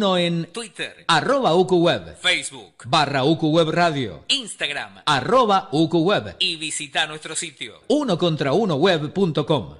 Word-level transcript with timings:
en 0.00 0.46
Twitter, 0.52 1.04
arroba 1.08 1.56
UQWeb, 1.56 2.16
Facebook, 2.18 2.84
barra 2.86 3.24
UQWeb 3.24 3.68
Radio, 3.70 4.22
Instagram 4.28 5.02
arroba 5.04 5.68
UQWeb, 5.72 6.36
y 6.38 6.54
visita 6.54 7.08
nuestro 7.08 7.34
sitio. 7.34 7.80
uno 7.88 8.16
contra 8.16 8.52
uno 8.52 8.76
web.com. 8.76 9.78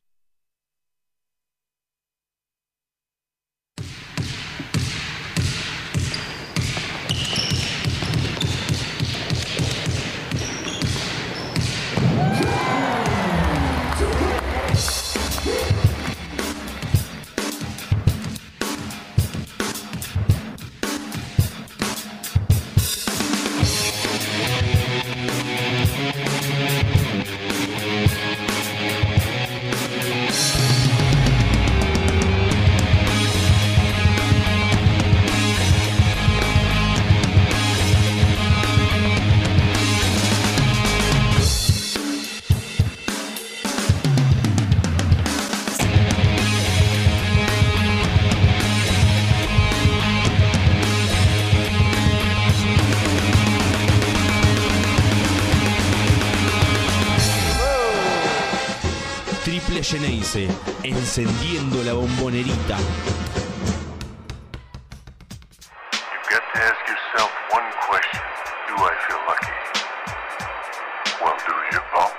Well, 71.21 71.37
do 71.47 71.55
you, 71.73 71.83
punk? 71.95 72.19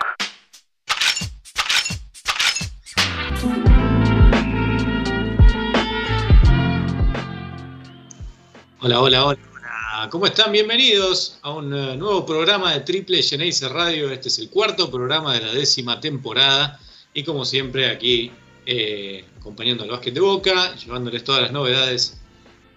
Hola, 8.82 9.02
hola, 9.02 9.26
hola. 9.26 9.40
hola. 9.52 10.10
¿Cómo 10.10 10.26
están? 10.26 10.54
Bienvenidos 10.54 11.38
a 11.42 11.52
un 11.52 11.74
eh, 11.74 11.98
nuevo 11.98 12.26
programa 12.26 12.74
de 12.74 12.80
Triple 12.80 13.22
Geneise 13.22 13.68
Radio. 13.68 14.10
Este 14.10 14.30
es 14.30 14.40
el 14.40 14.50
cuarto 14.50 14.90
programa 14.90 15.34
de 15.34 15.42
la 15.42 15.52
décima 15.52 16.00
temporada. 16.00 16.80
Y 17.14 17.24
como 17.24 17.46
siempre, 17.46 17.88
aquí 17.90 18.32
eh, 18.66 19.26
acompañando 19.40 19.84
al 19.84 19.90
básquet 19.90 20.14
de 20.14 20.20
Boca, 20.20 20.76
llevándoles 20.76 21.24
todas 21.24 21.42
las 21.42 21.52
novedades 21.52 22.18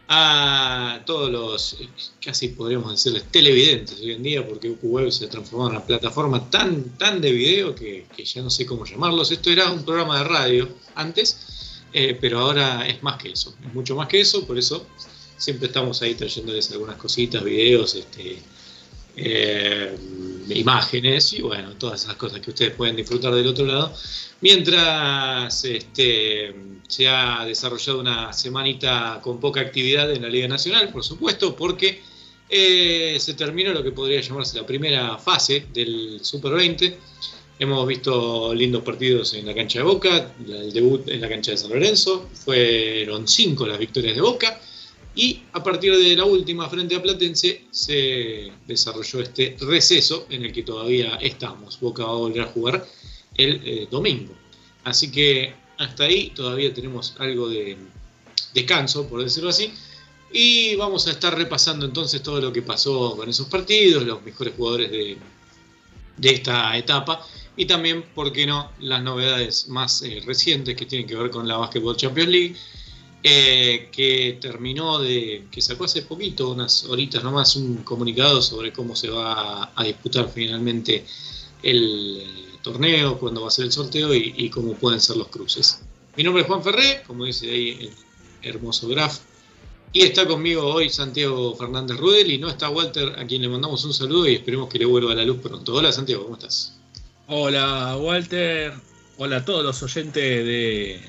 a 0.08 1.00
todos 1.06 1.30
los, 1.30 1.80
eh, 1.80 1.88
casi 2.22 2.48
podríamos 2.48 2.90
decirles, 2.90 3.24
televidentes 3.30 4.00
hoy 4.00 4.12
en 4.12 4.22
día, 4.22 4.46
porque 4.46 4.70
UQWeb 4.70 5.10
se 5.10 5.26
ha 5.26 5.28
transformado 5.28 5.70
en 5.70 5.76
una 5.76 5.86
plataforma 5.86 6.50
tan, 6.50 6.96
tan 6.98 7.20
de 7.20 7.32
video 7.32 7.74
que, 7.74 8.06
que 8.14 8.24
ya 8.24 8.42
no 8.42 8.50
sé 8.50 8.66
cómo 8.66 8.84
llamarlos. 8.84 9.30
Esto 9.30 9.50
era 9.50 9.70
un 9.70 9.84
programa 9.84 10.18
de 10.18 10.24
radio 10.24 10.68
antes, 10.94 11.82
eh, 11.92 12.16
pero 12.20 12.40
ahora 12.40 12.86
es 12.86 13.02
más 13.02 13.22
que 13.22 13.30
eso, 13.30 13.54
es 13.66 13.74
mucho 13.74 13.94
más 13.96 14.08
que 14.08 14.20
eso, 14.20 14.46
por 14.46 14.58
eso 14.58 14.86
siempre 15.36 15.66
estamos 15.66 16.00
ahí 16.02 16.14
trayéndoles 16.14 16.70
algunas 16.72 16.96
cositas, 16.96 17.42
videos, 17.42 17.94
este, 17.94 18.38
eh, 19.16 19.96
imágenes 20.50 21.32
y 21.32 21.42
bueno, 21.42 21.74
todas 21.74 22.04
esas 22.04 22.16
cosas 22.16 22.40
que 22.40 22.50
ustedes 22.50 22.72
pueden 22.74 22.96
disfrutar 22.96 23.34
del 23.34 23.46
otro 23.46 23.66
lado. 23.66 23.94
Mientras 24.40 25.64
este, 25.64 26.54
se 26.88 27.08
ha 27.08 27.44
desarrollado 27.44 28.00
una 28.00 28.32
semanita 28.32 29.20
con 29.22 29.38
poca 29.38 29.60
actividad 29.60 30.10
en 30.12 30.22
la 30.22 30.28
Liga 30.28 30.48
Nacional, 30.48 30.90
por 30.90 31.04
supuesto, 31.04 31.54
porque 31.54 32.02
eh, 32.48 33.16
se 33.18 33.34
terminó 33.34 33.72
lo 33.72 33.82
que 33.82 33.92
podría 33.92 34.20
llamarse 34.20 34.58
la 34.58 34.66
primera 34.66 35.16
fase 35.18 35.66
del 35.72 36.20
Super 36.22 36.52
20. 36.52 36.98
Hemos 37.58 37.86
visto 37.86 38.52
lindos 38.54 38.82
partidos 38.82 39.34
en 39.34 39.46
la 39.46 39.54
cancha 39.54 39.78
de 39.78 39.84
Boca, 39.84 40.34
el 40.46 40.72
debut 40.72 41.08
en 41.08 41.20
la 41.20 41.28
cancha 41.28 41.52
de 41.52 41.56
San 41.56 41.70
Lorenzo, 41.70 42.28
fueron 42.34 43.28
cinco 43.28 43.66
las 43.66 43.78
victorias 43.78 44.16
de 44.16 44.20
Boca. 44.20 44.60
Y 45.14 45.42
a 45.52 45.62
partir 45.62 45.94
de 45.94 46.16
la 46.16 46.24
última 46.24 46.68
frente 46.70 46.96
a 46.96 47.02
Platense 47.02 47.64
se 47.70 48.50
desarrolló 48.66 49.20
este 49.20 49.56
receso 49.60 50.26
en 50.30 50.44
el 50.44 50.52
que 50.52 50.62
todavía 50.62 51.16
estamos. 51.16 51.78
Boca 51.78 52.04
va 52.04 52.12
a 52.12 52.14
volver 52.14 52.42
a 52.42 52.46
jugar 52.46 52.86
el 53.34 53.60
eh, 53.64 53.88
domingo. 53.90 54.32
Así 54.84 55.10
que 55.10 55.54
hasta 55.78 56.04
ahí 56.04 56.30
todavía 56.30 56.72
tenemos 56.72 57.14
algo 57.18 57.48
de 57.48 57.76
descanso, 58.54 59.06
por 59.06 59.22
decirlo 59.22 59.50
así. 59.50 59.72
Y 60.32 60.76
vamos 60.76 61.06
a 61.06 61.10
estar 61.10 61.36
repasando 61.36 61.84
entonces 61.84 62.22
todo 62.22 62.40
lo 62.40 62.50
que 62.50 62.62
pasó 62.62 63.14
con 63.14 63.28
esos 63.28 63.48
partidos, 63.48 64.04
los 64.04 64.22
mejores 64.22 64.54
jugadores 64.56 64.90
de, 64.90 65.18
esta 66.22 66.74
etapa. 66.78 67.20
Y 67.54 67.66
también, 67.66 68.02
¿por 68.14 68.32
qué 68.32 68.46
no?, 68.46 68.72
las 68.80 69.02
novedades 69.02 69.68
más 69.68 70.00
eh, 70.00 70.22
recientes 70.24 70.74
que 70.74 70.86
tienen 70.86 71.06
que 71.06 71.16
ver 71.16 71.30
con 71.30 71.46
la 71.46 71.58
Basketball 71.58 71.96
Champions 71.96 72.30
League 72.30 72.56
eh, 73.24 73.88
que 73.92 74.38
terminó 74.40 74.98
de, 74.98 75.46
que 75.48 75.60
sacó 75.60 75.84
hace 75.84 76.02
poquito, 76.02 76.50
unas 76.50 76.84
horitas 76.86 77.22
nomás, 77.22 77.54
un 77.54 77.76
comunicado 77.84 78.42
sobre 78.42 78.72
cómo 78.72 78.96
se 78.96 79.10
va 79.10 79.70
a, 79.76 79.84
disputar 79.84 80.28
finalmente 80.28 81.04
el 81.62 82.58
torneo, 82.62 83.20
cuándo 83.20 83.42
va 83.42 83.48
a 83.48 83.50
ser 83.52 83.66
el 83.66 83.72
sorteo 83.72 84.12
y, 84.12 84.50
cómo 84.50 84.74
pueden 84.74 85.00
ser 85.00 85.18
los 85.18 85.28
cruces. 85.28 85.82
Mi 86.16 86.24
nombre 86.24 86.42
es 86.42 86.48
Juan 86.48 86.64
Ferré, 86.64 87.04
como 87.06 87.24
dice 87.24 87.48
ahí 87.48 87.90
el 88.42 88.50
hermoso 88.50 88.88
graph, 88.88 89.18
y 89.92 90.00
está 90.00 90.26
conmigo 90.26 90.64
hoy 90.64 90.90
Santiago 90.90 91.54
Fernández 91.54 91.98
Rudel 91.98 92.28
y 92.28 92.38
no 92.38 92.48
está 92.48 92.70
Walter, 92.70 93.14
a 93.20 93.24
quien 93.24 93.42
le 93.42 93.48
mandamos 93.48 93.84
un 93.84 93.94
saludo 93.94 94.26
y 94.26 94.34
esperemos 94.34 94.68
que 94.68 94.80
le 94.80 94.86
vuelva 94.86 95.12
a 95.12 95.14
la 95.14 95.24
luz 95.24 95.38
pronto. 95.40 95.74
Hola 95.74 95.92
Santiago, 95.92 96.24
¿cómo 96.24 96.34
estás? 96.34 96.76
Hola 97.28 97.96
Walter, 97.98 98.72
hola 99.18 99.36
a 99.36 99.44
todos 99.44 99.64
los 99.64 99.80
oyentes 99.80 100.22
de, 100.22 101.00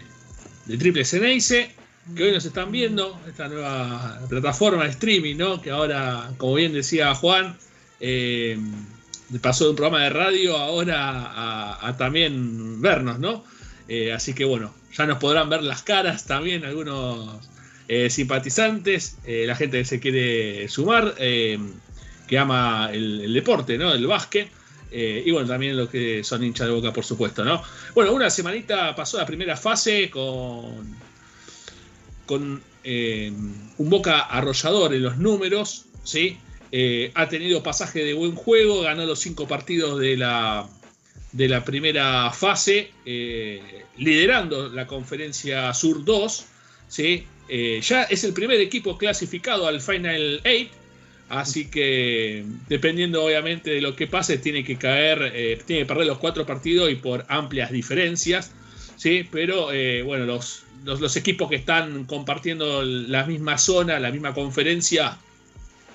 de 0.67 0.77
Triple 0.77 1.05
Ceneice 1.05 1.82
que 2.15 2.23
hoy 2.23 2.31
nos 2.31 2.45
están 2.45 2.71
viendo, 2.71 3.19
esta 3.27 3.47
nueva 3.47 4.19
plataforma 4.29 4.83
de 4.83 4.89
streaming, 4.89 5.37
¿no? 5.37 5.61
Que 5.61 5.71
ahora, 5.71 6.31
como 6.37 6.55
bien 6.55 6.73
decía 6.73 7.15
Juan, 7.15 7.57
eh, 7.99 8.57
pasó 9.41 9.65
de 9.65 9.69
un 9.71 9.75
programa 9.77 10.03
de 10.03 10.09
radio 10.09 10.57
ahora 10.57 11.77
a, 11.87 11.97
también 11.97 12.81
vernos, 12.81 13.19
¿no? 13.19 13.43
Eh, 13.87 14.11
así 14.11 14.33
que 14.33 14.45
bueno, 14.45 14.73
ya 14.93 15.05
nos 15.05 15.17
podrán 15.17 15.49
ver 15.49 15.63
las 15.63 15.81
caras 15.81 16.25
también 16.25 16.65
algunos 16.65 17.49
eh, 17.87 18.09
simpatizantes, 18.09 19.17
la 19.25 19.55
gente 19.55 19.79
que 19.79 19.85
se 19.85 19.99
quiere 19.99 20.67
sumar, 20.67 21.15
que 21.15 22.37
ama 22.37 22.89
el, 22.91 23.21
el, 23.21 23.33
deporte, 23.33 23.77
¿no? 23.77 23.93
El 23.93 24.07
básquet. 24.07 24.49
y 24.91 25.31
bueno, 25.31 25.47
también 25.47 25.77
los 25.77 25.89
que 25.89 26.23
son 26.23 26.43
hinchas 26.43 26.67
de 26.67 26.73
boca, 26.73 26.91
por 26.91 27.05
supuesto, 27.05 27.45
¿no? 27.45 27.63
Bueno, 27.95 28.11
una 28.11 28.29
semanita 28.29 28.93
pasó 28.93 29.17
la 29.17 29.25
primera 29.25 29.55
fase 29.55 30.09
con 30.09 30.95
con 32.25 32.61
eh, 32.83 33.31
un 33.77 33.89
Boca 33.89 34.19
arrollador 34.21 34.93
en 34.93 35.03
los 35.03 35.17
números, 35.17 35.85
¿sí? 36.03 36.37
Eh, 36.71 37.11
ha 37.13 37.29
tenido 37.29 37.63
pasaje 37.63 38.03
de 38.03 38.13
buen 38.13 38.35
juego, 38.35 38.81
ganó 38.81 39.05
los 39.05 39.19
cinco 39.19 39.47
partidos 39.47 39.99
de 39.99 40.17
la, 40.17 40.67
de 41.31 41.47
la 41.47 41.63
primera 41.63 42.31
fase, 42.31 42.91
eh, 43.05 43.61
liderando 43.97 44.69
la 44.69 44.87
conferencia 44.87 45.73
Sur 45.73 46.03
2, 46.03 46.45
¿sí? 46.87 47.25
ya 47.81 48.03
es 48.03 48.23
el 48.23 48.33
primer 48.33 48.59
equipo 48.59 48.97
clasificado 48.97 49.67
al 49.67 49.79
Final 49.79 50.41
8, 50.43 50.69
así 51.29 51.69
que 51.69 52.43
dependiendo 52.67 53.23
obviamente 53.23 53.69
de 53.69 53.81
lo 53.81 53.95
que 53.95 54.07
pase, 54.07 54.39
tiene 54.39 54.63
que 54.63 54.77
caer, 54.77 55.61
tiene 55.65 55.83
que 55.83 55.85
perder 55.85 56.07
los 56.07 56.17
cuatro 56.17 56.47
partidos 56.47 56.89
y 56.89 56.95
por 56.95 57.25
amplias 57.27 57.71
diferencias, 57.71 58.51
¿sí? 58.95 59.27
pero 59.29 59.67
bueno, 60.05 60.25
los 60.25 60.63
los, 60.83 61.15
equipos 61.15 61.49
que 61.49 61.55
están 61.55 62.05
compartiendo 62.05 62.83
la 62.83 63.25
misma 63.25 63.57
zona, 63.57 63.99
la 63.99 64.11
misma 64.11 64.33
conferencia, 64.33 65.17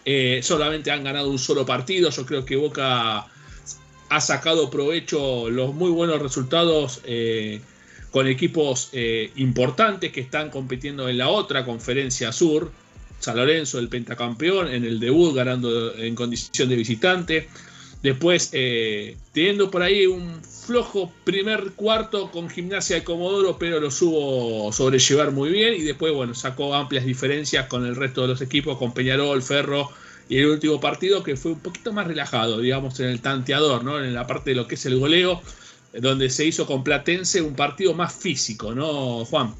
eh, 0.04 0.40
solamente 0.42 0.90
han 0.90 1.04
ganado 1.04 1.30
un 1.30 1.38
solo 1.38 1.66
partido. 1.66 2.10
Yo 2.10 2.24
creo 2.24 2.44
que 2.44 2.56
Boca 2.56 3.26
ha 4.08 4.20
sacado 4.20 4.70
provecho 4.70 5.50
los 5.50 5.74
muy 5.74 5.90
buenos 5.90 6.20
resultados 6.20 7.00
eh, 7.04 7.60
con 8.10 8.26
equipos 8.26 8.88
eh, 8.92 9.30
importantes 9.36 10.12
que 10.12 10.20
están 10.20 10.50
compitiendo 10.50 11.08
en 11.08 11.18
la 11.18 11.28
otra 11.28 11.64
conferencia 11.64 12.32
sur. 12.32 12.72
San 13.18 13.36
Lorenzo, 13.36 13.78
el 13.78 13.88
pentacampeón, 13.88 14.68
en 14.68 14.84
el 14.84 15.00
debut 15.00 15.34
ganando 15.34 15.94
en 15.94 16.14
condición 16.14 16.68
de 16.68 16.76
visitante. 16.76 17.48
Después, 18.02 18.50
eh, 18.52 19.16
teniendo 19.32 19.70
por 19.70 19.82
ahí 19.82 20.06
un 20.06 20.40
flojo 20.68 21.10
primer 21.24 21.72
cuarto 21.72 22.30
con 22.30 22.50
gimnasia 22.50 22.96
de 22.96 23.04
Comodoro, 23.04 23.56
pero 23.58 23.80
lo 23.80 23.90
supo 23.90 24.70
sobrellevar 24.70 25.30
muy 25.30 25.48
bien. 25.48 25.72
Y 25.72 25.80
después, 25.80 26.12
bueno, 26.12 26.34
sacó 26.34 26.74
amplias 26.74 27.06
diferencias 27.06 27.66
con 27.68 27.86
el 27.86 27.96
resto 27.96 28.22
de 28.22 28.28
los 28.28 28.42
equipos, 28.42 28.76
con 28.76 28.92
Peñarol, 28.92 29.42
Ferro 29.42 29.90
y 30.28 30.36
el 30.36 30.46
último 30.46 30.78
partido 30.78 31.22
que 31.22 31.36
fue 31.36 31.52
un 31.52 31.60
poquito 31.60 31.90
más 31.94 32.06
relajado, 32.06 32.58
digamos, 32.58 33.00
en 33.00 33.06
el 33.06 33.22
tanteador, 33.22 33.82
¿no? 33.82 33.98
En 33.98 34.12
la 34.12 34.26
parte 34.26 34.50
de 34.50 34.56
lo 34.56 34.68
que 34.68 34.74
es 34.74 34.84
el 34.84 34.98
goleo, 34.98 35.40
donde 35.94 36.28
se 36.28 36.44
hizo 36.44 36.66
con 36.66 36.84
Platense 36.84 37.40
un 37.40 37.54
partido 37.54 37.94
más 37.94 38.14
físico, 38.14 38.74
¿no, 38.74 39.24
Juan? 39.24 39.54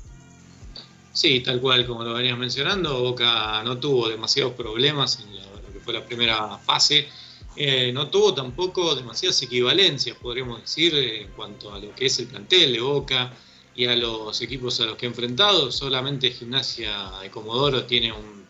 Sí, 1.15 1.41
tal 1.41 1.59
cual 1.59 1.87
como 1.87 2.05
lo 2.05 2.13
venías 2.13 2.37
mencionando, 2.37 3.01
Boca 3.01 3.63
no 3.65 3.79
tuvo 3.79 4.11
demasiados 4.11 4.53
problemas 4.53 5.21
en 5.21 5.35
lo 5.35 5.73
que 5.73 5.81
fue 5.81 5.95
la 5.95 6.05
primera 6.05 6.59
fase. 6.59 7.09
Eh, 7.61 7.91
no 7.93 8.07
tuvo 8.07 8.33
tampoco 8.33 8.95
demasiadas 8.95 9.43
equivalencias, 9.43 10.17
podríamos 10.17 10.61
decir, 10.61 10.95
en 10.95 11.27
cuanto 11.33 11.75
a 11.75 11.81
lo 11.81 11.93
que 11.93 12.07
es 12.07 12.17
el 12.21 12.29
plantel 12.29 12.73
de 12.73 12.81
Boca 12.81 13.35
y 13.75 13.85
a 13.87 13.97
los 13.97 14.41
equipos 14.41 14.79
a 14.79 14.85
los 14.85 14.97
que 14.97 15.07
ha 15.07 15.09
enfrentado. 15.09 15.73
Solamente 15.73 16.31
Gimnasia 16.31 17.11
de 17.21 17.31
Comodoro 17.33 17.83
tiene 17.83 18.13
un 18.13 18.47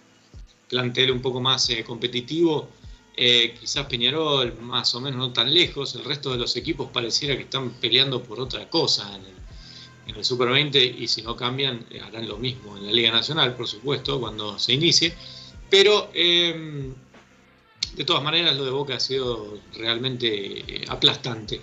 plantel 0.68 1.10
un 1.12 1.22
poco 1.22 1.40
más 1.40 1.70
eh, 1.70 1.82
competitivo. 1.84 2.68
Eh, 3.16 3.56
quizás 3.58 3.86
Peñarol 3.86 4.60
más 4.60 4.94
o 4.94 5.00
menos 5.00 5.18
no 5.18 5.32
tan 5.32 5.54
lejos. 5.54 5.94
El 5.94 6.04
resto 6.04 6.30
de 6.30 6.36
los 6.36 6.54
equipos 6.56 6.90
pareciera 6.92 7.34
que 7.34 7.44
están 7.44 7.70
peleando 7.80 8.22
por 8.22 8.38
otra 8.38 8.68
cosa 8.68 9.08
en 9.16 9.22
el, 9.22 9.36
en 10.08 10.16
el 10.16 10.24
Super 10.24 10.50
20 10.50 10.84
y 10.84 11.08
si 11.08 11.22
no 11.22 11.34
cambian 11.34 11.86
harán 12.04 12.28
lo 12.28 12.36
mismo 12.36 12.76
en 12.76 12.84
la 12.84 12.92
Liga 12.92 13.10
Nacional, 13.10 13.56
por 13.56 13.68
supuesto, 13.68 14.20
cuando 14.20 14.58
se 14.58 14.74
inicie. 14.74 15.14
Pero 15.70 16.10
de 17.98 18.04
todas 18.04 18.22
maneras, 18.22 18.56
lo 18.56 18.64
de 18.64 18.70
Boca 18.70 18.94
ha 18.94 19.00
sido 19.00 19.58
realmente 19.74 20.28
eh, 20.60 20.84
aplastante. 20.86 21.60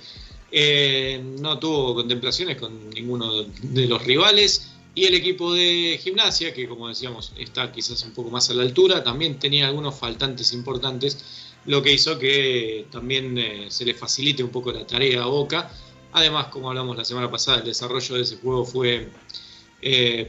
Eh, 0.51 1.23
no 1.39 1.57
tuvo 1.57 1.95
contemplaciones 1.95 2.57
con 2.57 2.89
ninguno 2.89 3.43
de 3.43 3.87
los 3.87 4.03
rivales. 4.03 4.73
Y 4.93 5.05
el 5.05 5.15
equipo 5.15 5.53
de 5.53 5.97
gimnasia, 6.01 6.53
que 6.53 6.67
como 6.67 6.89
decíamos 6.89 7.31
está 7.37 7.71
quizás 7.71 8.03
un 8.03 8.11
poco 8.11 8.31
más 8.31 8.49
a 8.49 8.53
la 8.53 8.63
altura, 8.63 9.01
también 9.01 9.39
tenía 9.39 9.67
algunos 9.67 9.95
faltantes 9.95 10.51
importantes, 10.51 11.17
lo 11.65 11.81
que 11.81 11.93
hizo 11.93 12.19
que 12.19 12.85
también 12.91 13.37
eh, 13.37 13.67
se 13.69 13.85
le 13.85 13.93
facilite 13.93 14.43
un 14.43 14.49
poco 14.49 14.73
la 14.73 14.85
tarea 14.85 15.23
a 15.23 15.27
Boca. 15.27 15.71
Además, 16.11 16.47
como 16.47 16.67
hablamos 16.69 16.97
la 16.97 17.05
semana 17.05 17.31
pasada, 17.31 17.59
el 17.59 17.65
desarrollo 17.65 18.15
de 18.15 18.21
ese 18.21 18.35
juego 18.37 18.65
fue 18.65 19.09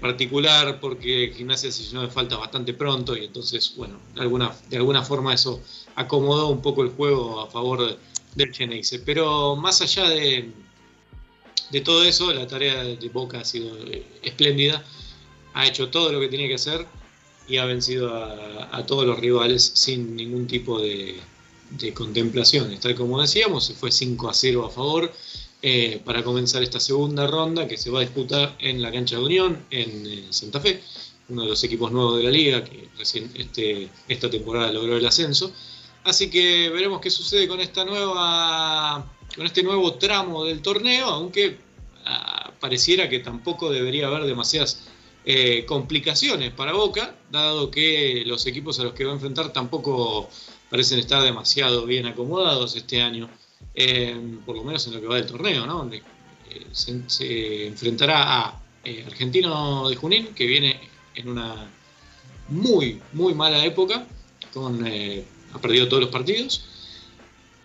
particular 0.01 0.81
porque 0.81 1.33
gimnasia 1.35 1.73
se 1.73 1.85
llenó 1.85 2.03
de 2.03 2.09
falta 2.09 2.37
bastante 2.37 2.75
pronto 2.75 3.17
y 3.17 3.25
entonces, 3.25 3.73
bueno, 3.75 3.99
alguna, 4.17 4.55
de 4.69 4.77
alguna 4.77 5.03
forma 5.03 5.33
eso 5.33 5.63
acomodó 5.97 6.49
un 6.49 6.63
poco 6.63 6.83
el 6.83 6.91
juego 6.91 7.41
a 7.41 7.51
favor 7.51 7.99
del 8.35 8.55
Geneise. 8.55 9.01
Pero 9.01 9.57
más 9.57 9.81
allá 9.81 10.09
de, 10.09 10.51
de 11.71 11.81
todo 11.81 12.05
eso, 12.05 12.33
la 12.33 12.47
tarea 12.47 12.85
de 12.85 13.09
Boca 13.09 13.41
ha 13.41 13.45
sido 13.45 13.77
eh, 13.89 14.07
espléndida. 14.23 14.85
Ha 15.55 15.67
hecho 15.67 15.89
todo 15.89 16.13
lo 16.13 16.21
que 16.21 16.29
tenía 16.29 16.49
que 16.49 16.55
hacer 16.55 16.87
y 17.49 17.57
ha 17.59 17.65
vencido 17.65 18.15
a, 18.15 18.85
todos 18.87 19.07
los 19.07 19.19
rivales 19.19 19.73
sin 19.75 20.17
ningún 20.17 20.47
tipo 20.47 20.81
de, 20.81 21.17
de, 21.71 21.95
contemplaciones. 21.95 22.81
Tal 22.81 22.95
como 22.95 23.21
decíamos, 23.21 23.67
se 23.67 23.75
fue 23.75 23.91
5 23.91 24.29
a 24.29 24.35
0 24.35 24.67
a 24.67 24.71
favor 24.71 25.13
eh, 25.63 26.01
para 26.05 26.23
comenzar 26.23 26.63
esta 26.63 26.81
segunda 26.81 27.27
ronda 27.27 27.67
que 27.67 27.77
se 27.77 27.91
va 27.91 28.01
a 28.01 28.03
disputar 28.03 28.57
en 28.59 28.83
la 28.83 28.93
cancha 28.93 29.17
de 29.17 29.25
Unión, 29.25 29.65
en 29.71 30.07
eh, 30.07 30.27
Santa 30.31 30.61
Fe, 30.61 30.83
uno 31.29 31.43
de 31.43 31.49
los 31.49 31.65
equipos 31.65 31.91
nuevos 31.93 32.19
de 32.19 32.25
la 32.25 32.31
liga 32.31 32.63
que 32.63 32.89
recién 32.99 33.31
este, 33.35 33.89
esta 34.09 34.29
temporada 34.29 34.73
logró 34.73 34.97
el 34.97 35.07
ascenso. 35.07 35.53
Así 36.07 36.31
que 36.31 36.71
veremos 36.71 37.01
qué 37.01 37.11
sucede 37.11 37.49
con 37.49 37.59
esta 37.59 37.85
nueva. 37.85 39.05
con 39.35 39.45
este 39.45 39.65
nuevo 39.65 39.95
tramo 39.95 40.45
del 40.45 40.63
torneo, 40.63 41.07
aunque 41.07 41.59
ah, 42.05 42.53
pareciera 42.61 43.09
que 43.09 43.19
tampoco 43.19 43.71
debería 43.71 44.07
haber 44.07 44.23
demasiadas 44.23 44.87
eh, 45.25 45.65
complicaciones 45.67 46.53
para 46.53 46.73
Boca, 46.73 47.17
dado 47.29 47.73
que 47.73 48.23
los 48.25 48.47
equipos 48.47 48.79
a 48.79 48.85
los 48.85 48.93
que 48.93 49.05
va 49.05 49.11
a 49.11 49.15
enfrentar 49.15 49.53
tampoco 49.53 50.31
parecen 50.71 51.01
estar 51.01 51.25
demasiado 51.25 51.87
bien 51.87 52.07
acomodados 52.07 52.77
este 52.77 53.03
año, 53.03 53.29
eh, 53.75 54.17
por 54.47 54.57
lo 54.57 54.63
menos 54.63 54.87
en 54.87 54.95
lo 54.95 55.01
que 55.01 55.09
va 55.09 55.17
del 55.17 55.27
torneo, 55.27 55.67
¿no? 55.67 55.79
Donde 55.79 55.97
eh, 56.51 56.67
se, 56.73 57.67
enfrentará 57.67 58.45
a 58.45 58.61
Argentino 59.07 59.89
de 59.89 59.97
Junín, 59.97 60.29
que 60.35 60.47
viene 60.47 60.79
en 61.17 61.31
una 61.31 61.69
muy, 62.49 63.03
muy 63.13 63.35
mala 63.35 63.65
época, 63.65 64.07
con 64.55 64.87
ha 65.53 65.61
perdido 65.61 65.89
todos 65.89 66.03
los 66.03 66.11
partidos. 66.11 66.65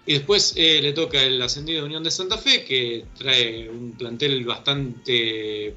Y 0.05 0.13
después 0.13 0.53
eh, 0.55 0.81
le 0.81 0.93
toca 0.93 1.21
el 1.21 1.41
ascendido 1.41 1.81
de 1.81 1.85
Unión 1.85 2.03
de 2.03 2.11
Santa 2.11 2.37
Fe, 2.37 2.63
que 2.63 3.05
trae 3.17 3.69
un 3.69 3.91
plantel 3.93 4.43
bastante 4.45 5.75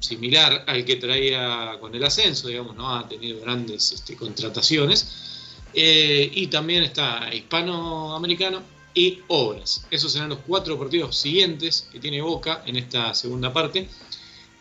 similar 0.00 0.64
al 0.66 0.84
que 0.84 0.96
traía 0.96 1.76
con 1.78 1.94
el 1.94 2.02
ascenso, 2.02 2.48
digamos, 2.48 2.74
no 2.74 2.96
ha 2.96 3.06
tenido 3.06 3.40
grandes 3.40 3.92
este, 3.92 4.16
contrataciones. 4.16 5.56
Eh, 5.72 6.30
y 6.34 6.46
también 6.48 6.82
está 6.82 7.32
hispanoamericano 7.32 8.62
y 8.94 9.20
obras. 9.28 9.86
Esos 9.90 10.12
serán 10.12 10.30
los 10.30 10.38
cuatro 10.40 10.78
partidos 10.78 11.16
siguientes 11.16 11.88
que 11.92 12.00
tiene 12.00 12.20
Boca 12.22 12.62
en 12.66 12.76
esta 12.76 13.14
segunda 13.14 13.52
parte. 13.52 13.88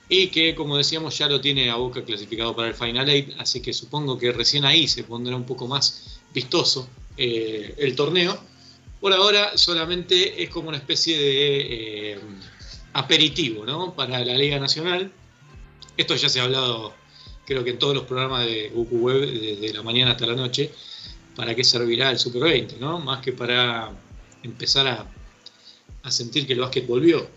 Y 0.08 0.28
que, 0.28 0.56
como 0.56 0.76
decíamos, 0.76 1.18
ya 1.18 1.28
lo 1.28 1.40
tiene 1.40 1.70
a 1.70 1.76
Boca 1.76 2.04
clasificado 2.04 2.56
para 2.56 2.68
el 2.68 2.74
Final 2.74 3.10
Eight, 3.10 3.36
así 3.38 3.62
que 3.62 3.74
supongo 3.74 4.18
que 4.18 4.32
recién 4.32 4.66
ahí 4.66 4.88
se 4.88 5.04
pondrá 5.04 5.36
un 5.36 5.46
poco 5.46 5.68
más 5.68 6.19
vistoso 6.34 6.90
eh, 7.18 7.76
el 7.78 7.96
torneo. 7.96 8.40
Por 9.00 9.14
ahora 9.14 9.58
solamente 9.58 10.42
es 10.44 10.50
como 10.50 10.70
una 10.70 10.78
especie 10.78 11.18
de 11.18 12.12
eh, 12.14 12.20
aperitivo 12.94 13.66
¿no? 13.66 13.96
para 13.96 14.24
la 14.24 14.34
Liga 14.34 14.60
Nacional. 14.60 15.12
Esto 15.96 16.16
ya 16.16 16.30
se 16.30 16.40
ha 16.40 16.44
hablado 16.44 16.94
creo 17.50 17.64
que 17.64 17.72
en 17.72 17.80
todos 17.80 17.96
los 17.96 18.04
programas 18.04 18.46
de 18.46 18.70
Goku 18.70 18.98
Web 18.98 19.22
desde 19.22 19.74
la 19.74 19.82
mañana 19.82 20.12
hasta 20.12 20.28
la 20.28 20.36
noche, 20.36 20.72
para 21.36 21.56
qué 21.56 21.64
servirá 21.64 22.12
el 22.12 22.20
Super 22.20 22.44
20, 22.44 22.78
¿no? 22.78 23.00
Más 23.00 23.22
que 23.22 23.34
para 23.34 23.92
empezar 24.44 24.88
a, 24.88 26.12
sentir 26.12 26.46
que 26.46 26.54
el 26.54 26.60
básquet 26.60 26.86
volvió, 26.86 27.28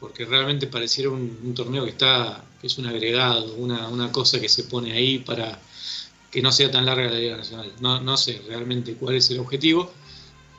porque 0.00 0.24
realmente 0.24 0.66
pareciera 0.66 1.10
un, 1.10 1.54
torneo 1.54 1.84
que 1.84 1.90
está, 1.90 2.44
que 2.60 2.66
es 2.66 2.78
un 2.78 2.86
agregado, 2.86 3.54
una, 3.54 3.88
una, 3.88 4.10
cosa 4.10 4.40
que 4.40 4.48
se 4.48 4.64
pone 4.64 4.92
ahí 4.92 5.20
para, 5.20 5.60
que 6.30 6.42
no 6.42 6.52
sea 6.52 6.70
tan 6.70 6.86
larga 6.86 7.10
la 7.10 7.18
Liga 7.18 7.36
Nacional. 7.36 7.72
No, 7.80 8.00
no 8.00 8.16
sé 8.16 8.40
realmente 8.46 8.94
cuál 8.94 9.16
es 9.16 9.30
el 9.30 9.40
objetivo. 9.40 9.92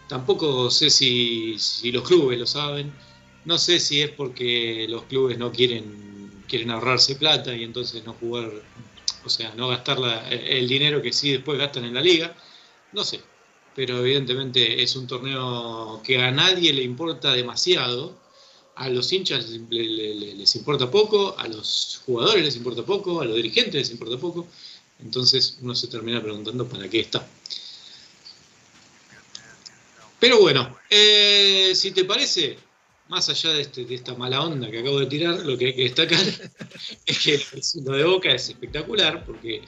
Tampoco 0.08 0.70
sé 0.70 0.90
si, 0.90 1.58
los 1.92 2.04
clubes 2.04 2.38
lo 2.38 2.46
saben. 2.46 2.94
No 3.46 3.58
sé 3.58 3.80
si 3.80 4.02
es 4.02 4.10
porque 4.12 4.86
los 4.90 5.04
clubes 5.04 5.38
no 5.38 5.52
quieren, 5.52 6.44
quieren 6.48 6.72
ahorrarse 6.72 7.16
plata 7.16 7.56
y 7.56 7.64
entonces 7.64 8.04
no 8.04 8.14
jugar, 8.14 8.52
o 9.24 9.30
sea, 9.30 9.54
no 9.56 9.70
gastar 9.70 9.98
el 10.30 10.68
dinero 10.68 11.02
que 11.02 11.14
sí 11.14 11.32
después 11.32 11.58
gastan 11.58 11.86
en 11.86 11.94
la 11.94 12.02
liga. 12.02 12.36
No 12.92 13.04
sé. 13.04 13.22
Pero 13.74 14.00
evidentemente 14.00 14.84
es 14.84 14.98
un 14.98 15.08
torneo 15.08 16.02
que 16.04 16.22
a 16.22 16.32
nadie 16.32 16.74
le 16.74 16.84
importa 16.84 17.32
demasiado. 17.34 18.20
A 18.76 18.90
los 18.90 19.12
hinchas 19.14 19.50
les 19.50 20.56
importa 20.56 20.90
poco, 20.90 21.36
a 21.38 21.48
los 21.48 22.02
jugadores 22.06 22.44
les 22.44 22.56
importa 22.56 22.84
poco, 22.84 23.22
a 23.22 23.26
los 23.26 23.36
dirigentes 23.36 23.76
les 23.76 23.92
importa 23.92 24.18
poco. 24.18 24.48
Entonces 25.04 25.58
uno 25.62 25.76
se 25.76 25.88
termina 25.88 26.22
preguntando 26.22 26.68
para 26.68 26.88
qué 26.88 27.00
está. 27.02 27.26
Pero 30.20 30.40
bueno, 30.40 30.78
eh, 30.90 31.72
si 31.74 31.92
te 31.92 32.06
parece, 32.06 32.58
más 33.10 33.28
allá 33.30 33.58
este, 33.60 33.86
de, 33.86 33.96
esta 33.96 34.14
mala 34.14 34.44
onda 34.44 34.70
que 34.70 34.80
acabo 34.80 35.00
de 35.00 35.08
tirar, 35.08 35.40
lo 35.44 35.58
que 35.58 35.68
hay 35.68 35.74
que 35.74 35.84
destacar 35.84 36.20
es 37.06 37.20
que 37.20 37.42
lo 37.84 37.98
de 37.98 38.04
Boca 38.04 38.32
es 38.32 38.50
espectacular 38.50 39.26
porque 39.26 39.64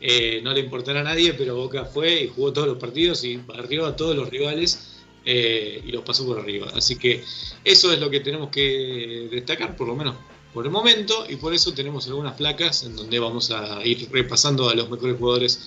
eh, 0.00 0.40
no 0.42 0.54
le 0.54 0.60
importará 0.60 1.00
a 1.00 1.04
nadie, 1.04 1.34
pero 1.34 1.54
Boca 1.56 1.84
fue 1.84 2.22
y 2.22 2.28
jugó 2.28 2.52
todos 2.52 2.68
los 2.68 2.78
partidos 2.78 3.22
y 3.24 3.36
barrió 3.36 3.84
a 3.84 3.94
todos 3.94 4.16
los 4.16 4.30
rivales 4.30 5.02
eh, 5.26 5.82
y 5.84 5.92
los 5.92 6.02
pasó 6.02 6.24
por 6.24 6.38
arriba. 6.38 6.72
Así 6.74 6.96
que 6.96 7.22
eso 7.62 7.92
es 7.92 8.00
lo 8.00 8.08
que 8.08 8.20
tenemos 8.20 8.48
que 8.48 9.28
destacar, 9.30 9.76
por 9.76 9.86
lo 9.86 9.94
menos 9.94 10.16
por 10.52 10.66
el 10.66 10.72
momento 10.72 11.26
y 11.28 11.36
por 11.36 11.54
eso 11.54 11.72
tenemos 11.72 12.06
algunas 12.06 12.34
placas 12.34 12.82
en 12.82 12.96
donde 12.96 13.18
vamos 13.18 13.50
a 13.50 13.84
ir 13.84 14.08
repasando 14.10 14.68
a 14.68 14.74
los 14.74 14.90
mejores 14.90 15.16
jugadores 15.16 15.60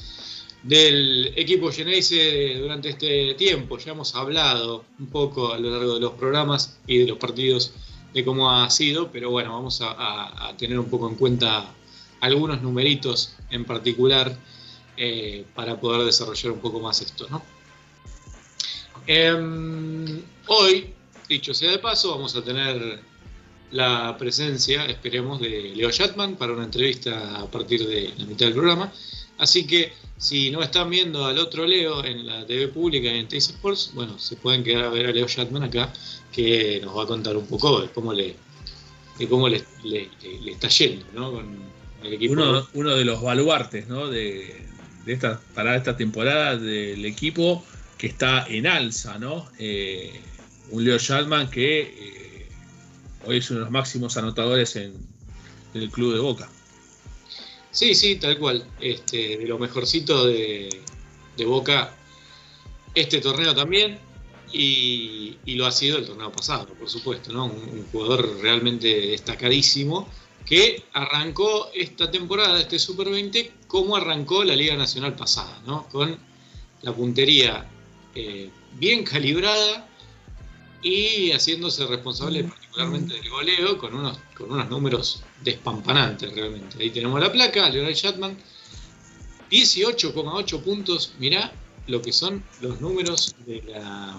del 0.64 1.34
equipo 1.36 1.72
Geneise 1.72 2.58
durante 2.60 2.90
este 2.90 3.34
tiempo. 3.36 3.78
Ya 3.78 3.92
hemos 3.92 4.16
hablado 4.16 4.86
un 5.00 5.08
poco 5.08 5.54
a 5.54 5.60
lo 5.60 5.70
largo 5.70 5.96
de 5.96 6.00
los 6.02 6.14
programas 6.14 6.78
y 6.88 7.00
de 7.00 7.08
los 7.08 7.18
partidos 7.18 7.72
de 8.14 8.24
cómo 8.24 8.52
ha 8.52 8.70
sido, 8.70 9.12
pero 9.12 9.32
bueno, 9.32 9.54
vamos 9.54 9.82
a, 9.82 10.54
tener 10.58 10.80
un 10.80 10.90
poco 10.90 11.10
en 11.10 11.16
cuenta 11.16 11.74
algunos 12.22 12.62
numeritos 12.62 13.36
en 13.50 13.66
particular 13.66 14.38
eh, 14.96 15.46
para 15.56 15.80
poder 15.80 16.06
desarrollar 16.06 16.52
un 16.52 16.60
poco 16.60 16.80
más 16.80 17.02
esto. 17.02 17.28
¿no? 17.30 17.42
Em, 19.08 20.22
hoy, 20.48 20.94
dicho 21.28 21.54
sea 21.54 21.72
de 21.72 21.80
paso, 21.80 22.12
vamos 22.12 22.36
a 22.36 22.44
tener 22.44 23.02
la 23.74 24.16
presencia, 24.18 24.86
esperemos, 24.86 25.42
de 25.42 25.74
Leo 25.76 25.90
Shatman 25.92 26.36
para 26.36 26.54
una 26.54 26.64
entrevista 26.64 27.40
a 27.40 27.52
partir 27.52 27.86
de 27.88 28.12
la 28.18 28.26
mitad 28.26 28.46
del 28.46 28.54
programa. 28.56 28.92
Así 29.38 29.66
que 29.68 29.92
Si 30.16 30.52
no 30.52 30.62
están 30.64 30.90
viendo 30.90 31.26
al 31.26 31.38
otro 31.38 31.66
Leo 31.66 32.06
en 32.06 32.26
la 32.26 32.46
TV 32.46 32.70
pública 32.70 33.10
en 33.10 33.28
Tays 33.28 33.50
Sports, 33.50 33.92
bueno, 33.94 34.18
se 34.18 34.38
pueden 34.38 34.64
quedar 34.64 34.86
a 34.86 34.90
ver 34.90 35.08
a 35.08 35.12
Leo 35.12 35.28
Shatman 35.28 35.64
acá, 35.64 35.92
que 36.32 36.80
nos 36.82 36.96
va 36.98 37.04
a 37.04 37.08
contar 37.08 37.36
un 37.36 37.46
poco 37.48 37.82
de 37.82 37.90
cómo 37.90 38.14
le, 38.14 38.36
de 39.20 39.28
cómo 39.28 39.50
le, 39.50 39.62
le- 39.84 40.10
le 40.42 40.52
está 40.52 40.70
yendo, 40.70 41.06
¿no? 41.14 41.32
Con 41.34 41.58
el 42.04 42.14
equipo. 42.14 42.34
Uno, 42.34 42.66
uno 42.74 42.96
de 42.96 43.04
los 43.04 43.22
baluartes 43.22 43.88
¿no? 43.90 44.08
de, 44.08 44.56
de 45.06 45.14
esta, 45.14 45.42
para 45.56 45.76
esta 45.76 45.98
temporada 45.98 46.56
del 46.56 47.04
equipo 47.06 47.66
que 47.98 48.08
está 48.08 48.46
en 48.48 48.66
alza, 48.68 49.18
¿no? 49.20 49.50
Eh, 49.60 50.14
un 50.72 50.86
Leo 50.86 50.98
Shatman 51.00 51.50
que 51.50 51.80
eh, 51.82 52.23
hoy 53.26 53.38
es 53.38 53.50
uno 53.50 53.60
de 53.60 53.66
los 53.66 53.72
máximos 53.72 54.18
anotadores 54.18 54.76
en, 54.76 54.96
el 55.74 55.90
club 55.90 56.14
de 56.14 56.20
Boca. 56.20 56.50
Sí, 57.72 57.96
sí, 57.96 58.18
tal 58.18 58.38
cual. 58.38 58.64
Este, 58.80 59.38
de 59.38 59.48
lo 59.48 59.58
mejorcito 59.58 60.28
de, 60.28 60.82
Boca 61.46 61.96
este 62.94 63.20
torneo 63.20 63.56
también. 63.56 64.00
Y, 64.52 65.38
lo 65.46 65.66
ha 65.66 65.72
sido 65.72 65.98
el 65.98 66.06
torneo 66.06 66.32
pasado, 66.32 66.68
por 66.68 66.90
supuesto, 66.90 67.32
¿no? 67.32 67.46
Un, 67.46 67.54
un 67.54 67.86
jugador 67.92 68.40
realmente 68.42 68.88
destacadísimo 68.88 70.08
que 70.46 70.84
arrancó 70.94 71.70
esta 71.74 72.12
temporada, 72.12 72.60
este 72.60 72.78
Super 72.78 73.10
20, 73.10 73.52
como 73.68 73.96
arrancó 73.96 74.44
la 74.44 74.56
Liga 74.56 74.76
Nacional 74.76 75.16
pasada, 75.16 75.62
¿no? 75.66 75.88
Con 75.90 76.18
la 76.82 76.94
puntería 76.94 77.66
eh, 78.16 78.50
bien 78.74 79.04
calibrada 79.04 79.88
y 80.84 81.32
haciéndose 81.32 81.86
responsable 81.88 82.44
particularmente 82.44 83.14
del 83.16 83.30
goleo 83.30 83.78
con 83.78 83.94
unos, 83.96 84.20
con 84.38 84.52
unos 84.52 84.70
números 84.70 85.24
despampanantes 85.44 86.34
realmente. 86.34 86.78
Ahí 86.82 86.90
tenemos 86.90 87.20
la 87.22 87.32
placa, 87.32 87.70
Leonard 87.70 87.94
Shatman, 87.94 88.38
18,8 89.52 90.62
puntos. 90.62 91.14
Mirá 91.20 91.54
lo 91.88 92.02
que 92.02 92.12
son 92.12 92.44
los 92.62 92.80
números 92.82 93.34
de 93.46 93.62
la, 93.64 94.18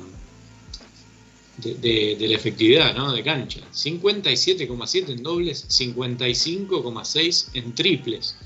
de, 1.59 1.75
de- 1.75 2.17
de 2.19 2.29
la 2.29 2.35
efectividad 2.37 2.95
¿no? 2.95 3.13
de 3.13 3.23
cancha. 3.23 3.61
57,7 3.73 5.11
en 5.11 5.23
dobles, 5.23 5.67
55,6 5.69 7.49
en 7.55 7.75
triples. 7.75 8.37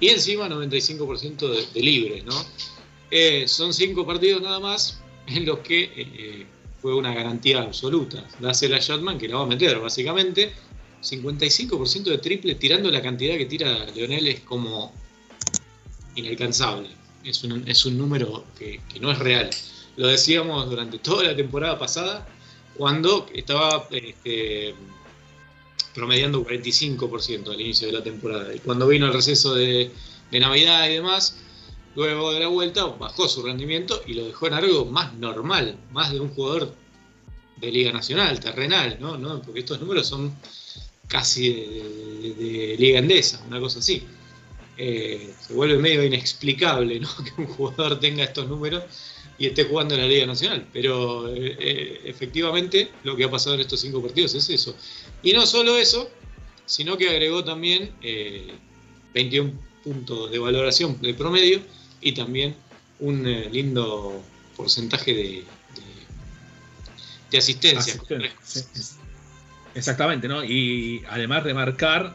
Y 0.00 0.08
encima 0.08 0.48
95% 0.48 1.36
de, 1.48 1.66
de 1.72 1.80
libres, 1.82 2.24
¿no? 2.24 2.34
Eh, 3.10 3.46
son 3.46 3.72
cinco 3.72 4.04
partidos 4.06 4.42
nada 4.42 4.58
más 4.58 4.98
en 5.26 5.46
los 5.46 5.60
que 5.60 5.84
eh, 5.96 6.46
fue 6.84 6.92
una 6.92 7.14
garantía 7.14 7.62
absoluta. 7.62 8.22
Dásela 8.40 8.76
a 8.76 8.78
Shatman 8.78 9.16
que 9.16 9.26
la 9.26 9.36
va 9.36 9.44
a 9.44 9.46
meter, 9.46 9.78
básicamente. 9.78 10.52
55% 11.00 12.02
de 12.02 12.18
triple 12.18 12.56
tirando 12.56 12.90
la 12.90 13.00
cantidad 13.00 13.38
que 13.38 13.46
tira 13.46 13.86
Leonel 13.94 14.26
es 14.28 14.40
como 14.40 14.92
inalcanzable. 16.14 16.90
Es 17.24 17.42
un, 17.42 17.66
es 17.66 17.86
un 17.86 17.96
número 17.96 18.44
que, 18.58 18.82
no 19.00 19.10
es 19.10 19.18
real. 19.18 19.48
Lo 19.96 20.08
decíamos 20.08 20.68
durante 20.68 20.98
toda 20.98 21.24
la 21.24 21.34
temporada 21.34 21.78
pasada, 21.78 22.28
cuando 22.76 23.28
estaba 23.32 23.88
este, 23.90 24.74
promediando 25.94 26.44
45% 26.44 27.48
al 27.50 27.60
inicio 27.62 27.86
de 27.86 27.94
la 27.94 28.02
temporada. 28.02 28.54
Y 28.54 28.58
cuando 28.58 28.86
vino 28.86 29.06
el 29.06 29.14
receso 29.14 29.54
de 29.54 29.90
Navidad 30.32 30.86
y 30.90 30.96
demás, 30.96 31.38
luego 31.94 32.32
de 32.32 32.40
la 32.40 32.48
vuelta 32.48 32.84
bajó 32.84 33.28
su 33.28 33.42
rendimiento 33.42 34.02
y 34.06 34.14
lo 34.14 34.26
dejó 34.26 34.46
en 34.46 34.54
algo 34.54 34.84
más 34.86 35.14
normal, 35.14 35.76
más 35.92 36.12
de 36.12 36.20
un 36.20 36.28
jugador 36.30 36.74
de 37.56 37.70
Liga 37.70 37.92
Nacional, 37.92 38.40
terrenal, 38.40 38.98
¿no? 39.00 39.16
¿No? 39.16 39.40
Porque 39.42 39.60
estos 39.60 39.80
números 39.80 40.06
son 40.06 40.34
casi 41.08 41.50
de, 41.52 42.76
Liga 42.78 42.98
Endesa, 42.98 43.42
una 43.46 43.60
cosa 43.60 43.78
así. 43.78 44.02
Eh, 44.76 45.32
se 45.40 45.54
vuelve 45.54 45.78
medio 45.78 46.02
inexplicable 46.02 46.98
¿no? 46.98 47.08
que 47.24 47.40
un 47.40 47.46
jugador 47.46 48.00
tenga 48.00 48.24
estos 48.24 48.48
números 48.48 48.82
y 49.38 49.46
esté 49.46 49.64
jugando 49.64 49.94
en 49.94 50.02
la 50.02 50.06
Liga 50.06 50.26
Nacional. 50.26 50.66
Pero 50.72 51.28
eh, 51.28 51.56
eh, 51.58 52.00
efectivamente 52.04 52.90
lo 53.04 53.16
que 53.16 53.24
ha 53.24 53.30
pasado 53.30 53.54
en 53.54 53.62
estos 53.62 53.80
cinco 53.80 54.02
partidos 54.02 54.34
es 54.34 54.48
eso. 54.50 54.74
Y 55.22 55.32
no 55.32 55.46
solo 55.46 55.76
eso, 55.76 56.10
sino 56.66 56.96
que 56.96 57.08
agregó 57.08 57.44
también 57.44 57.92
eh, 58.02 58.52
21 59.14 59.52
puntos 59.82 60.30
de 60.30 60.38
valoración 60.38 61.00
de 61.00 61.14
promedio 61.14 61.60
y 62.04 62.12
también 62.12 62.54
un 63.00 63.26
eh, 63.26 63.48
lindo 63.50 64.22
porcentaje 64.56 65.12
de, 65.12 65.22
de, 65.22 65.44
de 67.32 67.38
asistencia. 67.38 68.00
Sí, 68.42 68.62
Exactamente, 69.74 70.28
¿no? 70.28 70.44
Y 70.44 71.02
además 71.10 71.42
remarcar 71.42 72.14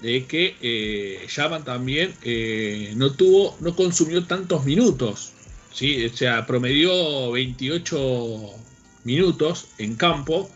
de 0.00 0.24
que 0.26 0.56
eh, 0.62 1.26
Yaman 1.34 1.64
también 1.64 2.14
eh, 2.22 2.92
no 2.96 3.12
tuvo, 3.12 3.56
no 3.60 3.76
consumió 3.76 4.24
tantos 4.24 4.64
minutos, 4.64 5.32
¿sí? 5.72 6.06
O 6.06 6.16
sea, 6.16 6.46
promedió 6.46 7.32
28 7.32 8.50
minutos 9.04 9.66
en 9.78 9.96
campo, 9.96 10.50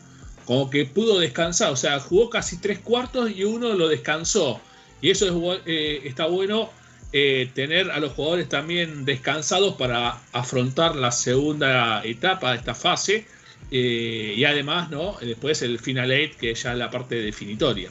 como 0.47 0.71
que 0.71 0.87
pudo 0.87 1.19
descansar, 1.19 1.73
o 1.73 1.77
sea, 1.77 2.01
jugó 2.01 2.31
casi 2.31 2.57
tres 2.59 2.79
cuartos 2.79 3.31
y 3.31 3.45
uno 3.45 3.75
lo 3.75 3.89
descansó. 3.89 4.61
Y 5.03 5.11
eso 5.11 5.53
es, 5.53 5.61
eh, 5.67 6.01
está 6.05 6.27
bueno 6.27 6.71
eh, 7.13 7.51
tener 7.55 7.91
a 7.91 8.01
los 8.01 8.13
jugadores 8.13 8.49
también 8.49 9.05
descansados 9.05 9.75
para 9.77 10.23
afrontar 10.33 10.97
la 10.97 11.11
segunda 11.11 12.05
etapa 12.05 12.53
de 12.53 12.59
esta 12.59 12.75
fase. 12.75 13.27
eh, 13.71 14.35
y 14.37 14.45
además, 14.45 14.91
¿no? 14.91 15.17
Después 15.21 15.61
el 15.63 15.79
Final 15.79 16.11
Eight, 16.11 16.37
que 16.37 16.53
es 16.53 16.63
ya 16.63 16.75
la 16.75 16.91
parte 16.91 17.17
definitoria. 17.17 17.91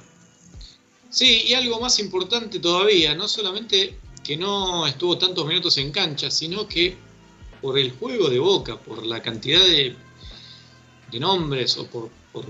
Sí, 1.10 1.44
y 1.48 1.54
algo 1.54 1.80
más 1.80 2.00
importante 2.00 2.60
todavía, 2.60 3.16
no 3.16 3.28
solamente 3.28 3.96
que 4.24 4.38
no 4.38 4.86
estuvo 4.88 5.18
tantos 5.18 5.46
minutos 5.46 5.78
en 5.78 5.92
cancha, 5.92 6.30
sino 6.32 6.68
que 6.68 6.96
por 7.62 7.78
el 7.78 7.92
juego 7.92 8.30
de 8.30 8.40
boca, 8.40 8.78
por 8.78 9.06
la 9.06 9.22
cantidad 9.22 9.62
de, 9.62 9.96
de 11.12 11.20
nombres 11.20 11.78
o 11.78 11.88
por, 11.88 12.10
por 12.34 12.46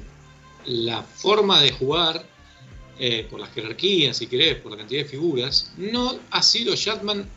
la 0.65 1.03
forma 1.03 1.61
de 1.61 1.71
jugar, 1.71 2.25
eh, 2.99 3.27
por 3.29 3.39
las 3.39 3.53
jerarquías, 3.53 4.17
si 4.17 4.27
querés, 4.27 4.55
por 4.55 4.71
la 4.71 4.77
cantidad 4.77 5.03
de 5.03 5.07
figuras, 5.07 5.71
no 5.77 6.17
ha 6.31 6.41
sido 6.41 6.75
Shatman 6.75 7.29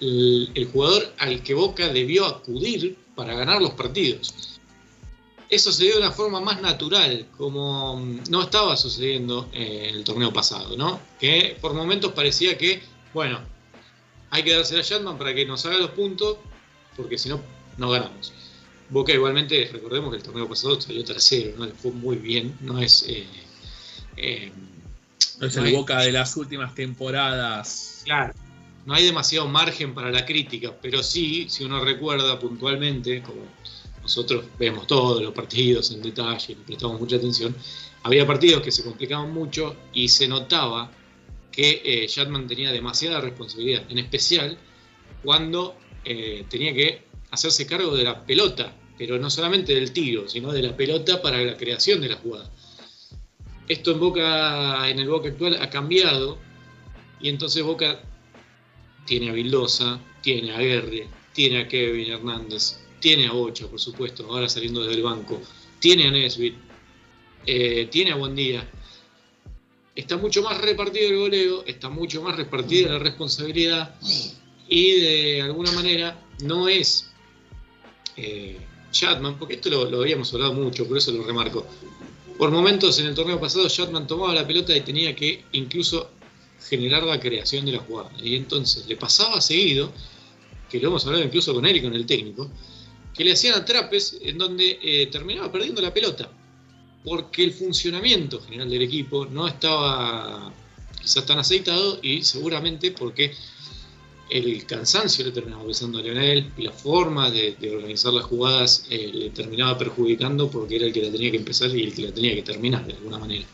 el, 0.00 0.68
jugador 0.72 1.12
al 1.18 1.42
que 1.42 1.54
Boca 1.54 1.88
debió 1.88 2.24
acudir 2.26 2.96
para 3.14 3.34
ganar 3.34 3.60
los 3.60 3.72
partidos. 3.72 4.60
Eso 5.50 5.72
se 5.72 5.84
dio 5.84 5.94
de 5.94 6.00
una 6.00 6.12
forma 6.12 6.40
más 6.40 6.60
natural, 6.60 7.26
como 7.36 7.96
mm, 7.96 8.24
no 8.30 8.42
estaba 8.42 8.76
sucediendo 8.76 9.48
en 9.52 9.96
el 9.96 10.04
torneo 10.04 10.32
pasado, 10.32 10.76
¿no? 10.76 11.00
Que 11.18 11.56
por 11.60 11.74
momentos 11.74 12.12
parecía 12.12 12.56
que, 12.56 12.80
bueno, 13.12 13.40
hay 14.30 14.42
que 14.42 14.54
dársela 14.54 14.80
a 14.80 14.84
Shatman 14.84 15.18
para 15.18 15.34
que 15.34 15.46
nos 15.46 15.64
haga 15.66 15.78
los 15.78 15.90
puntos, 15.90 16.36
porque 16.96 17.18
si 17.18 17.28
no, 17.28 17.40
no 17.76 17.90
ganamos. 17.90 18.32
Boca 18.90 19.12
igualmente, 19.12 19.68
recordemos 19.72 20.10
que 20.10 20.18
el 20.18 20.22
torneo 20.22 20.48
pasado 20.48 20.80
salió 20.80 21.02
tercero, 21.02 21.56
¿no? 21.58 21.66
Le 21.66 21.72
fue 21.72 21.90
muy 21.90 22.16
bien, 22.16 22.56
no 22.60 22.80
es... 22.80 23.04
eh, 23.08 23.26
eh, 24.16 24.52
No 25.40 25.46
es 25.46 25.56
No 25.56 25.62
el 25.62 25.68
hay- 25.68 25.74
Boca 25.74 26.00
de 26.00 26.12
las 26.12 26.36
últimas 26.36 26.74
temporadas. 26.74 28.02
Claro. 28.04 28.32
No 28.86 28.94
hay 28.94 29.04
demasiado 29.04 29.46
margen 29.48 29.94
para 29.94 30.10
la 30.10 30.24
crítica, 30.24 30.74
pero 30.80 31.02
sí, 31.02 31.46
si 31.50 31.64
uno 31.64 31.84
recuerda 31.84 32.38
puntualmente, 32.38 33.22
como 33.22 33.42
nosotros 34.02 34.44
vemos 34.58 34.86
todos 34.86 35.22
los 35.22 35.34
partidos 35.34 35.90
en 35.90 36.00
detalle, 36.00 36.54
le 36.54 36.62
prestamos 36.64 36.98
mucha 36.98 37.16
atención, 37.16 37.54
había 38.04 38.26
partidos 38.26 38.62
que 38.62 38.72
se 38.72 38.82
complicaban 38.82 39.30
mucho 39.32 39.76
y 39.92 40.08
se 40.08 40.26
notaba 40.26 40.90
que 41.52 41.82
eh, 41.84 42.06
Shatman 42.08 42.46
tenía 42.46 42.72
demasiada 42.72 43.20
responsabilidad, 43.20 43.82
en 43.90 43.98
especial 43.98 44.56
cuando 45.22 45.76
eh, 46.04 46.46
tenía 46.48 46.72
que 46.72 47.02
hacerse 47.30 47.66
cargo 47.66 47.94
de 47.94 48.04
la 48.04 48.24
pelota, 48.24 48.72
pero 48.96 49.18
no 49.18 49.28
solamente 49.28 49.74
del 49.74 49.92
tiro, 49.92 50.28
sino 50.28 50.50
de 50.52 50.62
la 50.62 50.74
pelota 50.74 51.20
para 51.20 51.42
la 51.42 51.56
creación 51.58 52.00
de 52.00 52.08
la 52.08 52.16
jugada. 52.16 52.50
Esto 53.68 53.92
en 53.92 54.00
Boca, 54.00 54.88
en 54.88 54.98
el 54.98 55.08
Boca 55.08 55.28
actual 55.28 55.58
ha 55.60 55.68
cambiado 55.68 56.38
y 57.20 57.28
entonces 57.28 57.62
Boca 57.62 58.00
tiene 59.04 59.28
a 59.28 59.32
Vildosa, 59.32 60.00
tiene 60.22 60.52
a 60.52 60.58
Guerre, 60.58 61.08
tiene 61.32 61.60
a 61.60 61.68
Kevin 61.68 62.12
Hernández, 62.12 62.78
tiene 63.00 63.26
a 63.26 63.32
Bocha, 63.32 63.66
por 63.66 63.78
supuesto, 63.78 64.26
ahora 64.26 64.48
saliendo 64.48 64.82
desde 64.82 64.94
el 64.94 65.02
banco, 65.02 65.40
tiene 65.80 66.08
a 66.08 66.10
Nesbitt, 66.10 66.54
eh, 67.46 67.88
tiene 67.90 68.12
a 68.12 68.16
Buendía. 68.16 68.66
Está 69.94 70.16
mucho 70.16 70.42
más 70.42 70.58
repartido 70.60 71.08
el 71.08 71.18
goleo, 71.18 71.64
está 71.66 71.88
mucho 71.88 72.22
más 72.22 72.36
repartida 72.36 72.92
la 72.92 72.98
responsabilidad 72.98 73.96
y 74.68 75.00
de 75.00 75.42
alguna 75.42 75.72
manera 75.72 76.22
no 76.42 76.68
es 76.68 77.10
eh, 78.16 78.58
Shatman, 78.92 79.38
porque 79.38 79.54
esto 79.54 79.68
lo, 79.70 79.90
lo 79.90 80.00
habíamos 80.02 80.32
hablado 80.32 80.54
mucho, 80.54 80.86
por 80.86 80.98
eso 80.98 81.12
lo 81.12 81.24
remarco. 81.24 81.66
Por 82.38 82.52
momentos 82.52 83.00
en 83.00 83.06
el 83.06 83.16
torneo 83.16 83.40
pasado 83.40 83.68
Shatman 83.68 84.06
tomaba 84.06 84.32
la 84.32 84.46
pelota 84.46 84.74
y 84.76 84.80
tenía 84.82 85.14
que 85.16 85.44
incluso 85.52 86.08
generar 86.68 87.02
la 87.02 87.18
creación 87.18 87.66
de 87.66 87.72
la 87.72 87.78
jugada. 87.80 88.12
Y 88.22 88.36
entonces 88.36 88.86
le 88.86 88.96
pasaba 88.96 89.40
seguido, 89.40 89.92
que 90.70 90.78
lo 90.78 90.88
hemos 90.88 91.04
hablado 91.04 91.24
incluso 91.24 91.52
con 91.52 91.66
él 91.66 91.76
y 91.76 91.82
con 91.82 91.94
el 91.94 92.06
técnico, 92.06 92.48
que 93.12 93.24
le 93.24 93.32
hacían 93.32 93.54
atrapes 93.54 94.18
en 94.22 94.38
donde 94.38 94.78
eh, 94.80 95.08
terminaba 95.10 95.50
perdiendo 95.50 95.82
la 95.82 95.92
pelota. 95.92 96.30
Porque 97.02 97.42
el 97.42 97.52
funcionamiento 97.52 98.40
general 98.40 98.70
del 98.70 98.82
equipo 98.82 99.26
no 99.26 99.48
estaba 99.48 100.52
quizás 101.00 101.26
tan 101.26 101.40
aceitado 101.40 101.98
y 102.02 102.22
seguramente 102.22 102.92
porque 102.92 103.34
el 104.30 104.66
cansancio 104.66 105.24
le 105.24 105.32
terminaba 105.32 105.66
pesando 105.66 105.98
a 105.98 106.02
Leonel 106.02 106.52
y 106.56 106.62
la 106.62 106.72
forma 106.72 107.30
de, 107.30 107.56
organizar 107.74 108.12
las 108.12 108.24
jugadas 108.24 108.86
eh, 108.90 109.10
le 109.12 109.30
terminaba 109.30 109.78
perjudicando 109.78 110.50
porque 110.50 110.76
era 110.76 110.86
el 110.86 110.92
que 110.92 111.02
la 111.02 111.10
tenía 111.10 111.30
que 111.30 111.38
empezar 111.38 111.74
y 111.74 111.84
el 111.84 111.94
que 111.94 112.02
la 112.02 112.12
tenía 112.12 112.34
que 112.34 112.42
terminar 112.42 112.86
de 112.86 112.94
alguna 112.94 113.18
manera. 113.18 113.46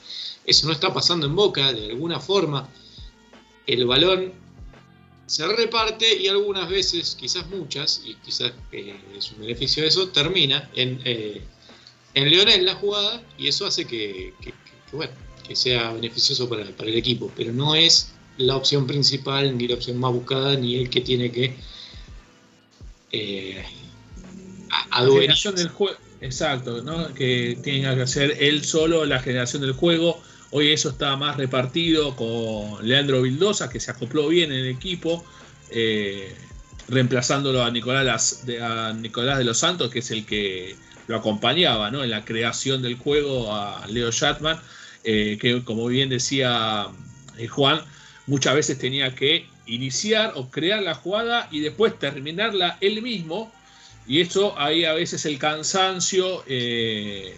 Eso 0.44 0.66
no 0.66 0.72
está 0.72 0.92
pasando 0.92 1.26
en 1.26 1.36
Boca, 1.36 1.72
de 1.72 1.90
alguna 1.90 2.20
forma 2.20 2.68
el 3.66 3.86
balón 3.86 4.32
se 5.26 5.46
reparte 5.46 6.20
y 6.20 6.28
algunas 6.28 6.68
veces, 6.68 7.16
quizás 7.18 7.46
muchas, 7.48 8.02
y 8.04 8.14
quizás 8.16 8.52
eh, 8.72 8.94
es 9.16 9.32
un 9.32 9.40
beneficio 9.40 9.82
de 9.82 9.88
eso, 9.88 10.08
termina 10.08 10.70
en, 10.74 11.00
eh, 11.04 11.40
en 12.14 12.30
Leonel 12.30 12.66
la 12.66 12.74
jugada 12.74 13.22
y 13.38 13.48
eso 13.48 13.66
hace 13.66 13.86
que, 13.86 14.34
que- 14.40 14.54
sea 15.52 15.92
beneficioso 15.92 16.48
para 16.48 16.62
el 16.62 16.94
equipo, 16.94 17.30
pero 17.36 17.52
no 17.52 17.74
es 17.74 18.13
la 18.36 18.56
opción 18.56 18.86
principal, 18.86 19.56
ni 19.56 19.68
la 19.68 19.74
opción 19.74 19.98
más 19.98 20.12
buscada, 20.12 20.56
ni 20.56 20.76
el 20.76 20.90
que 20.90 21.00
tiene 21.00 21.30
que 21.30 21.54
eh, 23.12 23.64
adueñarse. 24.90 25.20
generación 25.20 25.54
del 25.56 25.68
juego, 25.68 25.98
exacto, 26.20 26.82
¿no? 26.82 27.14
que 27.14 27.58
tenga 27.62 27.94
que 27.94 28.02
hacer 28.02 28.36
él 28.40 28.64
solo 28.64 29.04
la 29.04 29.20
generación 29.20 29.62
del 29.62 29.72
juego. 29.72 30.20
Hoy 30.50 30.70
eso 30.70 30.90
está 30.90 31.16
más 31.16 31.36
repartido 31.36 32.14
con 32.14 32.86
Leandro 32.86 33.22
Vildosa, 33.22 33.68
que 33.68 33.80
se 33.80 33.90
acopló 33.90 34.28
bien 34.28 34.52
en 34.52 34.60
el 34.60 34.68
equipo, 34.68 35.24
eh, 35.70 36.34
reemplazándolo 36.88 37.64
a 37.64 37.70
Nicolás, 37.70 38.46
de, 38.46 38.62
a 38.62 38.92
Nicolás 38.92 39.38
de 39.38 39.44
los 39.44 39.58
Santos, 39.58 39.90
que 39.90 39.98
es 40.00 40.10
el 40.10 40.24
que 40.24 40.76
lo 41.06 41.16
acompañaba 41.16 41.90
¿no? 41.90 42.04
en 42.04 42.10
la 42.10 42.24
creación 42.24 42.82
del 42.82 42.96
juego, 42.96 43.52
a 43.52 43.86
Leo 43.88 44.10
Shatman, 44.10 44.60
eh, 45.02 45.38
que 45.40 45.62
como 45.64 45.86
bien 45.86 46.08
decía 46.08 46.86
eh, 47.36 47.46
Juan, 47.46 47.80
muchas 48.26 48.54
veces 48.54 48.78
tenía 48.78 49.14
que 49.14 49.46
iniciar 49.66 50.32
o 50.36 50.50
crear 50.50 50.82
la 50.82 50.94
jugada 50.94 51.48
y 51.50 51.60
después 51.60 51.98
terminarla 51.98 52.78
él 52.80 53.02
mismo. 53.02 53.52
Y 54.06 54.20
eso 54.20 54.58
ahí 54.58 54.84
a 54.84 54.92
veces 54.92 55.24
el 55.24 55.38
cansancio 55.38 56.44
eh, 56.46 57.34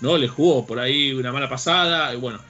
no 0.00 0.18
le 0.18 0.28
jugó 0.28 0.66
por 0.66 0.78
ahí 0.78 1.12
una 1.12 1.32
mala 1.32 1.48
pasada. 1.48 2.12
Y 2.14 2.18
bueno, 2.18 2.40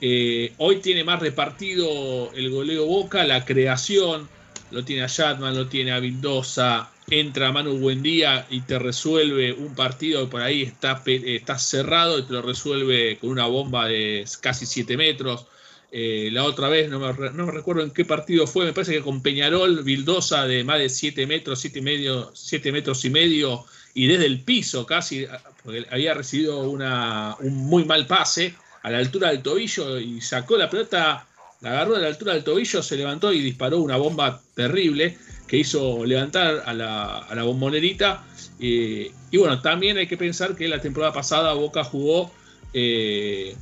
eh, 0.00 0.52
hoy 0.58 0.76
tiene 0.76 1.04
más 1.04 1.20
repartido 1.20 2.32
el 2.34 2.50
goleo 2.50 2.86
Boca, 2.86 3.24
la 3.24 3.44
creación. 3.44 4.28
Lo 4.70 4.84
tiene 4.84 5.02
a 5.02 5.06
Shatman, 5.06 5.54
lo 5.54 5.68
tiene 5.68 5.92
a 5.92 6.00
Vildosa. 6.00 6.90
Entra 7.08 7.52
Manu 7.52 7.78
Buendía 7.78 8.46
y 8.50 8.62
te 8.62 8.80
resuelve 8.80 9.52
un 9.52 9.76
partido 9.76 10.24
que 10.24 10.30
por 10.30 10.42
ahí 10.42 10.62
está, 10.62 11.02
está 11.06 11.56
cerrado 11.56 12.18
y 12.18 12.22
te 12.22 12.32
lo 12.32 12.42
resuelve 12.42 13.16
con 13.18 13.30
una 13.30 13.46
bomba 13.46 13.86
de 13.86 14.24
casi 14.40 14.66
7 14.66 14.96
metros. 14.96 15.46
Eh, 15.92 16.30
la 16.32 16.44
otra 16.44 16.68
vez, 16.68 16.90
no 16.90 16.98
me, 16.98 17.12
recuerdo 17.12 17.82
en 17.82 17.90
qué 17.90 18.04
partido 18.04 18.46
fue, 18.46 18.64
me 18.64 18.72
parece 18.72 18.94
que 18.94 19.02
con 19.02 19.22
Peñarol, 19.22 19.84
Vildosa 19.84 20.46
de 20.46 20.64
más 20.64 20.78
de 20.78 20.88
7 20.88 21.26
metros, 21.26 21.60
7 21.60 21.78
y 21.78 21.82
medio, 21.82 22.30
7 22.34 22.72
metros 22.72 23.04
y 23.04 23.10
medio, 23.10 23.64
y 23.94 24.06
desde 24.06 24.26
el 24.26 24.42
piso 24.42 24.84
casi, 24.84 25.26
porque 25.64 25.86
había 25.90 26.12
recibido 26.12 26.68
una, 26.68 27.36
un 27.40 27.54
muy 27.54 27.84
mal 27.84 28.06
pase 28.06 28.54
a 28.82 28.90
la 28.90 28.98
altura 28.98 29.30
del 29.30 29.42
tobillo 29.42 29.98
y 29.98 30.20
sacó 30.20 30.56
la 30.56 30.68
pelota, 30.68 31.26
la 31.60 31.70
agarró 31.70 31.96
a 31.96 32.00
la 32.00 32.08
altura 32.08 32.34
del 32.34 32.44
tobillo, 32.44 32.82
se 32.82 32.96
levantó 32.96 33.32
y 33.32 33.40
disparó 33.40 33.80
una 33.80 33.96
bomba 33.96 34.42
terrible 34.54 35.16
que 35.46 35.58
hizo 35.58 36.04
levantar 36.04 36.62
a 36.66 36.74
la, 36.74 37.18
a 37.18 37.34
la 37.34 37.42
bombonerita. 37.44 38.24
eh, 38.60 39.12
y 39.30 39.36
bueno, 39.38 39.60
también 39.60 39.98
hay 39.98 40.06
que 40.06 40.16
pensar 40.16 40.54
que 40.56 40.68
la 40.68 40.80
temporada 40.80 41.12
pasada 41.12 41.52
Boca 41.54 41.84
jugó 41.84 42.30
eh, 42.72 43.56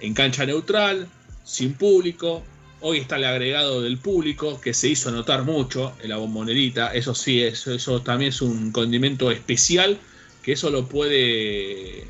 en 0.00 0.14
cancha 0.14 0.46
neutral, 0.46 1.08
sin 1.44 1.74
público. 1.74 2.42
Hoy 2.80 2.98
está 2.98 3.16
el 3.16 3.24
agregado 3.24 3.82
del 3.82 3.98
público 3.98 4.60
que 4.60 4.74
se 4.74 4.88
hizo 4.88 5.10
notar 5.10 5.44
mucho 5.44 5.92
en 6.02 6.10
la 6.10 6.16
bombonerita. 6.16 6.92
Eso 6.92 7.14
sí, 7.14 7.42
eso, 7.42 7.72
eso 7.72 8.02
también 8.02 8.30
es 8.30 8.42
un 8.42 8.72
condimento 8.72 9.30
especial 9.30 9.98
que 10.42 10.52
eso 10.52 10.70
lo 10.70 10.88
puede 10.88 12.04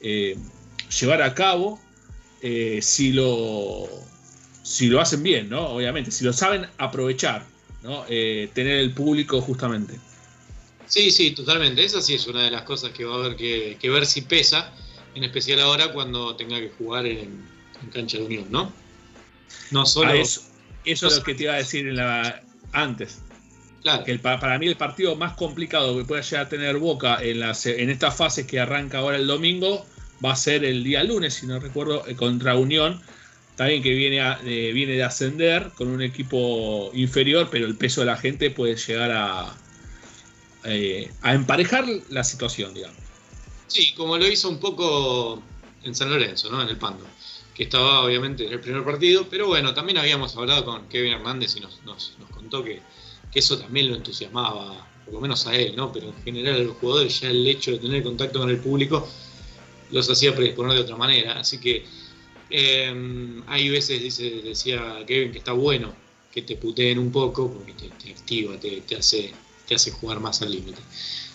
eh, 0.00 0.36
llevar 1.00 1.22
a 1.22 1.34
cabo 1.34 1.80
eh, 2.42 2.80
si, 2.82 3.12
lo, 3.12 3.88
si 4.62 4.88
lo 4.88 5.00
hacen 5.00 5.22
bien, 5.22 5.48
¿no? 5.48 5.68
Obviamente, 5.68 6.10
si 6.10 6.24
lo 6.24 6.32
saben 6.32 6.66
aprovechar, 6.78 7.46
¿no? 7.82 8.04
Eh, 8.08 8.50
tener 8.52 8.78
el 8.78 8.92
público 8.92 9.40
justamente. 9.40 9.98
Sí, 10.86 11.12
sí, 11.12 11.30
totalmente. 11.30 11.84
Esa 11.84 12.02
sí 12.02 12.14
es 12.14 12.26
una 12.26 12.42
de 12.42 12.50
las 12.50 12.62
cosas 12.62 12.90
que 12.90 13.04
va 13.04 13.14
a 13.14 13.18
haber 13.20 13.36
que, 13.36 13.76
que 13.80 13.90
ver 13.90 14.06
si 14.06 14.22
pesa, 14.22 14.72
en 15.14 15.22
especial 15.22 15.60
ahora 15.60 15.92
cuando 15.92 16.34
tenga 16.34 16.58
que 16.58 16.70
jugar 16.76 17.06
en, 17.06 17.44
en 17.82 17.90
cancha 17.90 18.18
de 18.18 18.24
unión, 18.24 18.46
¿no? 18.50 18.72
No 19.70 19.86
solo. 19.86 20.10
Ah, 20.10 20.16
eso, 20.16 20.42
eso 20.84 21.06
es 21.08 21.16
lo 21.16 21.22
que 21.22 21.34
te 21.34 21.44
iba 21.44 21.54
a 21.54 21.56
decir 21.56 21.86
en 21.88 21.96
la, 21.96 22.42
antes. 22.72 23.20
claro, 23.82 24.04
que 24.04 24.12
el 24.12 24.20
pa- 24.20 24.38
para 24.40 24.58
mí 24.58 24.66
el 24.66 24.76
partido 24.76 25.16
más 25.16 25.34
complicado 25.34 25.96
que 25.96 26.04
pueda 26.04 26.22
llegar 26.22 26.46
a 26.46 26.48
tener 26.48 26.76
Boca 26.78 27.18
en, 27.22 27.40
las, 27.40 27.66
en 27.66 27.90
esta 27.90 28.10
fase 28.10 28.46
que 28.46 28.60
arranca 28.60 28.98
ahora 28.98 29.16
el 29.16 29.26
domingo 29.26 29.86
va 30.24 30.32
a 30.32 30.36
ser 30.36 30.64
el 30.64 30.84
día 30.84 31.02
lunes, 31.04 31.34
si 31.34 31.46
no 31.46 31.58
recuerdo, 31.58 32.06
eh, 32.06 32.14
contra 32.16 32.56
Unión. 32.56 33.00
También 33.56 33.82
que 33.82 33.90
viene, 33.94 34.20
a- 34.20 34.40
eh, 34.44 34.72
viene 34.72 34.94
de 34.94 35.02
ascender 35.02 35.70
con 35.76 35.88
un 35.88 36.02
equipo 36.02 36.90
inferior, 36.94 37.48
pero 37.50 37.66
el 37.66 37.76
peso 37.76 38.00
de 38.00 38.06
la 38.06 38.16
gente 38.16 38.50
puede 38.50 38.76
llegar 38.76 39.10
a, 39.12 39.54
eh, 40.64 41.10
a 41.22 41.34
emparejar 41.34 41.84
la 42.10 42.24
situación, 42.24 42.72
digamos. 42.74 42.96
Sí, 43.66 43.94
como 43.94 44.16
lo 44.18 44.26
hizo 44.26 44.48
un 44.48 44.58
poco 44.58 45.42
en 45.82 45.94
San 45.94 46.10
Lorenzo, 46.10 46.50
¿no? 46.50 46.62
En 46.62 46.68
el 46.68 46.76
Pando, 46.76 47.06
estaba 47.64 48.04
obviamente 48.04 48.46
en 48.46 48.52
el 48.52 48.60
primer 48.60 48.84
partido, 48.84 49.28
pero 49.28 49.48
bueno, 49.48 49.74
también 49.74 49.98
habíamos 49.98 50.36
hablado 50.36 50.64
con 50.64 50.88
Kevin 50.88 51.12
Hernández 51.14 51.56
y 51.56 51.60
nos, 51.60 51.82
nos- 51.84 52.16
contó 52.30 52.62
que, 52.64 52.86
que 53.30 53.38
eso 53.40 53.58
también 53.58 53.88
lo 53.88 53.96
entusiasmaba, 53.96 54.90
por 55.04 55.14
lo 55.14 55.20
menos 55.20 55.46
a 55.46 55.54
él, 55.56 55.74
¿no? 55.76 55.92
Pero 55.92 56.08
en 56.08 56.22
general 56.22 56.56
a 56.56 56.64
los 56.64 56.76
jugadores 56.76 57.20
ya 57.20 57.30
el 57.30 57.46
hecho 57.46 57.72
de 57.72 57.78
tener 57.78 58.02
contacto 58.02 58.38
con 58.40 58.50
el 58.50 58.60
público 58.60 59.08
los 59.88 60.08
hacía 60.10 60.34
predisponer 60.34 60.74
de 60.74 60.80
otra 60.82 60.96
manera, 60.96 61.38
así 61.40 61.60
que 61.60 61.86
eh, 62.50 63.42
hay 63.46 63.68
veces, 63.70 64.00
dice, 64.02 64.42
decía 64.42 65.04
Kevin, 65.06 65.32
que 65.32 65.38
está 65.38 65.52
bueno 65.52 65.96
que 66.30 66.42
te 66.42 66.56
puteen 66.56 66.98
un 66.98 67.10
poco, 67.12 67.52
porque 67.52 67.74
te, 67.74 67.90
te 67.92 68.12
activa, 68.12 68.58
te, 68.58 68.82
te 68.82 68.96
hace, 68.96 69.40
te 69.66 69.74
hace 69.74 69.90
jugar 69.90 70.20
más 70.20 70.42
al 70.42 70.52
límite. 70.52 70.86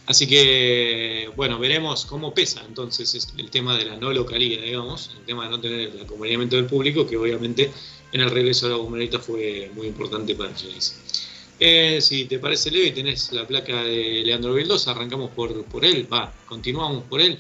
Así 0.08 0.28
que, 0.28 1.32
bueno, 1.36 1.58
veremos 1.58 2.06
cómo 2.06 2.34
pesa 2.34 2.64
entonces 2.68 3.16
es 3.16 3.34
el 3.38 3.50
tema 3.50 3.76
de 3.78 3.86
la 3.86 3.98
no 3.98 4.14
localía, 4.14 4.62
digamos, 4.62 5.12
el 5.18 5.26
tema 5.26 5.46
de 5.46 5.50
no 5.50 5.60
tener 5.60 5.80
el 5.90 6.02
acompañamiento 6.02 6.56
del 6.58 6.66
público, 6.66 7.08
que 7.08 7.18
obviamente 7.18 7.72
en 8.12 8.22
el 8.22 8.30
regreso 8.30 8.68
a 8.68 8.70
la 8.70 8.76
bomberita 8.76 9.20
fue 9.20 9.72
muy 9.74 9.88
importante 9.88 10.36
para 10.36 10.54
Genesis. 10.54 11.30
Eh, 11.60 12.00
si 12.02 12.26
te 12.26 12.38
parece, 12.38 12.70
Levi, 12.70 12.92
tenés 12.92 13.32
la 13.32 13.48
placa 13.48 13.84
de 13.84 14.24
Leandro 14.26 14.54
Vildosa, 14.54 14.92
arrancamos 14.92 15.32
por, 15.32 15.64
por 15.66 15.86
él, 15.86 16.08
va, 16.12 16.34
continuamos 16.46 17.04
por 17.06 17.22
él. 17.22 17.40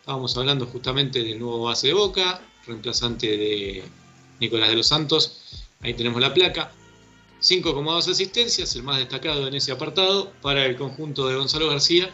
Estábamos 0.00 0.36
hablando 0.36 0.66
justamente 0.66 1.22
del 1.22 1.38
nuevo 1.38 1.64
base 1.64 1.88
de 1.88 1.94
Boca, 1.94 2.42
reemplazante 2.66 3.26
de 3.26 3.82
Nicolás 4.38 4.68
de 4.68 4.76
los 4.76 4.86
Santos. 4.86 5.40
Ahí 5.80 5.94
tenemos 5.94 6.20
la 6.20 6.32
placa. 6.32 6.72
5,2 7.44 8.10
asistencias, 8.10 8.74
el 8.74 8.82
más 8.82 8.98
destacado 8.98 9.46
en 9.46 9.54
ese 9.54 9.70
apartado 9.70 10.32
para 10.40 10.64
el 10.64 10.76
conjunto 10.76 11.28
de 11.28 11.36
Gonzalo 11.36 11.68
García, 11.68 12.08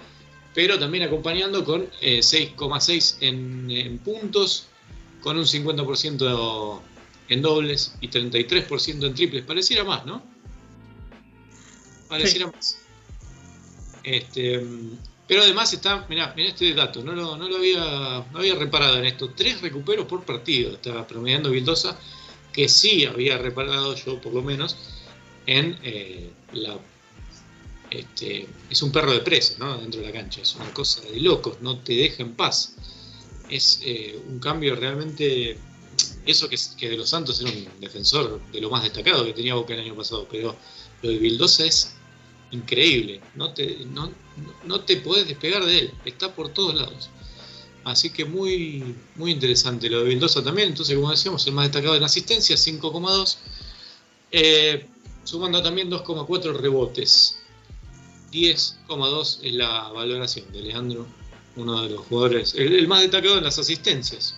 pero 0.55 0.77
también 0.79 1.05
acompañando 1.05 1.65
con 1.65 1.83
eh, 2.01 2.19
6,6 2.19 3.19
en, 3.21 3.71
en 3.71 3.99
puntos, 3.99 4.67
con 5.21 5.39
un 5.39 5.45
50% 5.45 6.81
en 7.29 7.43
dobles 7.43 7.95
y 8.01 8.09
33% 8.09 9.07
en 9.07 9.15
triples. 9.15 9.45
Pareciera 9.45 9.85
más, 9.85 10.05
¿no? 10.05 10.21
Pareciera 12.09 12.49
más. 12.49 12.79
Este, 14.03 14.61
pero 15.29 15.43
además 15.43 15.73
está, 15.73 16.07
mirá, 16.09 16.35
mirá 16.37 16.49
este 16.49 16.75
dato, 16.75 17.05
no 17.05 17.13
lo, 17.13 17.37
no 17.37 17.49
lo 17.49 17.57
había, 17.59 18.27
no 18.33 18.39
había 18.41 18.57
reparado 18.57 18.99
en 18.99 19.05
esto. 19.05 19.31
Tres 19.31 19.61
recuperos 19.61 20.07
por 20.07 20.25
partido, 20.25 20.73
estaba 20.73 21.07
promediando 21.07 21.51
Vildosa, 21.51 21.97
que 22.53 22.69
sí 22.69 23.05
había 23.05 23.39
reparado 23.39 23.95
yo 23.95 24.21
por 24.21 24.35
lo 24.35 24.43
menos 24.43 24.77
en 25.47 25.79
eh, 25.83 26.31
la 26.53 26.79
este, 27.91 28.47
es 28.71 28.83
un 28.83 28.93
perro 28.93 29.13
de 29.13 29.21
presa 29.21 29.55
¿no? 29.59 29.77
dentro 29.79 30.01
de 30.01 30.07
la 30.07 30.13
cancha, 30.13 30.41
es 30.41 30.55
una 30.55 30.73
cosa 30.73 31.01
de 31.03 31.21
locos, 31.21 31.61
no 31.61 31.79
te 31.79 31.95
deja 31.95 32.23
en 32.23 32.35
paz. 32.35 32.75
Es 33.49 33.81
eh, 33.85 34.19
un 34.29 34.39
cambio 34.39 34.77
realmente, 34.77 35.59
eso 36.25 36.49
que, 36.49 36.57
que 36.79 36.89
de 36.89 36.97
los 36.97 37.11
Santos 37.11 37.41
era 37.41 37.51
un 37.51 37.69
defensor 37.81 38.41
de 38.53 38.61
lo 38.61 38.71
más 38.71 38.85
destacado 38.85 39.25
que 39.25 39.33
tenía 39.33 39.57
Boca 39.57 39.75
el 39.75 39.81
año 39.81 39.97
pasado, 39.97 40.29
pero 40.31 40.55
lo 41.03 41.11
de 41.11 41.19
Vildosa 41.19 41.65
es 41.65 41.93
increíble, 42.53 43.21
no 43.35 43.53
te, 43.53 43.85
no, 43.87 44.13
no 44.65 44.81
te 44.83 44.99
podés 44.99 45.27
despegar 45.27 45.65
de 45.65 45.79
él, 45.81 45.95
está 46.05 46.33
por 46.33 46.51
todos 46.51 46.77
lados. 46.77 47.11
Así 47.83 48.11
que 48.11 48.25
muy, 48.25 48.95
muy 49.17 49.33
interesante 49.33 49.91
lo 49.91 50.05
de 50.05 50.11
Vildosa 50.11 50.45
también, 50.45 50.69
entonces 50.69 50.95
como 50.95 51.11
decíamos, 51.11 51.45
el 51.47 51.55
más 51.55 51.65
destacado 51.67 51.97
en 51.97 52.05
asistencia, 52.05 52.55
5,2. 52.55 53.37
Eh, 54.33 54.87
sumando 55.31 55.63
también 55.63 55.89
2,4 55.89 56.55
rebotes. 56.55 57.37
10,2 58.33 59.39
es 59.45 59.55
la 59.55 59.89
valoración 59.91 60.51
de 60.53 60.63
Leandro, 60.63 61.07
uno 61.57 61.83
de 61.83 61.91
los 61.91 62.01
jugadores, 62.07 62.55
el, 62.55 62.75
el 62.75 62.89
más 62.89 63.03
destacado 63.03 63.39
en 63.39 63.45
las 63.45 63.59
asistencias. 63.59 64.37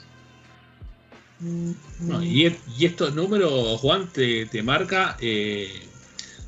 No, 1.41 2.23
y, 2.23 2.47
e- 2.47 2.61
y 2.79 2.85
estos 2.85 3.15
números, 3.15 3.81
Juan, 3.81 4.09
te, 4.13 4.47
te 4.47 4.63
marca 4.63 5.17
eh, 5.21 5.83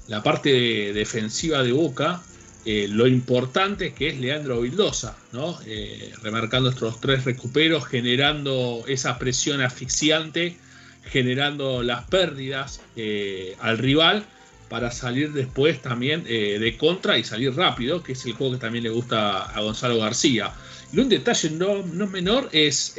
la 0.09 0.23
parte 0.23 0.93
defensiva 0.93 1.63
de 1.63 1.73
Boca, 1.73 2.23
eh, 2.67 2.87
lo 2.89 3.07
importante 3.07 3.93
que 3.95 4.09
es 4.09 4.21
Leandro 4.21 4.61
Vildosa, 4.61 5.17
¿no? 5.33 5.59
Eh, 5.67 6.13
remarcando 6.23 6.71
estos 6.71 7.01
tres 7.01 7.25
recuperos, 7.25 7.87
generando 7.87 8.85
esa 8.87 9.19
presión 9.19 9.61
asfixiante, 9.63 10.59
generando 11.03 11.83
las 11.83 12.05
pérdidas 12.05 12.81
eh, 12.97 13.57
al 13.61 13.79
rival 13.79 14.27
para 14.69 14.91
salir 14.91 15.33
después 15.33 15.81
también 15.83 16.25
de 16.25 16.77
contra 16.79 17.19
y 17.19 17.25
salir 17.25 17.55
rápido, 17.55 18.03
que 18.03 18.13
es 18.13 18.25
el 18.27 18.33
juego 18.33 18.55
que 18.55 18.59
también 18.59 18.85
le 18.85 18.91
gusta 18.91 19.43
a 19.43 19.61
Gonzalo 19.61 19.99
García. 19.99 20.53
Y 20.93 20.99
un 20.99 21.09
detalle 21.09 21.51
no, 21.51 21.85
no 21.85 22.07
menor 22.07 22.49
es 22.53 22.95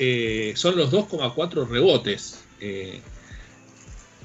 son 0.56 0.78
los 0.78 0.91
2,4 0.91 1.67
rebotes 1.67 2.45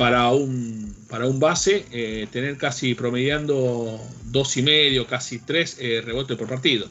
para 0.00 0.30
un, 0.30 0.96
para 1.10 1.26
un 1.26 1.38
base 1.38 1.84
eh, 1.92 2.26
tener 2.32 2.56
casi 2.56 2.94
promediando 2.94 4.00
dos 4.24 4.56
y 4.56 4.62
medio, 4.62 5.06
casi 5.06 5.40
tres 5.40 5.76
eh, 5.78 6.00
rebotes 6.00 6.38
por 6.38 6.48
partido. 6.48 6.88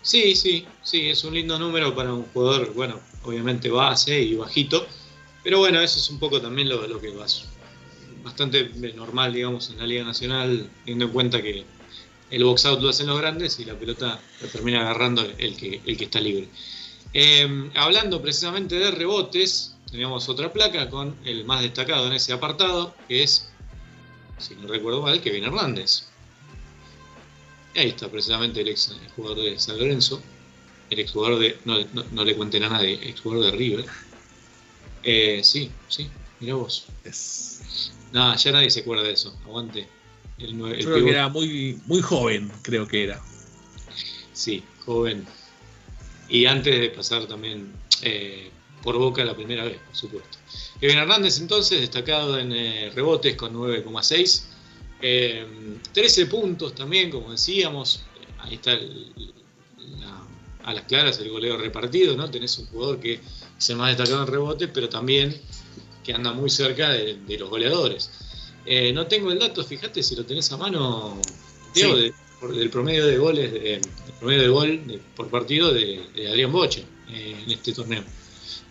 Sí, 0.00 0.34
sí, 0.36 0.64
sí, 0.82 1.10
es 1.10 1.22
un 1.22 1.34
lindo 1.34 1.58
número 1.58 1.94
para 1.94 2.14
un 2.14 2.22
jugador, 2.32 2.72
bueno, 2.72 2.98
obviamente 3.24 3.68
base 3.68 4.18
y 4.18 4.36
bajito, 4.36 4.86
pero 5.42 5.58
bueno, 5.58 5.82
eso 5.82 5.98
es 5.98 6.08
un 6.08 6.18
poco 6.18 6.40
también 6.40 6.70
lo, 6.70 6.86
lo 6.88 6.98
que 6.98 7.10
va 7.10 7.26
bastante 8.24 8.70
normal, 8.96 9.32
digamos, 9.34 9.70
en 9.70 9.78
la 9.78 9.86
Liga 9.86 10.04
Nacional, 10.04 10.68
teniendo 10.84 11.04
en 11.04 11.10
cuenta 11.12 11.42
que 11.42 11.64
el 12.30 12.44
box 12.44 12.64
out 12.64 12.80
lo 12.80 12.88
hacen 12.88 13.06
los 13.06 13.20
grandes 13.20 13.60
y 13.60 13.64
la 13.64 13.78
pelota 13.78 14.18
la 14.40 14.48
termina 14.48 14.80
agarrando 14.80 15.22
el 15.38 15.56
que, 15.56 15.80
el 15.84 15.96
que 15.96 16.04
está 16.04 16.20
libre. 16.20 16.48
Eh, 17.12 17.70
hablando 17.76 18.20
precisamente 18.20 18.74
de 18.76 18.90
rebotes, 18.90 19.76
teníamos 19.90 20.28
otra 20.28 20.52
placa 20.52 20.90
con 20.90 21.14
el 21.24 21.44
más 21.44 21.62
destacado 21.62 22.08
en 22.08 22.14
ese 22.14 22.32
apartado, 22.32 22.94
que 23.06 23.22
es, 23.22 23.48
si 24.38 24.56
no 24.56 24.66
recuerdo 24.66 25.02
mal, 25.02 25.20
Kevin 25.20 25.44
Hernández. 25.44 26.06
ahí 27.76 27.90
está 27.90 28.10
precisamente 28.10 28.62
el 28.62 28.68
ex 28.68 28.96
jugador 29.14 29.44
de 29.44 29.60
San 29.60 29.78
Lorenzo, 29.78 30.20
el 30.90 30.98
ex 30.98 31.12
jugador 31.12 31.38
de, 31.38 31.56
no, 31.64 32.24
le 32.24 32.34
cuenten 32.34 32.64
a 32.64 32.70
nadie, 32.70 32.98
ex 33.02 33.20
jugador 33.20 33.52
de 33.52 33.52
River. 33.52 33.86
Eh, 35.04 35.40
sí, 35.44 35.70
sí, 35.88 36.08
mira 36.40 36.54
vos. 36.54 36.86
Nada, 38.14 38.36
ya 38.36 38.52
nadie 38.52 38.70
se 38.70 38.80
acuerda 38.80 39.02
de 39.02 39.12
eso, 39.12 39.36
aguante. 39.44 39.88
El, 40.38 40.56
creo 40.56 41.04
que 41.04 41.10
era 41.10 41.28
muy, 41.28 41.80
muy 41.86 42.00
joven, 42.00 42.48
creo 42.62 42.86
que 42.86 43.02
era. 43.02 43.20
Sí, 44.32 44.62
joven. 44.86 45.26
Y 46.28 46.46
antes 46.46 46.80
de 46.80 46.90
pasar 46.90 47.26
también 47.26 47.72
eh, 48.02 48.50
por 48.84 48.96
Boca 48.98 49.24
la 49.24 49.34
primera 49.34 49.64
vez, 49.64 49.78
por 49.78 49.96
supuesto. 49.96 50.38
Kevin 50.78 50.98
Hernández 50.98 51.40
entonces, 51.40 51.80
destacado 51.80 52.38
en 52.38 52.52
eh, 52.52 52.92
rebotes 52.94 53.34
con 53.34 53.52
9,6. 53.52 54.44
13 55.00 56.22
eh, 56.22 56.26
puntos 56.26 56.72
también, 56.72 57.10
como 57.10 57.32
decíamos. 57.32 58.04
Ahí 58.38 58.54
está 58.54 58.78
a 60.62 60.72
las 60.72 60.84
claras 60.84 61.18
el 61.18 61.30
goleo 61.30 61.58
repartido, 61.58 62.16
¿no? 62.16 62.30
Tenés 62.30 62.56
un 62.60 62.66
jugador 62.66 63.00
que 63.00 63.20
es 63.58 63.70
el 63.70 63.76
más 63.76 63.88
destacado 63.96 64.22
en 64.22 64.32
rebotes, 64.32 64.70
pero 64.72 64.88
también 64.88 65.36
que 66.04 66.12
anda 66.12 66.32
muy 66.32 66.50
cerca 66.50 66.90
de, 66.90 67.38
los 67.38 67.50
goleadores. 67.50 68.10
Eh, 68.66 68.92
no 68.92 69.06
tengo 69.06 69.32
el 69.32 69.38
dato, 69.38 69.64
fíjate 69.64 70.02
si 70.02 70.14
lo 70.14 70.24
tenés 70.24 70.50
a 70.52 70.56
mano, 70.56 71.20
Diego, 71.74 71.96
del 71.96 72.70
promedio 72.70 73.06
de 73.06 73.18
goles, 73.18 73.52
de, 73.52 73.80
promedio 74.20 74.42
de 74.42 74.48
gol 74.48 75.02
por 75.16 75.28
partido 75.28 75.72
de, 75.72 76.00
Adrián 76.28 76.52
Boche 76.52 76.84
en 77.08 77.50
este 77.50 77.72
torneo. 77.72 78.04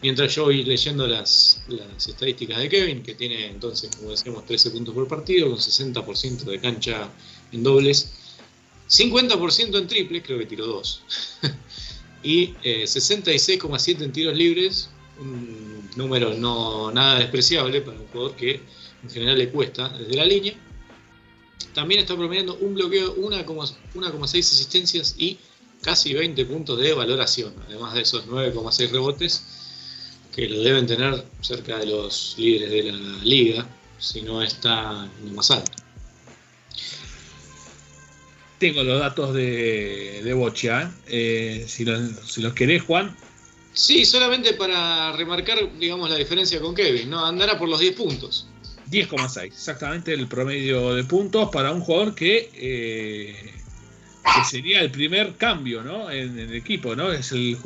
Mientras 0.03 0.35
yo 0.35 0.43
voy 0.43 0.65
leyendo 0.65 1.07
las, 1.07 1.63
estadísticas 1.97 2.59
de 2.59 2.67
Kevin, 2.67 3.01
que 3.03 3.15
tiene 3.15 3.47
entonces, 3.47 3.89
como 3.95 4.11
decíamos, 4.11 4.45
13 4.45 4.71
puntos 4.71 4.93
por 4.93 5.07
partido, 5.07 5.49
con 5.49 5.57
60% 5.57 6.43
de 6.43 6.59
cancha 6.59 7.09
en 7.53 7.63
dobles, 7.63 8.11
50% 8.89 9.77
en 9.77 9.87
triples, 9.87 10.23
creo 10.25 10.39
que 10.39 10.45
tiró 10.45 10.67
dos, 10.67 11.03
y 12.23 12.47
66,7 12.47 14.01
eh, 14.01 14.03
en 14.03 14.11
tiros 14.11 14.35
libres, 14.35 14.89
un 15.21 15.72
número 15.97 16.33
no 16.33 16.91
nada 16.91 17.19
despreciable 17.19 17.81
para 17.81 17.99
un 17.99 18.07
jugador 18.07 18.35
que 18.35 18.61
en 19.03 19.09
general 19.09 19.37
le 19.37 19.49
cuesta 19.49 19.89
desde 19.89 20.15
la 20.15 20.25
línea. 20.25 20.53
También 21.73 22.01
está 22.01 22.15
promediando 22.15 22.55
un 22.55 22.75
bloqueo, 22.75 23.15
1,6 23.15 24.39
asistencias 24.39 25.15
y 25.17 25.37
casi 25.81 26.13
20 26.13 26.45
puntos 26.45 26.79
de 26.79 26.93
valoración, 26.93 27.53
además 27.67 27.93
de 27.93 28.01
esos 28.01 28.27
9,6 28.27 28.91
rebotes 28.91 29.43
que 30.35 30.49
lo 30.49 30.61
deben 30.61 30.87
tener 30.87 31.23
cerca 31.41 31.77
de 31.77 31.85
los 31.85 32.35
líderes 32.37 32.71
de 32.71 32.91
la 32.91 33.23
liga, 33.23 33.67
si 33.99 34.21
no 34.21 34.41
está 34.41 35.09
en 35.19 35.27
lo 35.27 35.33
más 35.33 35.51
alto. 35.51 35.71
Tengo 38.57 38.83
los 38.83 38.99
datos 38.99 39.33
de, 39.33 40.21
de 40.23 40.33
Bocha, 40.33 40.93
¿eh? 41.07 41.65
si, 41.67 41.85
los, 41.85 42.01
si 42.25 42.41
los 42.41 42.53
querés, 42.53 42.81
Juan. 42.83 43.15
Sí, 43.73 44.05
solamente 44.05 44.53
para 44.53 45.11
remarcar, 45.13 45.77
digamos, 45.79 46.09
la 46.09 46.15
diferencia 46.15 46.61
con 46.61 46.75
Kevin, 46.75 47.09
¿no? 47.09 47.25
Andará 47.25 47.57
por 47.57 47.67
los 47.67 47.79
10 47.79 47.95
puntos. 47.95 48.47
10,6, 48.89 49.43
exactamente 49.45 50.13
el 50.13 50.27
promedio 50.27 50.93
de 50.93 51.03
puntos 51.03 51.49
para 51.51 51.71
un 51.71 51.81
jugador 51.81 52.13
que 52.13 52.51
eh, 52.53 53.53
sería 54.47 54.81
el 54.81 54.91
primer 54.91 55.35
cambio 55.35 55.83
¿no? 55.83 56.11
en, 56.11 56.37
el 56.37 56.53
equipo, 56.53 56.95
¿no? 56.95 57.11
Es 57.11 57.31
el, 57.31 57.57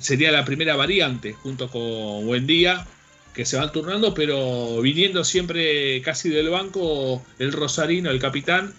sería 0.00 0.30
la 0.30 0.44
primera 0.44 0.76
variante 0.76 1.32
junto 1.32 1.68
con 1.68 2.26
Buendía, 2.26 2.86
que 3.34 3.44
se 3.44 3.56
van 3.56 3.72
turnando, 3.72 4.14
pero 4.14 4.80
viniendo 4.80 5.24
siempre 5.24 6.00
casi 6.02 6.30
del 6.30 6.48
banco 6.48 7.24
el 7.38 7.52
Rosarino, 7.52 8.10
el 8.10 8.20
capitán, 8.20 8.72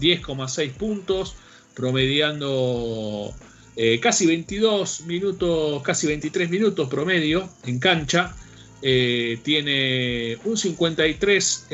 10,6 0.00 0.72
puntos, 0.72 1.34
promediando 1.74 3.34
eh, 3.76 4.00
casi 4.00 4.26
22 4.26 5.02
minutos, 5.02 5.82
casi 5.82 6.06
23 6.06 6.50
minutos 6.50 6.88
promedio 6.88 7.48
en 7.64 7.78
cancha. 7.78 8.34
Eh, 8.82 9.38
tiene 9.42 10.38
un 10.44 10.56
53 10.56 11.66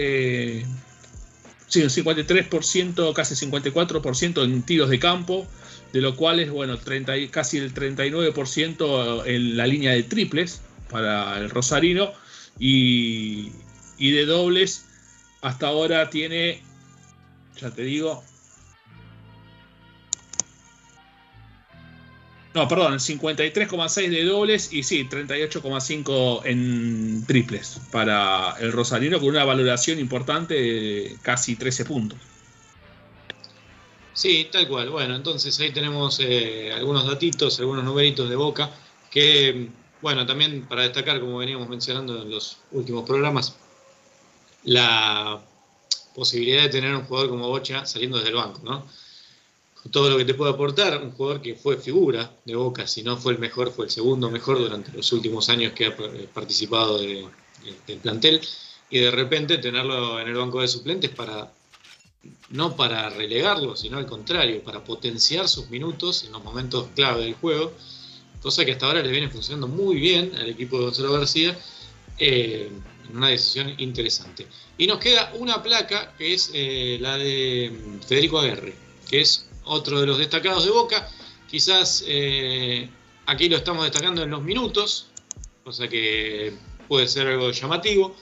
Sí, 1.71 1.85
un 1.85 1.89
53%, 1.89 3.13
casi 3.13 3.47
54% 3.47 4.43
en 4.43 4.63
tiros 4.63 4.91
de 4.91 4.99
campo, 4.99 5.47
de 5.93 6.01
lo 6.01 6.17
cual 6.17 6.41
es, 6.41 6.51
bueno, 6.51 6.77
30, 6.77 7.13
casi 7.31 7.59
el 7.59 7.73
39% 7.73 9.25
en 9.25 9.57
la 9.57 9.69
línea 9.69 9.93
de 9.93 10.03
triples 10.03 10.63
para 10.91 11.39
el 11.39 11.49
Rosarino 11.49 12.13
y, 12.59 13.53
y 13.99 14.11
de 14.11 14.27
dobles 14.27 14.85
hasta 15.43 15.69
ahora 15.69 16.11
tiene, 16.11 16.61
ya 17.61 17.71
te 17.71 17.85
digo, 17.85 18.25
No, 22.53 22.67
perdón, 22.67 22.99
53,6 22.99 24.11
de 24.11 24.25
dobles 24.25 24.73
y 24.73 24.83
sí, 24.83 25.09
38,5 25.09 26.43
en 26.45 27.25
triples 27.25 27.81
para 27.93 28.57
el 28.59 28.73
Rosarino 28.73 29.21
con 29.21 29.29
una 29.29 29.45
valoración 29.45 30.01
importante 30.01 30.55
de 30.55 31.17
casi 31.23 31.55
13 31.55 31.85
puntos. 31.85 32.19
Sí, 34.13 34.49
tal 34.51 34.67
cual. 34.67 34.91
Bueno, 34.91 35.15
entonces 35.15 35.59
ahí 35.61 35.73
tenemos 35.73 36.19
eh, 36.21 36.73
algunos 36.75 37.07
datitos, 37.07 37.61
algunos 37.61 37.85
numeritos 37.85 38.29
de 38.29 38.35
Boca 38.35 38.71
que, 39.11 39.69
bueno, 40.03 40.27
también 40.27 40.67
para 40.69 40.83
destacar, 40.83 41.21
como 41.21 41.39
veníamos 41.39 41.69
mencionando 41.69 42.21
en 42.21 42.31
los 42.31 42.59
últimos 42.73 43.05
programas, 43.07 43.57
la 44.65 45.41
posibilidad 46.17 46.63
de 46.63 46.69
tener 46.69 46.95
un 46.97 47.05
jugador 47.05 47.31
como 47.31 47.49
Bocha 47.49 47.87
saliendo 47.87 48.17
desde 48.19 48.31
el 48.31 48.37
banco, 48.37 48.61
¿no? 48.65 48.87
Todo 49.91 50.11
lo 50.11 50.19
que 50.19 50.25
te 50.25 50.35
puede 50.35 50.53
aportar, 50.53 51.03
un 51.03 51.13
jugador 51.13 51.41
que 51.41 51.55
fue 51.55 51.79
figura 51.79 52.31
de 52.45 52.55
Boca, 52.55 52.87
si 52.87 53.03
no 53.03 53.17
fue 53.17 53.33
el 53.33 53.39
mejor, 53.39 53.73
fue 53.73 53.87
el 53.87 53.91
segundo 53.91 54.31
mejor 54.31 54.59
durante 54.59 54.93
los 54.93 55.11
últimos 55.13 55.49
años 55.49 55.73
que 55.73 55.87
ha 55.87 55.97
participado 56.35 56.99
del 56.99 57.29
plantel, 58.03 58.41
y 58.91 58.99
de 58.99 59.11
repente 59.11 59.59
tenerlo 59.59 60.21
en 60.21 60.29
el 60.29 60.35
banco 60.35 60.61
de 60.61 60.69
suplentes 60.69 61.11
para, 61.11 61.53
no 62.51 62.77
para 62.77 63.09
relegarlo, 63.09 63.77
sino 63.77 63.97
al 63.97 64.07
contrario, 64.07 64.63
para 64.63 64.85
potenciar 64.85 65.49
sus 65.49 65.71
minutos 65.71 66.25
en 66.25 66.33
los 66.33 66.45
momentos 66.45 66.89
clave 66.95 67.25
del 67.25 67.35
juego, 67.35 67.73
cosa 68.43 68.65
que 68.65 68.73
hasta 68.73 68.87
ahora 68.87 69.03
le 69.03 69.11
viene 69.11 69.31
funcionando 69.31 69.69
muy 69.69 69.97
bien 69.97 70.33
al 70.37 70.49
equipo 70.49 70.79
de 70.79 70.85
Gonzalo 70.85 71.13
García, 71.13 71.59
eh, 72.19 72.71
en 73.09 73.17
una 73.17 73.29
decisión 73.29 73.75
interesante. 73.79 74.47
Y 74.77 74.87
nos 74.87 74.99
queda 74.99 75.33
una 75.39 75.63
placa 75.63 76.15
que 76.17 76.35
es 76.35 76.51
eh, 76.55 76.99
la 77.01 77.17
de 77.17 77.73
Federico 78.07 78.39
Aguerre, 78.39 78.75
que 79.09 79.21
es 79.23 79.50
otro 79.65 80.01
de 80.01 80.07
los 80.07 80.19
destacados 80.19 80.65
de 80.65 80.71
Boca. 80.71 81.09
Quizás 81.49 82.05
eh, 82.07 82.89
aquí 83.27 83.49
lo 83.49 83.57
estamos 83.57 83.85
destacando 83.85 84.23
en 84.23 84.31
los 84.31 84.43
minutos, 84.43 85.09
cosa 85.65 85.89
que 85.89 86.53
puede 86.89 87.09
ser 87.09 87.27
algo 87.27 87.51
llamativo. 87.51 88.17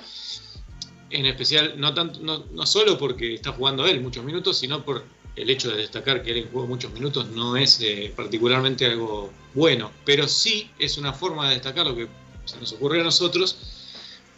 En 1.11 1.25
especial, 1.25 1.75
no, 1.79 1.95
tanto, 1.95 2.21
no, 2.21 2.67
solo 2.67 2.99
porque 2.99 3.35
está 3.35 3.53
jugando 3.53 3.87
él 3.87 4.01
muchos 4.01 4.25
minutos, 4.25 4.59
sino 4.59 4.85
por 4.85 5.05
el 5.37 5.49
hecho 5.49 5.71
de 5.71 5.79
destacar 5.79 6.23
que 6.23 6.33
él 6.33 6.49
jugó 6.53 6.67
muchos 6.67 6.93
minutos 6.93 7.29
no 7.29 7.57
es 7.57 7.81
eh, 7.81 8.13
particularmente 8.15 8.85
algo 8.87 9.33
bueno, 9.55 9.93
pero 10.05 10.27
sí 10.27 10.71
es 10.79 10.99
una 10.99 11.13
forma 11.13 11.49
de 11.49 11.55
destacar 11.55 11.87
lo 11.87 11.95
que 11.95 12.09
se 12.45 12.59
nos 12.59 12.73
ocurre 12.73 13.01
a 13.01 13.05
nosotros 13.05 13.57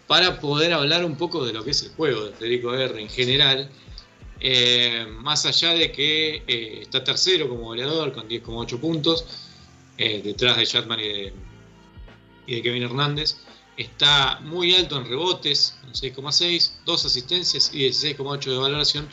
para 0.07 0.41
poder 0.41 0.73
hablar 0.73 1.05
un 1.05 1.17
poco 1.17 1.45
de 1.47 1.53
lo 1.53 1.65
que 1.65 1.71
es 1.71 1.83
el 1.83 1.91
juego 1.91 2.25
de 2.25 2.33
Federico 2.33 2.75
R 2.75 3.01
en 3.01 3.09
general. 3.09 3.71
Eh, 4.43 5.07
más 5.19 5.45
allá 5.45 5.75
de 5.75 5.93
que 5.93 6.43
eh, 6.47 6.79
está 6.81 7.05
tercero 7.05 7.47
como 7.47 7.65
goleador 7.65 8.13
con 8.13 8.27
10,8 8.27 8.81
puntos, 8.81 9.27
eh, 9.99 10.23
detrás 10.25 10.57
de 10.57 10.67
Chatman 10.67 10.99
y 10.99 12.55
de, 12.55 12.63
Kevin 12.63 12.85
Hernández. 12.85 13.37
Está 13.77 14.41
muy 14.41 14.75
alto 14.75 14.99
en 14.99 15.07
rebotes, 15.07 15.77
con 15.83 15.93
6,6, 15.93 16.73
dos 16.87 17.05
asistencias 17.05 17.71
y 17.75 17.87
16,8 17.89 18.51
de 18.51 18.57
valoración. 18.57 19.09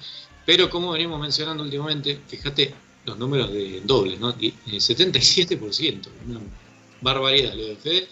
Pero 0.45 0.69
como 0.69 0.91
venimos 0.91 1.19
mencionando 1.19 1.63
últimamente, 1.63 2.19
fíjate 2.27 2.73
los 3.05 3.17
números 3.17 3.51
de 3.51 3.81
dobles, 3.83 4.19
¿no? 4.19 4.33
Y, 4.39 4.47
eh, 4.47 4.79
77%, 4.79 6.07
una 6.25 6.39
barbaridad 7.01 7.53
lo 7.53 7.67
de 7.67 7.75
Fede. 7.75 8.07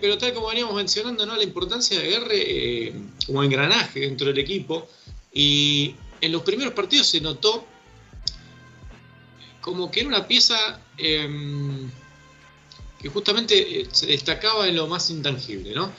Pero 0.00 0.18
tal 0.18 0.34
como 0.34 0.48
veníamos 0.48 0.74
mencionando, 0.74 1.24
¿no? 1.24 1.36
la 1.36 1.42
importancia 1.42 1.98
de 1.98 2.08
Guerre 2.08 2.92
como 3.26 3.42
engranaje 3.42 4.00
dentro 4.00 4.26
del 4.26 4.38
equipo. 4.38 4.88
Y 5.32 5.94
en 6.20 6.32
los 6.32 6.42
primeros 6.42 6.74
partidos 6.74 7.06
se 7.08 7.20
notó 7.20 7.66
como 9.60 9.90
que 9.90 10.00
era 10.00 10.08
una 10.08 10.26
pieza 10.26 10.80
em, 10.98 11.88
que 13.00 13.08
justamente 13.08 13.80
eh, 13.80 13.88
se 13.92 14.06
destacaba 14.06 14.68
en 14.68 14.76
lo 14.76 14.86
más 14.86 15.08
intangible, 15.10 15.72
¿no? 15.72 15.92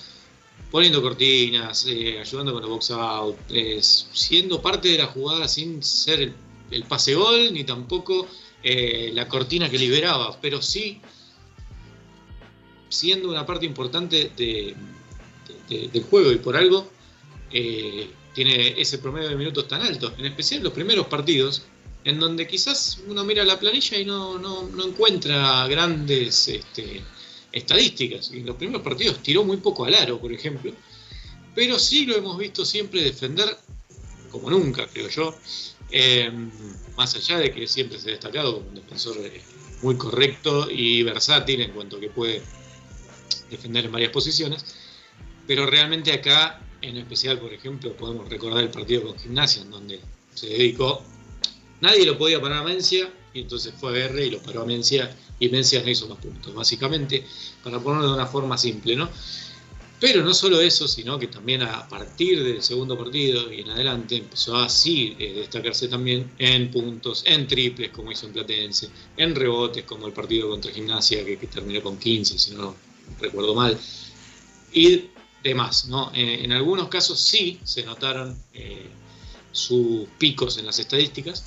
Poniendo 0.69 1.02
cortinas, 1.02 1.86
eh, 1.88 2.19
ayudando 2.19 2.52
con 2.54 2.62
los 2.62 2.69
box 2.69 2.91
out, 2.91 3.38
eh, 3.50 3.80
siendo 3.82 4.62
parte 4.62 4.89
de 4.89 4.98
la 4.98 5.08
jugada 5.08 5.48
sin 5.48 5.82
ser 5.84 6.22
el, 6.22 6.34
el 6.72 6.84
pase 6.84 7.13
gol 7.15 7.54
ni 7.54 7.63
tampoco 7.63 8.28
la 8.65 9.28
cortina 9.28 9.69
que 9.69 9.78
liberaba, 9.78 10.39
pero 10.39 10.62
sí 10.62 11.02
siendo 12.88 13.30
una 13.30 13.46
parte 13.46 13.65
importante 13.65 14.32
de- 14.38 14.74
de- 15.67 15.78
de- 15.78 15.88
del 15.89 16.04
juego 16.04 16.32
y 16.32 16.38
por 16.38 16.56
algo 16.56 16.89
tiene 18.34 18.80
ese 18.82 18.98
promedio 18.98 19.30
de 19.30 19.36
minutos 19.36 19.67
tan 19.67 19.82
alto, 19.82 20.13
en 20.17 20.26
especial 20.26 20.63
los 20.63 20.74
primeros 20.74 21.08
partidos, 21.08 21.63
en 22.04 22.19
donde 22.19 22.48
quizás 22.48 23.00
uno 23.08 23.24
mira 23.24 23.43
la 23.46 23.60
planilla 23.60 23.98
y 23.98 24.06
no, 24.06 24.38
no- 24.38 24.67
no 24.67 24.88
encuentra 24.88 25.67
grandes 25.67 26.48
este, 26.48 27.02
estadísticas. 27.52 28.32
En 28.32 28.46
los 28.46 28.56
primeros 28.58 28.82
partidos 28.82 29.22
tiró 29.24 29.43
muy 29.43 29.58
poco 29.58 29.86
al 29.86 29.93
aro, 29.93 30.19
por 30.19 30.34
ejemplo, 30.34 30.74
pero 31.56 31.78
sí 31.80 32.06
lo 32.06 32.15
hemos 32.15 32.38
visto 32.38 32.65
siempre 32.65 33.02
defender 33.04 33.56
como 34.32 34.50
nunca, 34.50 34.88
creo 34.88 35.08
yo. 35.10 35.36
Eh, 35.91 36.32
más 36.98 37.13
allá 37.15 37.38
de 37.38 37.52
que 37.54 37.67
siempre 37.67 38.00
se 38.00 38.10
ha 38.10 38.12
destacado 38.13 38.56
como 38.56 38.67
un 38.69 38.76
defensor 38.76 39.15
eh, 39.19 39.41
muy 39.84 39.96
correcto 39.96 40.67
y 40.72 41.04
versátil 41.04 41.62
en 41.62 41.72
cuanto 41.72 42.00
que 42.00 42.10
puede 42.10 42.41
defender 43.52 43.86
en 43.86 43.91
varias 43.91 44.12
posiciones, 44.12 44.65
pero 45.46 45.65
realmente 45.67 46.12
acá, 46.12 46.60
en 46.84 46.98
especial, 46.98 47.39
por 47.39 47.54
ejemplo, 47.54 47.93
podemos 47.93 48.30
recordar 48.30 48.63
el 48.63 48.69
partido 48.69 49.04
con 49.04 49.17
Gimnasia, 49.17 49.62
en 49.62 49.72
donde 49.72 50.00
se 50.34 50.48
dedicó, 50.48 51.02
nadie 51.82 52.06
lo 52.06 52.17
podía 52.17 52.41
parar 52.41 52.60
a 52.60 52.63
Mencia, 52.63 53.12
y 53.34 53.41
entonces 53.41 53.74
fue 53.80 53.91
a 53.91 53.93
Guerre 53.93 54.28
y 54.28 54.30
lo 54.30 54.41
paró 54.43 54.63
a 54.63 54.65
Mencia, 54.65 55.15
y 55.39 55.50
Mencia 55.50 55.82
no 55.82 55.89
hizo 55.89 56.08
más 56.08 56.17
puntos, 56.19 56.54
básicamente, 56.54 57.26
para 57.63 57.80
ponerlo 57.80 58.10
de 58.10 58.13
una 58.13 58.28
forma 58.28 58.58
simple, 58.58 58.96
¿no? 58.96 59.10
Pero 60.00 60.22
no 60.22 60.34
solo 60.34 60.60
eso, 60.60 60.86
sino 60.86 61.17
que 61.17 61.28
también 61.28 61.62
a 61.62 61.88
partir 61.88 62.43
del 62.43 62.62
segundo 62.62 62.98
partido 62.98 63.52
y 63.54 63.62
en 63.62 63.69
adelante 63.69 64.17
empezó 64.17 64.58
a 64.58 64.65
así 64.65 65.15
eh, 65.17 65.32
destacarse 65.34 65.88
también 65.88 66.30
en 66.38 66.69
puntos, 66.69 67.24
en 67.26 67.48
triples, 67.48 67.91
como 67.91 68.12
hizo 68.12 68.26
en 68.26 68.34
Platense, 68.34 68.89
en 69.15 69.34
rebotes, 69.34 69.86
como 69.86 70.08
el 70.08 70.12
partido 70.12 70.50
contra 70.50 70.74
Gimnasia, 70.74 71.24
que, 71.24 71.38
que 71.38 71.48
terminó 71.48 71.82
con 71.82 71.98
15, 71.98 72.38
si 72.38 72.52
no 72.52 72.76
recuerdo 73.22 73.56
mal, 73.56 73.80
y 74.74 75.12
demás, 75.43 75.86
¿no? 75.86 76.12
Eh, 76.13 76.43
en 76.43 76.51
algunos 76.51 76.88
casos 76.88 77.19
sí 77.19 77.60
se 77.63 77.84
notaron 77.84 78.38
eh, 78.53 78.88
sus 79.51 80.08
picos 80.17 80.58
en 80.58 80.65
las 80.65 80.79
estadísticas, 80.79 81.45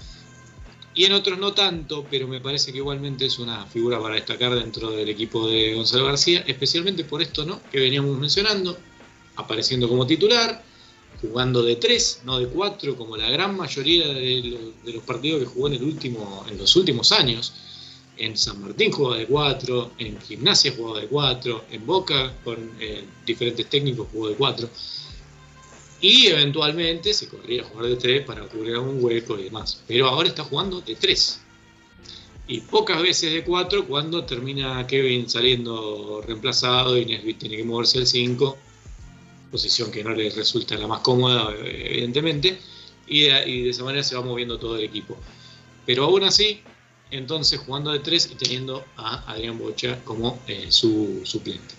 y 0.96 1.04
en 1.04 1.12
otros 1.12 1.38
no 1.38 1.52
tanto, 1.52 2.06
pero 2.10 2.26
me 2.26 2.40
parece 2.40 2.72
que 2.72 2.78
igualmente 2.78 3.26
es 3.26 3.38
una 3.38 3.66
figura 3.66 4.00
para 4.00 4.14
destacar 4.14 4.54
dentro 4.54 4.90
del 4.90 5.10
equipo 5.10 5.46
de 5.46 5.74
Gonzalo 5.74 6.06
García, 6.06 6.42
especialmente 6.46 7.04
por 7.04 7.20
esto 7.20 7.44
¿no? 7.44 7.60
que 7.70 7.78
veníamos 7.78 8.18
mencionando, 8.18 8.78
apareciendo 9.36 9.90
como 9.90 10.06
titular, 10.06 10.64
jugando 11.20 11.62
de 11.62 11.76
3, 11.76 12.22
no 12.24 12.38
de 12.38 12.48
4, 12.48 12.96
como 12.96 13.18
la 13.18 13.28
gran 13.28 13.54
mayoría 13.54 14.08
de 14.08 14.42
los, 14.42 14.84
de 14.86 14.92
los 14.94 15.02
partidos 15.04 15.40
que 15.40 15.46
jugó 15.46 15.66
en, 15.68 15.74
el 15.74 15.82
último, 15.82 16.46
en 16.48 16.56
los 16.56 16.74
últimos 16.76 17.12
años. 17.12 17.52
En 18.18 18.36
San 18.36 18.62
Martín 18.62 18.92
jugaba 18.92 19.18
de 19.18 19.26
4, 19.26 19.92
en 19.98 20.20
Gimnasia 20.20 20.72
jugaba 20.74 21.00
de 21.00 21.06
4, 21.06 21.64
en 21.70 21.86
Boca 21.86 22.32
con 22.44 22.72
eh, 22.80 23.04
diferentes 23.26 23.68
técnicos 23.68 24.08
jugó 24.10 24.28
de 24.30 24.34
4. 24.36 24.68
Y 26.00 26.28
eventualmente 26.28 27.12
se 27.12 27.28
corría 27.28 27.62
a 27.62 27.64
jugar 27.64 27.86
de 27.86 27.96
3 27.96 28.26
para 28.26 28.42
cubrir 28.42 28.74
algún 28.74 29.02
hueco 29.02 29.38
y 29.38 29.44
demás. 29.44 29.82
Pero 29.86 30.08
ahora 30.08 30.28
está 30.28 30.44
jugando 30.44 30.80
de 30.80 30.94
3. 30.94 31.40
Y 32.48 32.60
pocas 32.60 33.02
veces 33.02 33.32
de 33.32 33.44
4 33.44 33.86
cuando 33.86 34.24
termina 34.24 34.86
Kevin 34.86 35.28
saliendo 35.28 36.22
reemplazado 36.26 36.96
y 36.96 37.04
Nesbitt 37.04 37.38
tiene 37.38 37.56
que 37.56 37.64
moverse 37.64 37.98
al 37.98 38.06
5. 38.06 38.56
Posición 39.50 39.90
que 39.90 40.04
no 40.04 40.10
le 40.10 40.30
resulta 40.30 40.76
la 40.76 40.86
más 40.86 41.00
cómoda, 41.00 41.54
evidentemente. 41.64 42.58
Y 43.06 43.22
de, 43.22 43.48
y 43.48 43.62
de 43.62 43.70
esa 43.70 43.84
manera 43.84 44.02
se 44.02 44.16
va 44.16 44.22
moviendo 44.22 44.58
todo 44.58 44.76
el 44.76 44.84
equipo. 44.84 45.16
Pero 45.86 46.04
aún 46.04 46.24
así, 46.24 46.60
entonces 47.10 47.58
jugando 47.60 47.92
de 47.92 48.00
3 48.00 48.30
y 48.32 48.34
teniendo 48.36 48.84
a 48.96 49.30
Adrián 49.32 49.58
Bocha 49.58 50.02
como 50.04 50.42
eh, 50.46 50.66
su 50.70 51.20
suplente. 51.24 51.74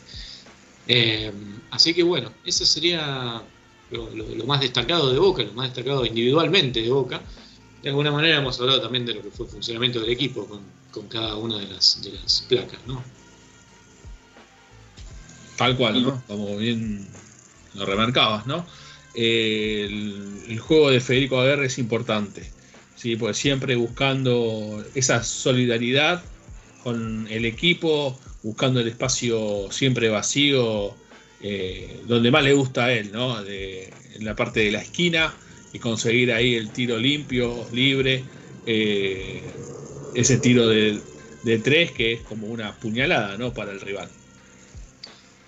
Eh, 0.87 1.31
así 1.71 1.93
que 1.93 2.03
bueno, 2.03 2.31
ese 2.45 2.65
sería 2.65 3.41
lo, 3.91 4.09
lo- 4.11 4.35
lo 4.35 4.45
más 4.45 4.61
destacado 4.61 5.11
de 5.11 5.19
Boca, 5.19 5.43
lo 5.43 5.53
más 5.53 5.67
destacado 5.73 6.05
individualmente 6.05 6.81
de 6.81 6.89
Boca. 6.89 7.21
De 7.81 7.89
alguna 7.89 8.11
manera 8.11 8.37
hemos 8.37 8.59
hablado 8.59 8.81
también 8.81 9.05
de 9.05 9.13
lo 9.13 9.21
que 9.21 9.31
fue 9.31 9.45
el 9.45 9.51
funcionamiento 9.51 9.99
del 9.99 10.09
equipo 10.09 10.47
con, 10.47 10.61
con 10.91 11.07
cada 11.07 11.35
una 11.35 11.57
de 11.59 11.67
las, 11.67 12.01
de 12.01 12.11
las 12.13 12.41
placas, 12.47 12.79
¿no? 12.87 13.03
Tal 15.57 15.75
cual, 15.75 16.03
¿no? 16.03 16.23
Como 16.27 16.55
bien 16.57 17.07
lo 17.73 17.85
remarcabas, 17.85 18.45
¿no? 18.45 18.65
Eh, 19.13 19.85
el, 19.89 20.43
el 20.49 20.59
juego 20.59 20.89
de 20.91 20.99
Federico 21.01 21.39
Aguirre 21.39 21.65
es 21.65 21.77
importante, 21.79 22.51
¿sí? 22.97 23.15
Pues 23.15 23.37
siempre 23.37 23.75
buscando 23.75 24.83
esa 24.93 25.23
solidaridad 25.23 26.21
con 26.83 27.27
el 27.29 27.45
equipo, 27.45 28.19
buscando 28.43 28.81
el 28.81 28.87
espacio 28.87 29.71
siempre 29.71 30.09
vacío, 30.09 30.93
eh, 31.41 32.01
donde 32.07 32.31
más 32.31 32.43
le 32.43 32.53
gusta 32.53 32.85
a 32.85 32.93
él, 32.93 33.11
¿no? 33.11 33.41
De, 33.43 33.93
en 34.15 34.25
la 34.25 34.35
parte 34.35 34.61
de 34.61 34.71
la 34.71 34.81
esquina 34.81 35.33
y 35.71 35.79
conseguir 35.79 36.31
ahí 36.33 36.55
el 36.55 36.69
tiro 36.71 36.97
limpio, 36.97 37.67
libre, 37.71 38.23
eh, 38.65 39.43
ese 40.13 40.37
tiro 40.37 40.67
de, 40.67 40.99
de 41.43 41.59
tres 41.59 41.91
que 41.91 42.13
es 42.13 42.21
como 42.21 42.47
una 42.47 42.73
puñalada, 42.75 43.37
¿no? 43.37 43.53
Para 43.53 43.71
el 43.71 43.81
rival. 43.81 44.09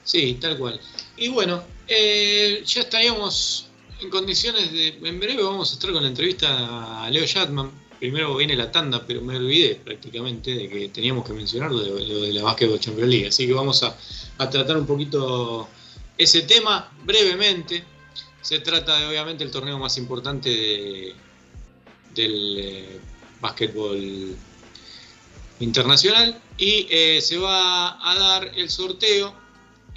Sí, 0.04 0.38
tal 0.42 0.58
cual. 0.58 0.80
Y 1.18 1.30
bueno, 1.30 1.64
eh, 1.88 2.64
ya 2.66 2.82
estaríamos 2.82 3.69
en 4.02 4.10
condiciones 4.10 4.72
de. 4.72 5.00
En 5.04 5.20
breve 5.20 5.44
vamos 5.44 5.72
a 5.72 5.74
estar 5.74 5.92
con 5.92 6.02
la 6.04 6.10
entrevista 6.10 7.04
a 7.06 7.10
Leo 7.10 7.26
Shatman. 7.26 7.72
Primero 8.00 8.36
viene 8.38 8.56
la 8.56 8.72
tanda, 8.72 9.06
pero 9.06 9.22
me 9.22 9.36
olvidé 9.36 9.76
prácticamente 9.76 10.52
de 10.56 10.70
que 10.70 10.88
teníamos 10.90 11.26
que 11.26 11.34
mencionar 11.34 11.70
lo 11.72 11.80
de, 11.80 12.08
lo 12.08 12.22
de 12.22 12.32
la 12.34 12.44
Basketball 12.44 12.80
Champions 12.80 13.10
League. 13.10 13.28
Así 13.28 13.46
que 13.46 13.54
vamos 13.54 13.84
a, 13.84 13.96
a 14.38 14.50
tratar 14.50 14.78
un 14.78 14.86
poquito 14.86 15.68
ese 16.18 16.44
tema 16.44 16.90
brevemente. 17.04 17.84
Se 18.42 18.60
trata 18.60 18.98
de, 19.00 19.08
obviamente, 19.08 19.44
el 19.44 19.52
torneo 19.52 19.78
más 19.78 19.98
importante 19.98 20.50
de- 20.50 21.14
del 22.16 22.58
eh, 22.58 23.00
básquetbol 23.42 24.36
internacional 25.60 26.42
y 26.58 26.88
eh, 26.90 27.20
se 27.22 27.38
va 27.38 28.00
a 28.10 28.18
dar 28.18 28.52
el 28.56 28.70
sorteo 28.70 29.34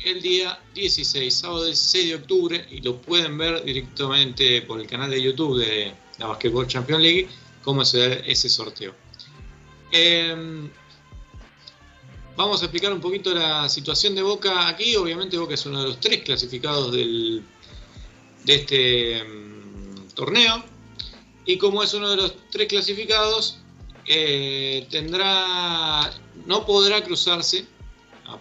el 0.04 0.20
día 0.22 0.58
16, 0.74 1.32
sábado 1.34 1.64
16 1.66 2.08
de 2.08 2.14
octubre, 2.16 2.66
y 2.70 2.80
lo 2.80 2.96
pueden 3.00 3.38
ver 3.38 3.64
directamente 3.64 4.62
por 4.62 4.80
el 4.80 4.86
canal 4.86 5.10
de 5.10 5.22
YouTube 5.22 5.58
de 5.58 5.92
la 6.18 6.26
Basketball 6.26 6.66
Champions 6.66 7.02
League, 7.02 7.28
cómo 7.62 7.84
se 7.84 7.98
da 8.08 8.14
ese 8.26 8.48
sorteo. 8.48 8.94
Em, 9.92 10.68
vamos 12.36 12.62
a 12.62 12.64
explicar 12.64 12.92
un 12.92 13.00
poquito 13.00 13.34
la 13.34 13.68
situación 13.68 14.14
de 14.14 14.22
Boca 14.22 14.68
aquí. 14.68 14.96
Obviamente 14.96 15.36
Boca 15.38 15.54
es 15.54 15.64
uno 15.66 15.80
de 15.82 15.88
los 15.88 16.00
tres 16.00 16.22
clasificados 16.22 16.92
del, 16.92 17.42
de 18.44 18.54
este 18.54 19.18
em, 19.18 20.08
torneo. 20.14 20.64
Y 21.44 21.58
como 21.58 21.82
es 21.82 21.92
uno 21.94 22.10
de 22.10 22.16
los 22.16 22.34
tres 22.50 22.68
clasificados, 22.68 23.58
eh, 24.06 24.86
tendrá, 24.90 26.10
no 26.46 26.64
podrá 26.66 27.02
cruzarse 27.04 27.66
a- 28.26 28.38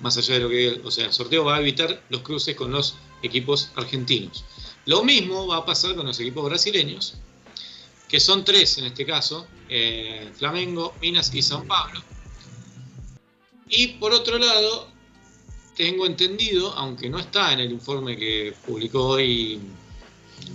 más 0.00 0.16
allá 0.16 0.34
de 0.34 0.40
lo 0.40 0.48
que, 0.48 0.80
o 0.84 0.90
sea, 0.90 1.06
el 1.06 1.12
sorteo 1.12 1.44
va 1.44 1.56
a 1.56 1.60
evitar 1.60 2.02
los 2.08 2.22
cruces 2.22 2.54
con 2.54 2.70
los 2.70 2.96
equipos 3.22 3.70
argentinos. 3.74 4.44
Lo 4.86 5.02
mismo 5.02 5.46
va 5.46 5.58
a 5.58 5.64
pasar 5.64 5.94
con 5.94 6.06
los 6.06 6.18
equipos 6.20 6.44
brasileños, 6.44 7.14
que 8.08 8.20
son 8.20 8.44
tres 8.44 8.78
en 8.78 8.86
este 8.86 9.04
caso, 9.04 9.46
eh, 9.68 10.30
Flamengo, 10.36 10.94
Minas 11.00 11.34
y 11.34 11.42
San 11.42 11.66
Pablo. 11.66 12.00
Y 13.68 13.88
por 13.98 14.12
otro 14.12 14.38
lado, 14.38 14.88
tengo 15.76 16.06
entendido, 16.06 16.72
aunque 16.72 17.10
no 17.10 17.18
está 17.18 17.52
en 17.52 17.60
el 17.60 17.72
informe 17.72 18.16
que 18.16 18.54
publicó 18.66 19.08
hoy 19.08 19.60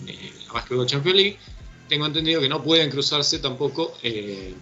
eh, 0.08 0.34
la 0.48 0.54
Basketball 0.54 0.88
Champions 0.88 1.18
League, 1.18 1.38
tengo 1.88 2.06
entendido 2.06 2.42
que 2.42 2.50
no 2.50 2.64
pueden 2.64 2.90
cruzarse 2.90 3.40
tampoco 3.40 3.96
eh, 4.02 4.54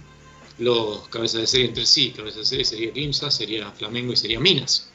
los 0.62 1.08
cabezas 1.10 1.42
de 1.42 1.48
serie 1.48 1.68
entre 1.68 1.86
sí. 1.86 2.12
Cabezas 2.12 2.38
de 2.38 2.46
serie 2.46 2.66
sería 2.66 2.94
Quimsa, 2.94 3.32
sería 3.32 3.72
Flamengo 3.72 4.14
y 4.14 4.18
sería 4.18 4.40
Minas. 4.40 4.90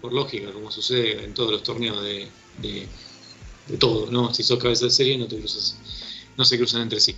Por 0.00 0.12
lógica, 0.12 0.52
como 0.52 0.70
sucede 0.70 1.24
en 1.24 1.34
todos 1.34 1.50
los 1.50 1.62
torneos 1.62 2.02
de, 2.02 2.28
de, 2.58 2.88
todo, 3.78 4.10
¿no? 4.10 4.32
Si 4.32 4.42
sos 4.42 4.58
cabeza 4.58 4.86
de 4.86 4.90
serie 4.90 5.18
no 5.18 6.44
se 6.44 6.56
cruzan 6.56 6.82
entre 6.82 7.00
sí. 7.00 7.16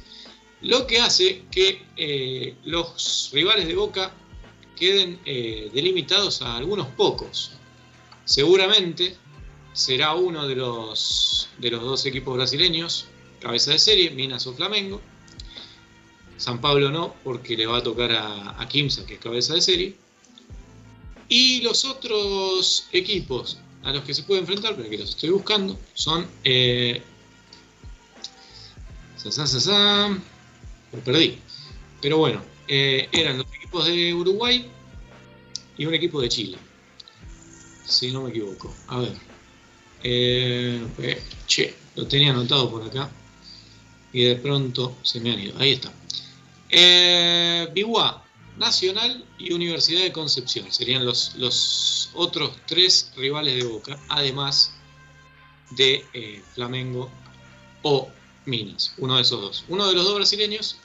Lo 0.62 0.87
que 0.87 1.00
hace 1.00 1.42
que 1.50 1.83
eh, 1.96 2.55
los 2.64 3.31
rivales 3.33 3.66
de 3.66 3.74
Boca 3.74 4.14
queden 4.76 5.20
eh, 5.24 5.70
delimitados 5.74 6.40
a 6.42 6.57
algunos 6.57 6.87
pocos. 6.88 7.52
Seguramente 8.24 9.16
será 9.72 10.14
uno 10.14 10.46
de 10.46 10.55
los, 10.55 11.48
de 11.59 11.70
los 11.70 11.83
dos 11.83 12.07
equipos 12.07 12.37
brasileños, 12.37 13.07
cabeza 13.40 13.72
de 13.72 13.78
serie, 13.78 14.11
Minas 14.11 14.46
o 14.46 14.55
Flamengo. 14.55 15.00
San 16.37 16.61
Pablo 16.61 16.90
no, 16.90 17.14
porque 17.23 17.57
le 17.57 17.66
va 17.66 17.79
a 17.79 17.83
tocar 17.83 18.12
a, 18.12 18.61
a 18.61 18.68
Kimsa, 18.68 19.07
que 19.07 19.14
es 19.14 19.21
cabeza 19.21 19.55
de 19.55 19.61
serie. 19.61 19.95
Y 21.29 21.62
los 21.62 21.85
otros 21.85 22.88
equipos 22.92 23.59
a 23.83 23.92
los 23.92 24.05
que 24.05 24.14
se 24.14 24.23
puede 24.23 24.40
enfrentar, 24.40 24.77
pero 24.77 24.88
que 24.88 24.99
los 24.99 25.11
estoy 25.11 25.31
buscando, 25.31 25.79
son. 25.95 26.27
Eh, 26.45 27.03
lo 30.92 30.99
perdí. 31.05 31.38
Pero 32.01 32.18
bueno, 32.18 32.42
eh, 32.66 33.09
eran 33.12 33.38
los 33.38 33.47
equipos 33.55 33.87
de 33.87 34.12
Uruguay 34.14 34.68
y 35.77 35.87
un 35.87 35.95
equipo 35.95 36.21
de 36.21 36.29
Chile. 36.29 36.59
Si 37.85 38.11
no 38.11 38.23
me 38.23 38.31
equivoco. 38.31 38.75
A 38.88 38.99
ver. 38.99 39.14
Eh, 40.03 40.85
eh, 40.99 41.23
che, 41.47 41.75
lo 41.95 42.07
tenía 42.07 42.31
anotado 42.31 42.71
por 42.71 42.83
acá. 42.83 43.11
Y 44.12 44.25
de 44.25 44.37
pronto 44.37 44.97
se 45.03 45.21
me 45.21 45.33
han 45.33 45.40
ido. 45.40 45.59
Ahí 45.59 45.73
está. 45.73 45.92
Eh, 46.73 47.69
Nacional 48.57 49.25
y 49.39 49.53
Universidad 49.53 50.03
de 50.03 50.13
Concepción. 50.13 50.71
Serían 50.73 51.05
los, 51.05 51.35
los 51.37 52.11
otros 52.15 52.53
tres 52.67 53.13
rivales 53.17 53.55
de 53.57 53.65
Boca. 53.65 53.99
Además 54.09 54.73
de 55.71 56.05
eh, 56.13 56.43
Flamengo 56.55 57.11
o 57.83 58.09
Minas. 58.45 58.95
Uno 58.99 59.17
de 59.17 59.23
esos 59.23 59.41
dos. 59.41 59.65
Uno 59.69 59.89
de 59.89 59.95
los 59.95 60.05
dos 60.05 60.17
brasileños 60.17 60.77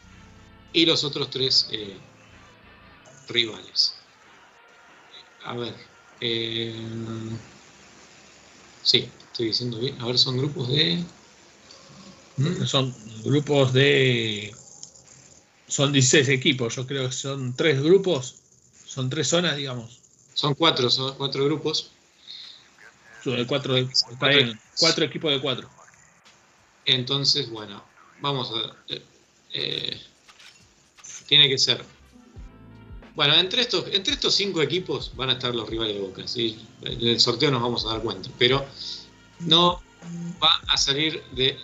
y 0.73 0.85
los 0.85 1.03
otros 1.03 1.29
tres 1.29 1.67
eh, 1.71 1.97
rivales. 3.27 3.95
A 5.43 5.55
ver. 5.55 5.75
eh, 6.21 6.73
sí, 8.83 9.09
estoy 9.31 9.47
diciendo 9.47 9.79
bien. 9.79 9.99
A 10.01 10.05
ver, 10.05 10.17
son 10.17 10.37
grupos 10.37 10.69
de. 10.69 11.03
¿Mm? 12.37 12.65
Son 12.65 12.95
grupos 13.23 13.73
de. 13.73 14.53
Son 15.67 15.91
16 15.91 16.29
equipos, 16.29 16.75
yo 16.75 16.87
creo 16.87 17.07
que 17.07 17.15
son 17.15 17.55
tres 17.55 17.81
grupos, 17.81 18.35
son 18.85 19.09
tres 19.09 19.27
zonas, 19.27 19.57
digamos. 19.57 19.99
Son 20.33 20.53
cuatro, 20.53 20.89
son 20.89 21.15
cuatro 21.17 21.45
grupos. 21.45 21.91
Cuatro, 23.47 23.75
cuatro 24.79 25.05
equipos 25.05 25.31
de 25.31 25.41
cuatro. 25.41 25.69
Entonces, 26.85 27.49
bueno, 27.49 27.83
vamos 28.21 28.51
a. 28.51 28.93
eh, 28.93 29.01
eh, 29.53 30.01
tiene 31.27 31.49
que 31.49 31.57
ser. 31.57 31.83
Bueno, 33.15 33.33
entre 33.35 33.61
estos, 33.61 33.85
entre 33.91 34.13
estos 34.13 34.35
cinco 34.35 34.61
equipos 34.61 35.11
van 35.15 35.31
a 35.31 35.33
estar 35.33 35.53
los 35.53 35.67
rivales 35.67 35.95
de 35.95 36.01
Boca. 36.01 36.27
¿sí? 36.27 36.63
En 36.81 37.07
el 37.07 37.19
sorteo 37.19 37.51
nos 37.51 37.61
vamos 37.61 37.85
a 37.85 37.89
dar 37.89 38.01
cuenta. 38.01 38.29
Pero 38.37 38.65
no 39.39 39.81
va 40.41 40.61
a 40.67 40.77
salir 40.77 41.23
de. 41.31 41.57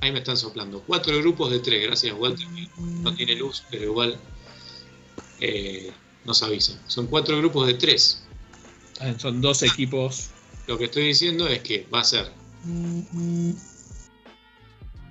Ahí 0.00 0.12
me 0.12 0.18
están 0.18 0.36
soplando. 0.36 0.82
Cuatro 0.86 1.16
grupos 1.18 1.50
de 1.50 1.60
tres. 1.60 1.82
Gracias, 1.82 2.14
Walter. 2.16 2.46
No 2.78 3.14
tiene 3.14 3.34
luz, 3.34 3.64
pero 3.70 3.84
igual 3.84 4.18
eh, 5.40 5.92
nos 6.24 6.42
avisan. 6.42 6.78
Son 6.86 7.06
cuatro 7.06 7.38
grupos 7.38 7.66
de 7.66 7.74
tres. 7.74 8.22
Ah, 9.00 9.14
Son 9.18 9.40
dos 9.40 9.62
equipos. 9.62 10.30
Lo 10.66 10.76
que 10.78 10.84
estoy 10.84 11.06
diciendo 11.06 11.46
es 11.48 11.60
que 11.60 11.86
va 11.92 12.00
a 12.00 12.04
ser. 12.04 12.30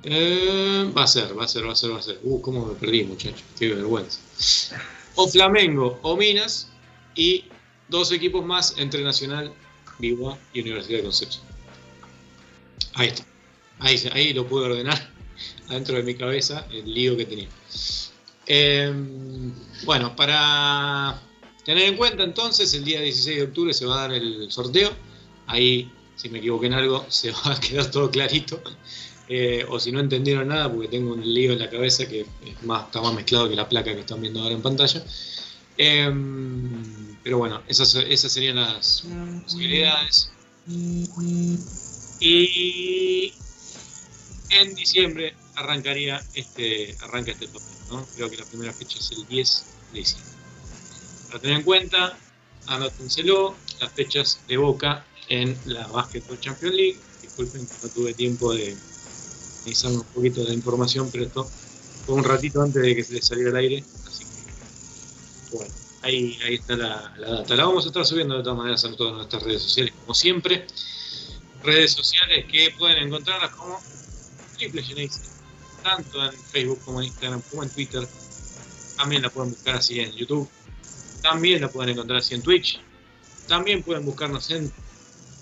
Eh, 0.04 0.91
va 0.95 1.04
a 1.04 1.08
ser, 1.08 1.38
va 1.38 1.45
a 1.45 1.48
ser, 1.48 1.67
va 1.67 1.71
a 1.71 1.76
ser, 1.76 1.91
va 1.91 2.00
a 2.00 2.02
ser. 2.02 2.19
Uh, 2.24 2.41
cómo 2.41 2.65
me 2.65 2.76
perdí, 2.76 3.04
muchachos. 3.04 3.43
Qué 3.58 3.74
vergüenza. 3.74 4.19
O 5.15 5.28
Flamengo 5.28 6.00
o 6.04 6.15
Minas 6.15 6.69
y 7.15 7.45
dos 7.88 8.12
equipos 8.12 8.45
más 8.45 8.76
entre 8.78 9.04
Nacional, 9.04 9.54
Biguá 10.00 10.38
y 10.54 10.62
Universidad 10.62 11.00
de 11.00 11.04
Concepción. 11.04 11.43
Ahí 12.93 13.08
está. 13.08 13.26
Ahí, 13.86 14.02
ahí 14.13 14.34
lo 14.34 14.48
pude 14.48 14.65
ordenar 14.65 15.12
adentro 15.69 15.95
de 15.95 16.02
mi 16.02 16.15
cabeza 16.15 16.65
el 16.71 16.91
lío 16.91 17.15
que 17.15 17.26
tenía. 17.26 17.48
Eh, 18.48 18.91
bueno, 19.84 20.15
para 20.15 21.21
tener 21.63 21.89
en 21.89 21.95
cuenta 21.95 22.24
entonces, 22.24 22.74
el 22.74 22.84
día 22.84 23.00
16 23.00 23.38
de 23.38 23.43
octubre 23.43 23.74
se 23.76 23.86
va 23.86 23.98
a 23.98 24.02
dar 24.08 24.13
el 24.13 24.52
sorteo. 24.52 24.91
Ahí, 25.45 25.91
si 26.15 26.30
me 26.30 26.39
equivoqué 26.39 26.65
en 26.65 26.74
algo, 26.74 27.06
se 27.10 27.30
va 27.30 27.54
a 27.54 27.60
quedar 27.60 27.91
todo 27.91 28.10
clarito. 28.10 28.60
Eh, 29.30 29.63
o 29.69 29.80
si 29.80 29.91
no 29.91 30.00
entendieron 30.00 30.48
nada, 30.48 30.71
porque 30.71 30.88
tengo 30.88 31.13
un 31.13 31.21
lío 31.21 31.54
en 31.54 31.60
la 31.60 31.69
cabeza 31.69 32.08
que 32.08 32.21
es 32.21 32.63
más, 32.63 32.86
está 32.86 33.02
más 33.02 33.13
mezclado 33.13 33.48
que 33.48 33.56
la 33.56 33.69
placa 33.69 33.93
que 33.93 34.00
están 34.00 34.19
viendo 34.19 34.41
ahora 34.41 34.56
en 34.56 34.63
pantalla. 34.63 35.04
Eh, 35.78 36.12
pero 37.24 37.38
bueno, 37.38 37.62
esas, 37.67 37.93
esas 37.93 38.32
serían 38.32 38.56
las 38.56 39.04
posibilidades. 39.43 40.32
Y 42.19 43.32
en 44.49 44.75
diciembre 44.75 45.36
arrancaría 45.55 46.21
este, 46.34 46.95
arranca 47.01 47.31
este 47.31 47.47
torneo, 47.47 47.71
¿no? 47.89 48.08
Creo 48.15 48.29
que 48.29 48.38
la 48.38 48.45
primera 48.45 48.73
fecha 48.73 48.99
es 48.99 49.12
el 49.12 49.25
10 49.27 49.65
de 49.93 49.99
diciembre. 49.99 50.31
Para 51.27 51.39
tener 51.39 51.58
en 51.58 51.63
cuenta, 51.63 52.17
anótenselo, 52.67 53.55
las 53.79 53.91
fechas 53.91 54.39
de 54.47 54.58
Boca 54.58 55.05
en 55.29 55.58
la 55.65 55.88
Basketball 55.88 56.39
Champions 56.39 56.75
League. 56.75 56.99
Disculpen 57.21 57.65
que 57.65 57.73
no 57.84 57.89
tuve 57.89 58.13
tiempo 58.13 58.53
de 58.53 58.75
analizar 59.62 59.91
un 59.91 60.03
poquito 60.03 60.43
de 60.43 60.53
información, 60.53 61.10
pero 61.12 61.25
esto 61.25 61.49
fue 62.05 62.15
un 62.15 62.23
ratito 62.23 62.62
antes 62.62 62.81
de 62.81 62.95
que 62.95 63.03
se 63.03 63.13
les 63.13 63.25
saliera 63.25 63.49
al 63.49 63.55
aire, 63.58 63.84
así 64.05 64.23
que 64.23 65.55
bueno, 65.58 65.73
ahí, 66.03 66.38
ahí 66.45 66.55
está 66.55 66.75
la, 66.75 67.13
la 67.17 67.29
data. 67.31 67.55
La 67.55 67.65
vamos 67.65 67.86
a 67.86 67.88
estar 67.88 68.05
subiendo 68.05 68.38
de 68.38 68.43
todas 68.43 68.58
maneras 68.58 68.86
a 68.86 68.95
todas 68.95 69.13
nuestras 69.15 69.41
redes 69.43 69.63
sociales, 69.63 69.93
como 70.01 70.13
siempre. 70.13 70.67
Redes 71.63 71.93
sociales 71.93 72.45
que 72.51 72.75
pueden 72.77 73.08
encontrarlas 73.08 73.55
como 73.55 73.79
Triple 74.56 74.84
Genesis, 74.84 75.41
tanto 75.84 76.24
en 76.26 76.34
Facebook 76.34 76.80
como 76.84 77.02
en 77.02 77.08
Instagram, 77.08 77.41
como 77.50 77.63
en 77.63 77.70
Twitter. 77.70 78.08
También 78.98 79.22
la 79.22 79.30
pueden 79.30 79.52
buscar 79.52 79.76
así 79.76 80.00
en 80.00 80.12
YouTube. 80.13 80.50
También 81.22 81.62
la 81.62 81.70
pueden 81.70 81.91
encontrar 81.91 82.20
así 82.20 82.36
en 82.36 82.41
Twitch. 82.41 82.80
También 83.48 83.84
pueden 83.84 84.06
buscarnos 84.06 84.50
en 84.52 84.72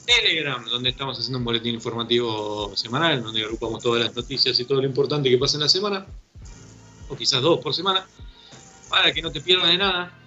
Telegram, 0.05 0.63
donde 0.65 0.89
estamos 0.89 1.17
haciendo 1.17 1.37
un 1.37 1.45
boletín 1.45 1.75
informativo 1.75 2.75
semanal, 2.75 3.23
donde 3.23 3.43
agrupamos 3.43 3.81
todas 3.81 4.03
las 4.03 4.15
noticias 4.15 4.59
y 4.59 4.65
todo 4.65 4.81
lo 4.81 4.87
importante 4.87 5.29
que 5.29 5.37
pasa 5.37 5.55
en 5.55 5.61
la 5.61 5.69
semana, 5.69 6.05
o 7.09 7.15
quizás 7.15 7.41
dos 7.41 7.59
por 7.59 7.73
semana, 7.73 8.05
para 8.89 9.13
que 9.13 9.21
no 9.21 9.31
te 9.31 9.41
pierdas 9.41 9.69
de 9.69 9.77
nada. 9.77 10.19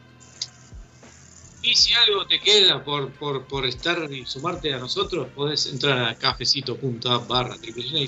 Y 1.62 1.74
si 1.74 1.92
algo 1.94 2.26
te 2.26 2.40
queda 2.40 2.84
por, 2.84 3.10
por, 3.10 3.66
estar 3.66 4.10
y 4.12 4.24
sumarte 4.24 4.72
a 4.72 4.78
nosotros, 4.78 5.28
podés 5.34 5.66
entrar 5.66 6.08
a 6.08 6.14
cafecito.app 6.16 7.26
barra 7.26 7.56
triple 7.56 8.06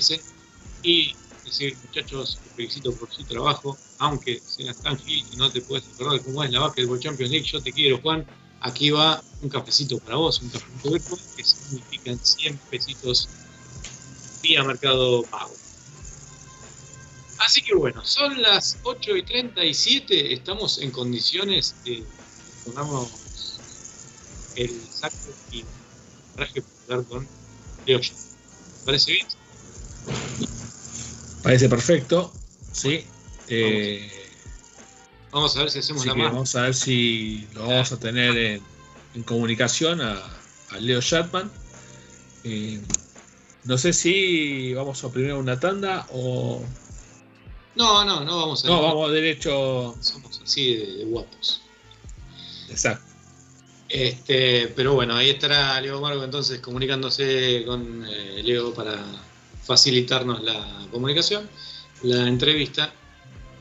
y 0.83 1.15
decir, 1.43 1.77
muchachos, 1.83 2.39
felicito 2.55 2.93
por 2.93 3.11
su 3.11 3.23
trabajo, 3.23 3.77
aunque 3.99 4.39
seas 4.45 4.77
tan 4.81 4.97
gil 4.97 5.25
y 5.31 5.35
no 5.35 5.51
te 5.51 5.61
puedes 5.61 5.87
acordar 5.87 6.21
cómo 6.21 6.43
es 6.43 6.51
la 6.51 6.59
Basketball 6.59 6.99
Champions 6.99 7.31
League, 7.31 7.47
yo 7.47 7.61
te 7.61 7.71
quiero, 7.71 7.99
Juan. 8.01 8.25
Aquí 8.61 8.89
va 8.89 9.23
un 9.41 9.49
cafecito 9.49 9.99
para 9.99 10.17
vos, 10.17 10.41
un 10.41 10.49
cafecito 10.49 10.91
virtual, 10.91 11.21
que 11.35 11.43
significan 11.43 12.19
100 12.19 12.57
pesitos 12.69 13.29
vía 14.41 14.63
Mercado 14.63 15.23
Pago. 15.23 15.53
Así 17.39 17.61
que 17.61 17.73
bueno, 17.73 18.03
son 18.03 18.41
las 18.41 18.77
8 18.83 19.15
y 19.15 19.23
37, 19.23 20.33
estamos 20.33 20.79
en 20.79 20.91
condiciones 20.91 21.73
de 21.85 22.03
ponernos 22.65 23.61
el 24.55 24.81
saco 24.91 25.15
y 25.51 25.63
traje 26.35 26.61
para 26.61 26.99
hablar 26.99 27.07
con 27.07 27.27
Leo. 27.85 28.01
¿Parece 28.85 29.13
bien? 29.13 29.27
Parece 31.43 31.69
perfecto. 31.69 32.33
Sí. 32.71 33.05
Eh, 33.47 34.11
Vamos 35.31 35.55
a 35.55 35.59
ver 35.61 35.71
si 35.71 35.79
hacemos 35.79 36.05
la 36.05 36.15
más. 36.15 36.31
vamos 36.31 36.55
a 36.55 36.63
ver 36.63 36.73
si 36.75 37.47
lo 37.53 37.67
vamos 37.67 37.91
a 37.91 37.99
tener 37.99 38.35
en, 38.37 38.61
en 39.15 39.23
comunicación 39.23 40.01
a, 40.01 40.21
a 40.71 40.79
Leo 40.79 41.01
Shatman. 41.01 41.51
Eh, 42.43 42.81
no 43.65 43.77
sé 43.77 43.93
si 43.93 44.73
vamos 44.73 45.03
a 45.03 45.11
primero 45.11 45.39
una 45.39 45.59
tanda 45.59 46.07
o. 46.11 46.63
No, 47.75 48.03
no, 48.03 48.23
no 48.25 48.37
vamos 48.37 48.65
a 48.65 48.67
No, 48.67 48.81
vamos 48.81 49.11
derecho. 49.11 49.95
Somos 50.01 50.41
así 50.43 50.75
de, 50.75 50.85
de 50.97 51.03
guapos. 51.05 51.61
Exacto. 52.69 53.05
Este, 53.87 54.67
pero 54.75 54.93
bueno, 54.93 55.15
ahí 55.15 55.31
estará 55.31 55.79
Leo 55.81 55.99
Marco 55.99 56.23
entonces 56.23 56.59
comunicándose 56.59 57.63
con 57.65 58.05
eh, 58.07 58.41
Leo 58.43 58.73
para 58.73 59.03
facilitarnos 59.69 60.41
la 60.41 60.87
comunicación, 60.89 61.47
la 62.01 62.27
entrevista 62.27 62.91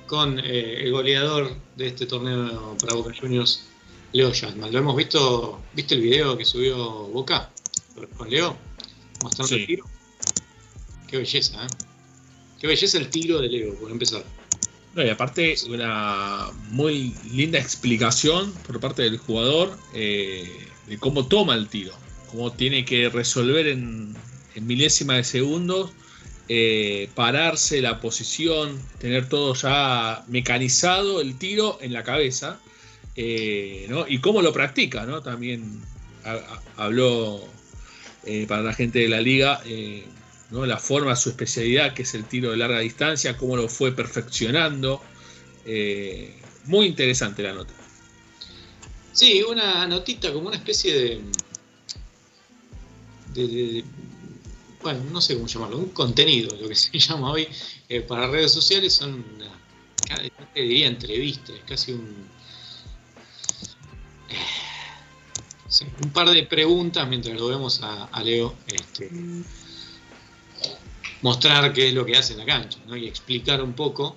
con 0.06 0.38
eh, 0.38 0.84
el 0.84 0.90
goleador 0.90 1.54
de 1.76 1.88
este 1.88 2.06
torneo 2.06 2.78
para 2.80 2.94
Boca 2.94 3.12
Juniors, 3.14 3.66
Leo 4.12 4.32
Yasman. 4.32 4.72
Lo 4.72 4.78
hemos 4.78 4.96
visto, 4.96 5.60
¿viste 5.74 5.96
el 5.96 6.00
video 6.00 6.38
que 6.38 6.46
subió 6.46 6.78
Boca 7.08 7.50
con 8.16 8.30
Leo? 8.30 8.56
Mostrando 9.22 9.48
Sí. 9.48 9.54
el 9.56 9.66
tiro. 9.66 9.84
Qué 11.08 11.18
belleza, 11.18 11.62
¿eh? 11.62 11.68
Qué 12.58 12.66
belleza 12.66 12.96
el 12.96 13.10
tiro 13.10 13.38
de 13.40 13.48
Leo, 13.50 13.74
por 13.74 13.90
empezar. 13.90 14.24
No, 14.94 15.04
y 15.04 15.10
aparte, 15.10 15.56
una 15.68 16.46
muy 16.70 17.14
linda 17.30 17.58
explicación 17.58 18.50
por 18.66 18.80
parte 18.80 19.02
del 19.02 19.18
jugador 19.18 19.78
eh, 19.92 20.50
de 20.86 20.96
cómo 20.96 21.26
toma 21.26 21.54
el 21.54 21.68
tiro, 21.68 21.92
cómo 22.30 22.50
tiene 22.50 22.86
que 22.86 23.10
resolver 23.10 23.66
en, 23.66 24.16
en 24.58 24.66
milésima 24.66 25.14
de 25.16 25.24
segundos, 25.24 25.92
eh, 26.48 27.08
pararse 27.14 27.80
la 27.80 28.00
posición, 28.00 28.80
tener 28.98 29.28
todo 29.28 29.54
ya 29.54 30.24
mecanizado 30.28 31.20
el 31.20 31.38
tiro 31.38 31.78
en 31.80 31.92
la 31.92 32.02
cabeza, 32.04 32.58
eh, 33.16 33.88
y 34.08 34.18
cómo 34.18 34.42
lo 34.42 34.52
practica, 34.52 35.04
¿no? 35.06 35.22
También 35.22 35.80
ha- 36.24 36.32
ha- 36.34 36.84
habló 36.84 37.46
eh, 38.24 38.46
para 38.46 38.62
la 38.62 38.74
gente 38.74 38.98
de 39.00 39.08
la 39.08 39.20
liga. 39.20 39.60
¿no? 40.50 40.64
la 40.64 40.78
forma, 40.78 41.14
su 41.14 41.28
especialidad, 41.28 41.92
que 41.92 42.02
es 42.04 42.14
el 42.14 42.24
tiro 42.24 42.50
de 42.52 42.56
larga 42.56 42.78
distancia, 42.78 43.36
cómo 43.36 43.54
lo 43.54 43.68
fue 43.68 43.92
perfeccionando. 43.92 45.02
Muy 46.64 46.86
interesante 46.86 47.42
la 47.42 47.52
nota. 47.52 47.74
Sí, 49.12 49.42
una 49.42 49.86
notita, 49.86 50.32
como 50.32 50.48
una 50.48 50.56
especie 50.56 51.20
de- 53.34 53.84
bueno, 54.82 55.04
no 55.10 55.20
sé 55.20 55.34
cómo 55.34 55.46
llamarlo, 55.46 55.78
un 55.78 55.90
contenido, 55.90 56.56
lo 56.60 56.68
que 56.68 56.74
se 56.76 56.98
llama 56.98 57.32
hoy 57.32 57.48
eh, 57.88 58.00
para 58.00 58.28
redes 58.28 58.52
sociales, 58.52 58.94
son 58.94 59.24
una, 59.36 59.58
te 60.54 60.60
diría 60.60 60.86
entrevista, 60.86 61.52
es 61.52 61.62
casi 61.64 61.92
un, 61.92 62.28
eh, 64.30 65.86
un 66.02 66.10
par 66.10 66.30
de 66.30 66.44
preguntas 66.44 67.08
mientras 67.08 67.38
lo 67.38 67.48
vemos 67.48 67.80
a, 67.82 68.22
Leo 68.22 68.54
este, 68.66 69.10
mostrar 71.22 71.72
qué 71.72 71.88
es 71.88 71.94
lo 71.94 72.06
que 72.06 72.16
hace 72.16 72.32
en 72.32 72.38
la 72.40 72.46
cancha 72.46 72.78
¿no? 72.86 72.96
y 72.96 73.06
explicar 73.06 73.62
un 73.62 73.74
poco 73.74 74.16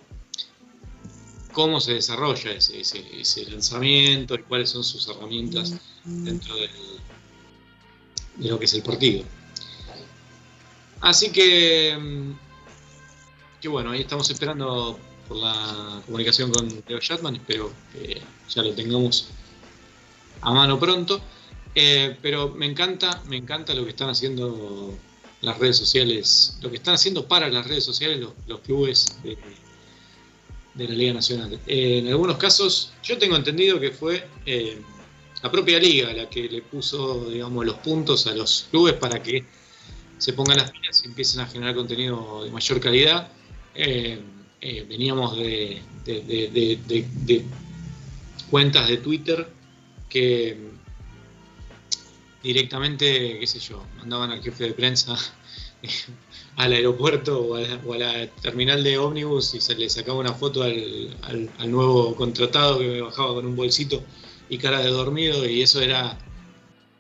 cómo 1.51 1.81
se 1.81 1.95
desarrolla 1.95 2.51
ese, 2.51 3.45
lanzamiento 3.49 4.35
y 4.35 4.43
cuáles 4.43 4.69
son 4.69 4.83
sus 4.83 5.07
herramientas 5.09 5.75
dentro 6.05 6.55
de 6.55 6.69
lo 8.37 8.57
que 8.57 8.65
es 8.65 8.73
el 8.73 8.83
partido. 8.83 9.25
Así 11.01 11.31
que, 11.31 11.97
mm, 11.99 12.31
que 13.59 13.67
bueno, 13.67 13.91
ahí 13.91 14.01
estamos 14.01 14.29
esperando 14.29 14.99
por 15.27 15.37
la 15.37 16.01
comunicación 16.05 16.51
con 16.51 16.83
Leo 16.87 16.99
Shatman, 16.99 17.35
espero 17.35 17.71
que 17.91 18.21
ya 18.49 18.61
lo 18.61 18.73
tengamos 18.73 19.27
a 20.41 20.51
mano 20.51 20.79
pronto. 20.79 21.21
Eh, 21.73 22.17
pero 22.21 22.49
me 22.49 22.65
encanta, 22.65 23.23
me 23.27 23.37
encanta 23.37 23.73
lo 23.73 23.83
que 23.83 23.91
están 23.91 24.09
haciendo 24.09 24.93
las 25.41 25.57
redes 25.57 25.77
sociales, 25.77 26.57
lo 26.61 26.69
que 26.69 26.77
están 26.77 26.95
haciendo 26.95 27.27
para 27.27 27.49
las 27.49 27.65
redes 27.65 27.83
sociales 27.83 28.19
los, 28.45 28.59
clubes 28.59 29.17
de, 29.23 29.37
de 30.73 30.87
la 30.87 30.93
Liga 30.93 31.13
Nacional. 31.13 31.59
Eh, 31.65 31.99
en 31.99 32.07
algunos 32.09 32.37
casos, 32.37 32.93
yo 33.03 33.17
tengo 33.17 33.35
entendido 33.35 33.79
que 33.79 33.91
fue 33.91 34.27
eh, 34.45 34.81
la 35.41 35.51
propia 35.51 35.79
liga 35.79 36.13
la 36.13 36.29
que 36.29 36.43
le 36.49 36.61
puso, 36.61 37.29
digamos, 37.29 37.65
los 37.65 37.75
puntos 37.77 38.27
a 38.27 38.35
los 38.35 38.67
clubes 38.69 38.93
para 38.93 39.23
que 39.23 39.45
se 40.21 40.33
pongan 40.33 40.57
las 40.57 40.69
pilas 40.69 41.01
y 41.03 41.07
empiecen 41.07 41.41
a 41.41 41.47
generar 41.47 41.73
contenido 41.73 42.43
de 42.43 42.51
mayor 42.51 42.79
calidad. 42.79 43.31
Eh, 43.73 44.21
eh, 44.61 44.85
veníamos 44.87 45.35
de, 45.35 45.81
cuentas 48.51 48.87
de 48.87 48.97
Twitter 48.97 49.47
que 50.07 50.59
directamente, 52.43 53.39
qué 53.39 53.47
sé 53.47 53.57
yo, 53.57 53.83
mandaban 53.97 54.29
al 54.29 54.43
jefe 54.43 54.65
de 54.65 54.73
prensa 54.73 55.17
al 56.57 56.73
aeropuerto 56.73 57.41
o 57.41 57.55
a, 57.55 57.97
la, 57.97 58.27
terminal 58.43 58.83
de 58.83 58.99
ómnibus 58.99 59.55
y 59.55 59.61
se 59.61 59.73
le 59.73 59.89
sacaba 59.89 60.19
una 60.19 60.33
foto 60.33 60.61
al, 60.61 61.17
al- 61.23 61.71
nuevo 61.71 62.15
contratado 62.15 62.77
que 62.77 63.01
bajaba 63.01 63.33
con 63.33 63.47
un 63.47 63.55
bolsito 63.55 64.03
y 64.49 64.59
cara 64.59 64.81
de 64.81 64.89
dormido 64.91 65.49
y 65.49 65.63
eso 65.63 65.81
era 65.81 66.15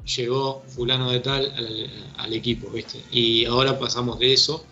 llegó 0.05 0.63
fulano 0.67 1.11
de 1.11 1.19
tal 1.19 1.51
al, 1.51 2.13
al 2.17 2.33
equipo, 2.33 2.69
¿viste? 2.69 3.01
Y 3.11 3.45
ahora 3.45 3.77
pasamos 3.77 4.19
de 4.19 4.33
eso 4.33 4.65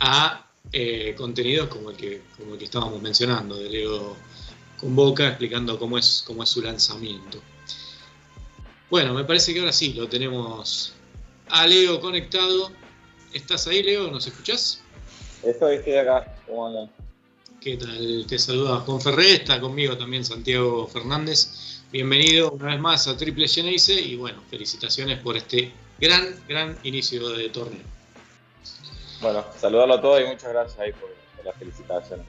a 0.00 0.46
eh, 0.72 1.14
contenidos 1.16 1.68
como 1.68 1.90
el 1.90 1.96
que 1.96 2.22
como 2.36 2.52
el 2.52 2.58
que 2.58 2.66
estábamos 2.66 3.00
mencionando, 3.00 3.56
de 3.56 3.70
Leo 3.70 4.16
con 4.78 4.94
Boca 4.94 5.26
explicando 5.26 5.78
cómo 5.78 5.98
es 5.98 6.22
cómo 6.26 6.42
es 6.42 6.48
su 6.50 6.62
lanzamiento. 6.62 7.40
Bueno, 8.90 9.14
me 9.14 9.24
parece 9.24 9.52
que 9.52 9.60
ahora 9.60 9.72
sí 9.72 9.92
lo 9.94 10.08
tenemos 10.08 10.94
a 11.48 11.66
Leo 11.66 12.00
conectado. 12.00 12.70
¿Estás 13.32 13.66
ahí, 13.66 13.82
Leo? 13.82 14.10
¿Nos 14.10 14.26
escuchás? 14.26 14.80
Estoy, 15.42 15.76
estoy 15.76 15.94
acá. 15.94 16.36
¿Cómo 16.46 16.66
andan? 16.66 16.90
¿Qué 17.60 17.76
tal? 17.76 18.24
Te 18.26 18.38
saluda 18.38 18.80
Juan 18.80 19.00
Ferré, 19.00 19.34
está 19.34 19.60
conmigo 19.60 19.96
también 19.96 20.24
Santiago 20.24 20.86
Fernández. 20.86 21.77
Bienvenido 21.90 22.50
una 22.50 22.66
vez 22.66 22.80
más 22.80 23.08
a 23.08 23.16
Triple 23.16 23.48
Geneise 23.48 23.98
y 23.98 24.14
bueno, 24.14 24.42
felicitaciones 24.50 25.20
por 25.20 25.38
este 25.38 25.72
gran, 25.98 26.38
gran 26.46 26.78
inicio 26.82 27.30
de 27.30 27.48
torneo. 27.48 27.80
Bueno, 29.22 29.42
saludarlo 29.58 29.94
a 29.94 30.00
todos 30.02 30.20
y 30.20 30.24
muchas 30.24 30.50
gracias 30.50 30.78
ahí 30.78 30.92
por, 30.92 31.08
por 31.34 31.46
las 31.46 31.56
felicitaciones. 31.56 32.26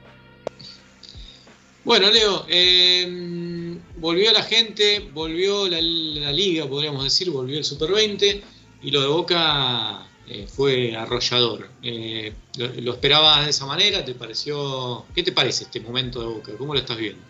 Bueno, 1.84 2.10
Leo, 2.10 2.46
eh, 2.48 3.76
volvió 3.96 4.32
la 4.32 4.44
gente, 4.44 5.10
volvió 5.12 5.68
la, 5.68 5.82
la 5.82 6.32
liga, 6.32 6.66
podríamos 6.66 7.04
decir, 7.04 7.30
volvió 7.30 7.58
el 7.58 7.64
Super 7.64 7.92
20 7.92 8.42
y 8.80 8.90
lo 8.90 9.02
de 9.02 9.08
Boca 9.08 10.06
eh, 10.26 10.46
fue 10.46 10.96
arrollador. 10.96 11.68
Eh, 11.82 12.32
lo, 12.56 12.68
lo 12.80 12.92
esperabas 12.92 13.44
de 13.44 13.50
esa 13.50 13.66
manera? 13.66 14.02
¿Te 14.06 14.14
pareció? 14.14 15.04
¿Qué 15.14 15.22
te 15.22 15.32
parece 15.32 15.64
este 15.64 15.80
momento 15.80 16.20
de 16.20 16.26
Boca? 16.28 16.52
¿Cómo 16.56 16.72
lo 16.72 16.80
estás 16.80 16.96
viendo? 16.96 17.29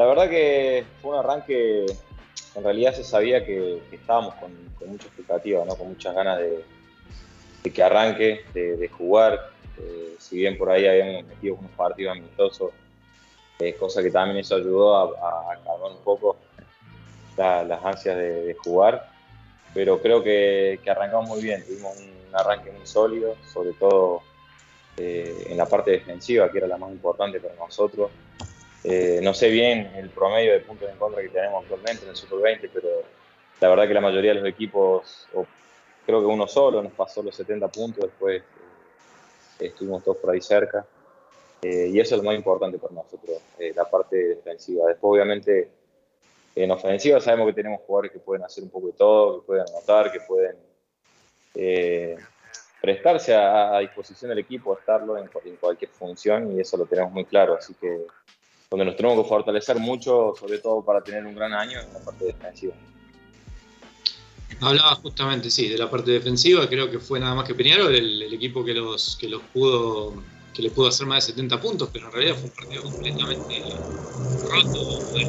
La 0.00 0.06
verdad 0.06 0.30
que 0.30 0.86
fue 1.02 1.10
un 1.10 1.18
arranque, 1.18 1.84
en 2.54 2.64
realidad 2.64 2.94
se 2.94 3.04
sabía 3.04 3.44
que, 3.44 3.82
estábamos 3.92 4.34
con, 4.36 4.50
con 4.78 4.88
mucha 4.88 5.08
expectativa, 5.08 5.62
¿no? 5.66 5.76
con 5.76 5.88
muchas 5.88 6.14
ganas 6.14 6.38
de, 6.38 6.64
de 7.62 7.70
que 7.70 7.82
arranque, 7.82 8.46
de, 8.54 8.88
jugar. 8.88 9.38
Eh, 9.76 10.14
si 10.18 10.38
bien 10.38 10.56
por 10.56 10.70
ahí 10.70 10.86
habíamos 10.86 11.26
metido 11.26 11.56
unos 11.56 11.70
partidos 11.72 12.16
amistosos, 12.16 12.70
eh, 13.58 13.74
cosa 13.74 14.02
que 14.02 14.10
también 14.10 14.38
eso 14.38 14.54
ayudó 14.54 14.96
a, 14.96 15.52
a 15.52 15.56
calmar 15.62 15.90
un 15.90 16.02
poco 16.02 16.38
la- 17.36 17.62
las 17.64 17.84
ansias 17.84 18.16
de, 18.16 18.54
jugar. 18.54 19.06
Pero 19.74 20.00
creo 20.00 20.22
que, 20.22 20.80
que 20.82 20.90
arrancamos 20.90 21.28
muy 21.28 21.42
bien, 21.42 21.62
tuvimos 21.66 21.94
un 21.98 22.34
arranque 22.34 22.72
muy 22.72 22.86
sólido, 22.86 23.36
sobre 23.52 23.74
todo 23.74 24.22
eh, 24.96 25.44
en 25.50 25.58
la 25.58 25.66
parte 25.66 25.90
defensiva, 25.90 26.50
que 26.50 26.56
era 26.56 26.66
la 26.66 26.78
más 26.78 26.90
importante 26.90 27.38
para 27.38 27.54
nosotros. 27.56 28.10
Eh, 28.82 29.20
no 29.22 29.34
sé 29.34 29.50
bien 29.50 29.92
el 29.94 30.08
promedio 30.08 30.52
de 30.52 30.60
puntos 30.60 30.88
en 30.88 30.96
contra 30.96 31.20
que 31.20 31.28
tenemos 31.28 31.62
actualmente 31.62 32.04
en 32.04 32.10
el 32.10 32.16
Super 32.16 32.38
20, 32.38 32.70
pero 32.72 32.88
la 33.60 33.68
verdad 33.68 33.86
que 33.86 33.94
la 33.94 34.00
mayoría 34.00 34.32
de 34.32 34.40
los 34.40 34.48
equipos, 34.48 35.26
o 35.34 35.46
creo 36.06 36.20
que 36.20 36.26
uno 36.26 36.46
solo 36.48 36.82
nos 36.82 36.92
pasó 36.92 37.22
los 37.22 37.34
70 37.36 37.68
puntos, 37.68 38.04
después 38.04 38.42
eh, 39.58 39.66
estuvimos 39.66 40.02
todos 40.02 40.16
por 40.16 40.30
ahí 40.30 40.40
cerca. 40.40 40.86
Eh, 41.62 41.90
y 41.92 42.00
eso 42.00 42.14
es 42.14 42.22
lo 42.22 42.26
más 42.26 42.36
importante 42.36 42.78
para 42.78 42.94
nosotros, 42.94 43.38
la 43.58 43.84
parte 43.84 44.16
defensiva. 44.16 44.86
Después, 44.86 45.10
obviamente, 45.12 45.70
en 46.54 46.70
ofensiva 46.70 47.20
sabemos 47.20 47.48
que 47.48 47.52
tenemos 47.52 47.82
jugadores 47.86 48.12
que 48.12 48.18
pueden 48.18 48.42
hacer 48.44 48.64
un 48.64 48.70
poco 48.70 48.86
de 48.86 48.92
todo, 48.94 49.40
que 49.40 49.46
pueden 49.46 49.64
anotar, 49.68 50.10
que 50.10 50.20
pueden 50.20 50.56
prestarse 52.80 53.34
a, 53.34 53.78
disposición 53.80 54.30
del 54.30 54.38
equipo, 54.38 54.78
estarlo 54.78 55.18
en, 55.18 55.28
en 55.44 55.56
cualquier 55.56 55.90
función, 55.90 56.56
y 56.56 56.60
eso 56.60 56.78
lo 56.78 56.86
tenemos 56.86 57.12
muy 57.12 57.26
claro. 57.26 57.56
Así 57.58 57.74
que 57.74 58.06
donde 58.70 58.84
nos 58.84 58.96
tenemos 58.96 59.20
que 59.20 59.28
fortalecer 59.28 59.80
mucho, 59.80 60.32
sobre 60.38 60.58
todo 60.58 60.84
para 60.84 61.02
tener 61.02 61.26
un 61.26 61.34
gran 61.34 61.52
año, 61.52 61.80
en 61.80 61.92
la 61.92 61.98
parte 61.98 62.26
defensiva. 62.26 62.72
Hablaba 64.60 64.94
justamente, 64.96 65.50
sí, 65.50 65.68
de 65.68 65.76
la 65.76 65.90
parte 65.90 66.12
defensiva, 66.12 66.68
creo 66.68 66.88
que 66.88 67.00
fue 67.00 67.18
nada 67.18 67.34
más 67.34 67.44
que 67.46 67.54
Peñarol 67.56 67.92
el, 67.94 68.32
equipo 68.32 68.64
que 68.64 68.74
los, 68.74 69.16
que 69.16 69.28
los 69.28 69.42
pudo 69.52 70.22
que 70.54 70.62
le 70.62 70.70
pudo 70.70 70.88
hacer 70.88 71.06
más 71.06 71.26
de 71.26 71.32
70 71.32 71.60
puntos, 71.60 71.90
pero 71.92 72.06
en 72.06 72.12
realidad 72.12 72.34
fue 72.36 72.44
un 72.44 72.50
partido 72.50 72.82
completamente 72.82 73.62
roto 74.42 75.04
de 75.14 75.24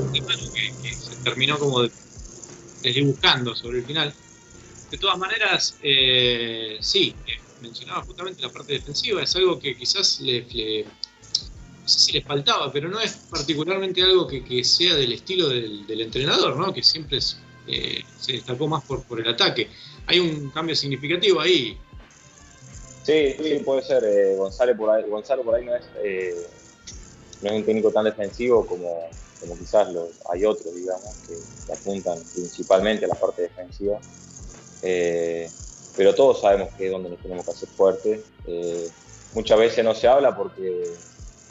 que, 0.54 0.78
que 0.82 0.96
se 1.00 1.16
terminó 1.18 1.58
como 1.60 1.84
de- 1.84 1.92
desdibujando 2.82 3.56
sobre 3.56 3.80
el 3.80 3.86
final. 3.86 4.14
De 4.89 4.98
todas 4.98 5.18
maneras, 5.18 5.78
eh, 5.82 6.78
sí, 6.82 7.16
eh, 7.26 7.39
mencionaba 7.62 8.02
justamente 8.04 8.42
la 8.42 8.52
parte 8.52 8.74
defensiva, 8.74 9.22
es 9.22 9.36
algo 9.36 9.60
que 9.60 9.78
quizás 9.78 10.20
le- 10.22 10.88
sé 11.92 12.00
si 12.00 12.12
les 12.14 12.26
faltaba, 12.26 12.72
pero 12.72 12.89
no 12.89 13.00
es 13.00 13.14
particularmente 13.30 14.02
algo 14.02 14.28
que, 14.28 14.44
que 14.44 14.64
sea 14.64 14.96
del 14.96 15.14
estilo 15.14 15.50
del, 15.50 16.02
entrenador, 16.02 16.58
¿no? 16.58 16.74
Que 16.74 16.84
siempre 16.84 17.20
eh, 17.68 18.04
se 18.20 18.34
destacó 18.34 18.68
más 18.68 18.84
por, 18.84 19.04
por 19.04 19.20
el 19.20 19.28
ataque. 19.28 19.70
Hay 20.08 20.20
un 20.20 20.50
cambio 20.50 20.76
significativo 20.76 21.39
ahí. 21.39 21.78
Sí, 23.04 23.36
sí, 23.42 23.62
puede 23.66 23.82
ser. 23.82 24.04
eh, 24.04 24.36
Gonzalo, 24.38 24.76
por 25.44 25.56
ahí, 25.56 25.66
no 25.66 25.76
es, 25.76 25.84
eh, 26.04 26.48
no 27.42 27.50
es 27.50 27.56
un 27.56 27.64
técnico 27.64 27.92
tan 27.92 28.06
defensivo 28.06 28.66
como, 28.66 29.10
como 29.39 29.58
quizás 29.58 29.92
los, 29.92 30.10
hay 30.30 30.46
otros, 30.46 30.74
digamos, 30.76 31.10
que, 31.28 31.74
apuntan 31.74 32.20
principalmente 32.34 33.06
a 33.06 33.08
la 33.08 33.16
parte 33.16 33.44
defensiva. 33.44 34.00
Eh, 34.84 35.50
pero 35.96 36.16
todos 36.16 36.42
sabemos 36.42 36.70
que 36.78 36.86
es 36.86 36.92
donde 36.92 37.10
nos 37.10 37.20
tenemos 37.20 37.46
que 37.46 37.52
hacer 37.52 37.70
fuertes. 37.70 38.22
Eh, 38.46 38.89
muchas 39.34 39.58
veces 39.58 39.84
no 39.84 39.94
se 39.94 40.08
habla 40.08 40.36
porque 40.36 40.84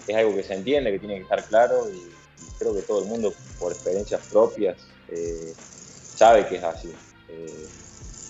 es 0.06 0.16
algo 0.16 0.34
que 0.34 0.42
se 0.42 0.54
entiende, 0.54 0.92
que 0.92 0.98
tiene 0.98 1.16
que 1.16 1.22
estar 1.22 1.44
claro 1.44 1.90
y, 1.90 2.10
creo 2.58 2.74
que 2.74 2.82
todo 2.82 3.02
el 3.02 3.08
mundo, 3.08 3.32
por 3.58 3.72
experiencias 3.72 4.20
propias, 4.30 4.76
eh, 5.08 5.52
sabe 6.14 6.46
que 6.46 6.56
es 6.56 6.62
así. 6.62 6.92
Eh, 7.28 7.66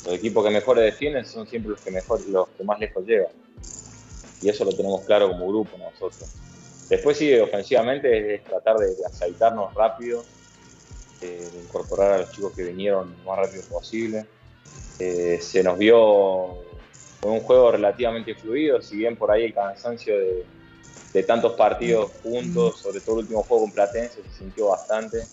los 0.05 0.15
equipos 0.15 0.45
que 0.45 0.51
mejor 0.51 0.79
defienden 0.79 1.25
son 1.25 1.47
siempre 1.47 1.73
los 1.73 1.81
que, 1.81 1.91
mejor, 1.91 2.21
los 2.29 2.49
que 2.51 2.65
más 2.65 2.79
lejos 2.79 3.05
llegan. 3.05 3.33
Y 4.41 4.49
eso 4.49 4.65
lo 4.65 4.73
tenemos 4.73 5.03
claro 5.03 5.29
como 5.29 5.49
grupo 5.49 5.77
nosotros. 5.77 6.29
Después 6.89 7.19
sí, 7.19 7.35
ofensivamente 7.39 8.37
es, 8.37 8.45
tratar 8.45 8.79
de, 8.79 8.95
de 8.95 9.05
aceitarnos 9.05 9.75
rápido, 9.75 10.25
eh, 11.21 11.49
de 11.53 11.61
incorporar 11.61 12.13
a 12.13 12.19
los 12.19 12.31
chicos 12.31 12.55
que 12.55 12.63
vinieron 12.63 13.15
lo 13.19 13.31
más 13.31 13.39
rápido 13.39 13.63
posible. 13.65 14.27
Se 14.99 15.63
nos 15.63 15.79
vio 15.79 16.59
con 17.21 17.33
un 17.33 17.41
juego 17.41 17.73
relativamente 17.73 18.35
fluido, 18.35 18.81
si 18.83 18.97
bien 18.97 19.17
por 19.17 19.31
ahí 19.31 19.45
el 19.45 19.55
cansancio 19.55 20.19
de, 20.19 20.45
de 21.13 21.23
tantos 21.25 21.55
partidos 21.55 22.13
juntos, 22.23 22.81
sobre 22.81 23.01
todo 23.01 23.17
el 23.17 23.23
último 23.23 23.43
juego 23.43 23.65
con 23.65 23.73
Platense, 23.73 24.23
se 24.23 24.31
sintió 24.31 24.69
bastante. 24.69 25.29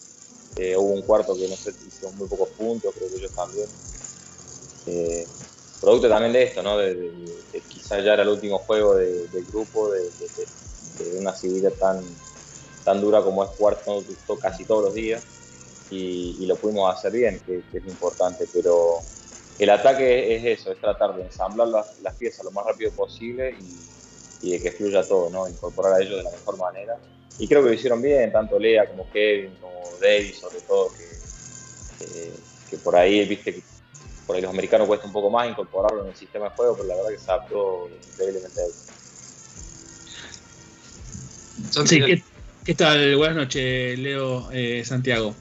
Eh, 0.56 0.76
hubo 0.76 0.94
un 0.94 1.04
cuarto 1.04 1.38
que 1.38 1.48
no 1.48 1.56
sé, 1.56 1.74
hizo 1.86 2.12
muy 2.12 2.28
pocos 2.28 2.50
puntos, 2.58 2.94
creo 2.96 3.10
que 3.10 3.18
ellos 3.18 3.32
también. 3.36 3.70
Eh, 4.86 5.28
producto 5.80 6.10
también 6.10 6.34
de 6.34 6.44
esto, 6.44 6.64
¿no? 6.64 6.78
De, 6.78 6.96
de- 6.96 7.44
de 7.52 7.62
quizás 7.68 8.04
ya 8.04 8.14
era 8.14 8.24
el 8.24 8.30
último 8.30 8.58
juego 8.60 8.96
de- 8.96 9.28
del 9.28 9.46
grupo, 9.46 9.92
de, 9.92 10.02
de- 10.12 10.48
de- 10.98 11.18
una 11.20 11.36
civil 11.36 11.72
tan, 11.80 12.04
tan 12.84 13.00
dura 13.02 13.22
como 13.24 13.44
es 13.44 13.50
todo- 13.58 14.04
todo- 14.26 14.40
casi 14.40 14.66
todos 14.66 14.84
los 14.86 14.94
días, 14.96 15.24
y, 15.90 16.38
y 16.40 16.46
lo 16.48 16.58
pudimos 16.60 16.92
hacer 16.92 17.12
bien, 17.12 17.42
que, 17.46 17.62
que 17.72 17.78
es 17.78 17.84
lo 17.84 17.92
importante, 17.92 18.48
pero 18.52 19.04
el 19.60 19.70
ataque 19.70 20.36
es 20.36 20.60
eso, 20.60 20.72
es 20.72 20.80
tratar 20.80 21.16
de 21.16 21.24
ensamblar 21.24 21.68
las, 21.68 21.86
las 22.02 22.16
piezas 22.16 22.44
lo 22.44 22.52
más 22.52 22.66
rápido 22.66 22.92
posible 22.94 23.52
y, 23.52 23.97
y 24.42 24.52
de 24.52 24.62
que 24.62 24.72
fluya 24.72 25.08
todo, 25.08 25.30
¿no? 25.30 25.48
Incorporar 25.48 25.94
a 25.94 26.02
ellos 26.02 26.18
de 26.18 26.24
la 26.24 26.32
mejor 26.32 26.58
manera. 26.58 26.98
Y 27.40 27.48
creo 27.48 27.62
que 27.62 27.70
lo 27.70 27.74
hicieron 27.74 28.02
bien, 28.02 28.32
tanto 28.32 28.60
Lea 28.60 28.88
como 28.88 29.10
Kevin, 29.12 29.56
como 29.62 29.82
Davis, 30.02 30.40
sobre 30.40 30.60
todo, 30.62 30.92
que, 30.94 32.06
que, 32.06 32.32
que 32.70 32.78
por 32.78 32.96
ahí, 32.96 33.26
viste, 33.26 33.54
que 33.54 33.64
por 34.26 34.36
ahí 34.36 34.42
los 34.42 34.52
americanos 34.52 34.88
cuesta 34.88 35.08
un 35.08 35.14
poco 35.14 35.30
más 35.30 35.50
incorporarlo 35.50 36.04
en 36.04 36.10
el 36.10 36.16
sistema 36.16 36.50
de 36.50 36.56
juego, 36.56 36.76
pero 36.76 36.88
la 36.88 36.96
verdad 36.96 37.10
que 37.12 37.18
se 37.18 37.32
adaptó 37.32 37.90
increíblemente 38.12 38.62
Sí, 41.86 42.02
¿qué, 42.02 42.24
qué 42.66 42.76
tal? 42.76 43.16
Buenas 43.18 43.38
noches, 43.38 43.98
Leo 44.00 44.50
eh, 44.52 44.84
Santiago. 44.86 45.34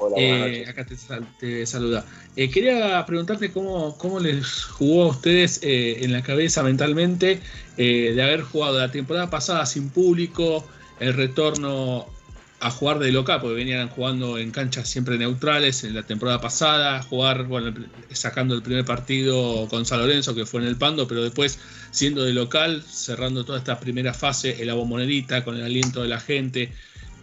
Hola, 0.00 0.14
Eh, 0.20 0.64
acá 0.68 0.86
te, 0.86 0.96
sal- 0.96 1.34
te 1.36 1.66
saluda. 1.66 2.06
Eh, 2.36 2.50
quería 2.50 3.04
preguntarte 3.06 3.52
cómo, 3.52 3.98
cómo 3.98 4.20
les 4.20 4.64
jugó 4.64 5.04
a 5.04 5.08
ustedes 5.08 5.60
eh, 5.62 6.04
en 6.04 6.12
la 6.12 6.22
cabeza 6.22 6.62
mentalmente 6.62 7.42
eh, 7.76 8.12
de 8.14 8.22
haber 8.22 8.42
jugado 8.42 8.78
la 8.78 8.90
temporada 8.90 9.28
pasada 9.30 9.66
sin 9.66 9.92
público, 9.92 10.68
el 10.98 11.14
retorno 11.14 12.16
a 12.60 12.70
jugar 12.70 12.98
de 12.98 13.12
local, 13.12 13.40
porque 13.40 13.54
venían 13.54 13.88
jugando 13.88 14.36
en 14.38 14.50
canchas 14.50 14.88
siempre 14.88 15.16
neutrales 15.18 15.84
en 15.84 15.94
la 15.94 16.04
temporada 16.06 16.40
pasada, 16.40 17.02
jugar, 17.02 17.44
bueno, 17.46 17.68
el- 17.68 17.92
sacando 18.16 18.54
el 18.54 18.62
primer 18.62 18.84
partido 18.84 19.68
con 19.68 19.86
San 19.86 20.00
Lorenzo, 20.00 20.34
que 20.34 20.46
fue 20.46 20.60
en 20.62 20.66
el 20.68 20.76
Pando, 20.78 21.06
pero 21.06 21.22
después 21.22 21.58
siendo 21.90 22.24
de 22.24 22.32
local, 22.34 22.82
cerrando 22.82 23.44
toda 23.44 23.58
esta 23.58 23.78
primera 23.80 24.12
fase 24.14 24.60
en 24.60 24.66
la 24.68 24.74
bombonera 24.74 25.44
con 25.44 25.56
el 25.56 25.62
aliento 25.64 26.02
de 26.02 26.08
la 26.08 26.20
gente. 26.20 26.74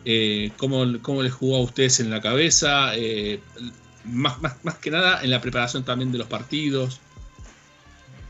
Eh, 0.05 0.51
¿cómo, 0.57 0.85
cómo 1.01 1.23
les 1.23 1.33
jugó 1.33 1.57
a 1.57 1.61
ustedes 1.61 1.99
en 1.99 2.09
la 2.11 2.21
cabeza? 2.21 2.95
Eh, 2.95 3.39
más, 4.05 4.39
más, 4.41 4.63
más 4.63 4.75
que 4.77 4.91
nada 4.91 5.23
en 5.23 5.31
la 5.31 5.41
preparación 5.41 5.83
también 5.83 6.11
de 6.11 6.19
los 6.19 6.27
partidos. 6.27 6.99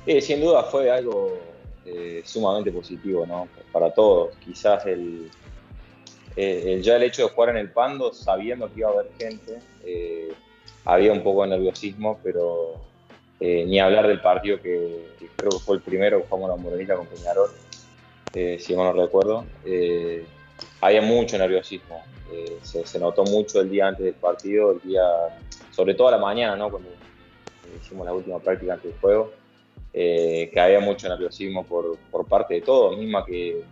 Sí, 0.06 0.22
sin 0.22 0.40
duda 0.42 0.64
fue 0.64 0.90
algo 0.90 1.44
eh, 1.86 2.22
sumamente 2.26 2.72
positivo, 2.72 3.26
¿no? 3.26 3.50
Para 3.72 3.92
todos. 3.92 4.36
Quizás 4.38 4.86
el, 4.86 5.30
eh, 6.36 6.64
el- 6.74 6.82
ya 6.82 6.96
el 6.96 7.04
hecho 7.04 7.24
de 7.24 7.30
jugar 7.30 7.50
en 7.50 7.58
el 7.58 7.72
Pando, 7.72 8.14
sabiendo 8.14 8.72
que 8.72 8.80
iba 8.80 8.90
a 8.90 8.94
haber 8.94 9.08
gente, 9.18 9.60
eh, 9.84 10.32
había 10.86 11.12
un 11.12 11.24
poco 11.24 11.44
de 11.44 11.50
nerviosismo, 11.50 12.20
pero 12.24 12.76
eh, 13.40 13.66
ni 13.68 13.80
hablar 13.80 14.08
del 14.08 14.22
partido 14.22 14.62
que, 14.62 15.08
creo 15.38 15.50
que 15.52 15.60
fue 15.60 15.76
el 15.76 15.82
primero 15.82 16.22
que 16.22 16.28
jugamos 16.30 16.50
la 16.58 16.64
Morenita 16.64 16.96
con 16.96 17.08
Peñarol, 17.08 17.50
eh, 18.34 18.58
si 18.60 18.76
mal 18.76 18.96
no 18.96 19.04
recuerdo. 19.04 19.46
Eh, 20.62 20.66
había 20.82 21.02
mucho 21.02 21.38
nerviosismo. 21.38 22.04
Eh, 22.32 22.58
se, 22.64 23.00
notó 23.00 23.24
mucho 23.24 23.62
el 23.62 23.70
día 23.70 23.88
antes 23.88 24.06
del 24.06 24.16
partido, 24.16 24.72
el 24.72 24.82
día, 24.82 25.04
sobre 25.72 25.94
todo 25.94 26.08
a 26.08 26.12
la 26.12 26.18
mañana, 26.18 26.56
¿no? 26.56 26.70
Cuando 26.70 26.90
hicimos 27.80 28.06
la 28.06 28.14
última 28.14 28.40
práctica 28.40 28.74
antes 28.74 28.92
del 28.92 29.00
juego 29.00 29.32
eh, 29.98 30.50
que 30.54 30.60
había 30.60 30.82
mucho 30.82 31.08
nerviosismo 31.08 31.64
por, 31.64 31.98
por 32.12 32.28
parte 32.28 32.56
de 32.56 32.62
todos, 32.62 32.98
misma 32.98 33.26
que, 33.26 33.64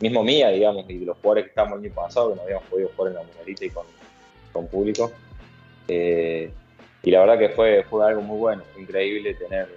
mismo 0.00 0.24
mía, 0.24 0.48
digamos, 0.48 0.88
y 0.88 0.96
de 0.96 1.04
los 1.04 1.18
jugadores 1.18 1.44
que 1.44 1.48
estábamos 1.50 1.80
el 1.80 1.84
año 1.84 1.94
pasado, 1.94 2.30
que 2.30 2.36
no 2.36 2.42
habíamos 2.42 2.64
podido 2.64 2.90
jugar 2.96 3.12
en 3.12 3.18
la 3.18 3.22
Monerita 3.24 3.64
y 3.66 3.70
con, 3.70 3.84
con 4.54 4.66
público. 4.68 5.12
Eh, 5.86 6.50
y 7.02 7.10
la 7.10 7.20
verdad 7.20 7.38
que 7.38 7.50
fue, 7.50 7.84
fue 7.90 8.06
algo 8.06 8.22
muy 8.22 8.38
bueno, 8.38 8.62
fue 8.72 8.82
increíble 8.84 9.34
tener 9.34 9.68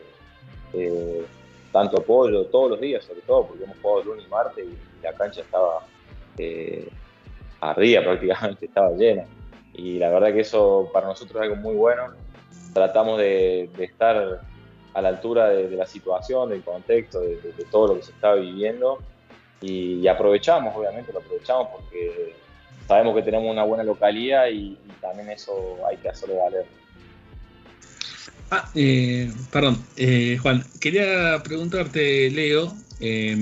eh, 0.74 1.26
tanto 1.74 1.98
apoyo 1.98 2.46
todos 2.46 2.72
los 2.72 2.80
días, 2.80 3.04
sobre 3.04 3.20
todo, 3.20 3.48
porque 3.48 3.66
hemos 3.66 3.76
jugado 3.82 4.04
lunes 4.06 4.26
y 4.26 4.30
martes 4.30 4.66
y 4.66 5.04
la 5.04 5.14
cancha 5.14 5.42
estaba 5.42 5.86
eh, 6.40 6.90
prácticamente, 7.60 8.66
estaba 8.66 8.92
llena. 8.92 9.26
Y 9.74 10.00
la 10.00 10.10
verdad 10.10 10.34
que 10.34 10.42
eso 10.42 10.90
para 10.94 11.08
nosotros 11.08 11.36
es 11.38 11.50
algo 11.50 11.56
muy 11.58 11.76
bueno. 11.76 12.14
Tratamos 12.74 13.20
de, 13.20 13.70
estar 13.80 14.42
a 14.94 15.02
la 15.02 15.10
altura 15.10 15.50
de, 15.50 15.70
la 15.72 15.86
situación, 15.86 16.50
del 16.50 16.64
contexto, 16.64 17.22
de, 17.22 17.38
todo 17.72 17.90
lo 17.90 17.96
que 17.96 18.04
se 18.04 18.12
estaba 18.12 18.36
viviendo 18.36 19.00
y, 19.62 20.08
aprovechamos, 20.08 20.76
obviamente 20.76 21.12
lo 21.12 21.20
aprovechamos 21.20 21.68
porque 21.74 22.34
sabemos 22.88 23.16
que 23.16 23.22
tenemos 23.24 23.52
una 23.52 23.64
buena 23.64 23.84
localidad 23.84 24.48
y, 24.48 24.72
y 24.72 24.94
también 25.02 25.30
eso 25.30 25.78
hay 25.88 25.98
que 25.98 26.10
hacerlo 26.10 26.38
valer. 26.38 26.66
Ah, 28.52 28.68
eh, 28.74 29.32
perdón, 29.52 29.78
eh, 29.96 30.38
Juan, 30.42 30.64
quería 30.80 31.40
preguntarte, 31.44 32.32
Leo, 32.32 32.74
eh, 33.00 33.38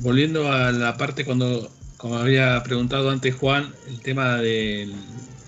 volviendo 0.00 0.50
a 0.50 0.72
la 0.72 0.96
parte 0.96 1.24
cuando, 1.24 1.70
como 1.98 2.16
había 2.16 2.62
preguntado 2.62 3.10
antes 3.10 3.34
Juan, 3.34 3.74
el 3.88 4.00
tema 4.00 4.38
del, 4.38 4.94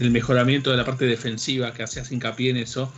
mejoramiento 0.00 0.70
de 0.70 0.76
la 0.76 0.84
parte 0.84 1.06
defensiva, 1.06 1.72
que 1.72 1.84
hacías 1.84 2.12
hincapié 2.12 2.50
en 2.50 2.56
eso. 2.58 2.92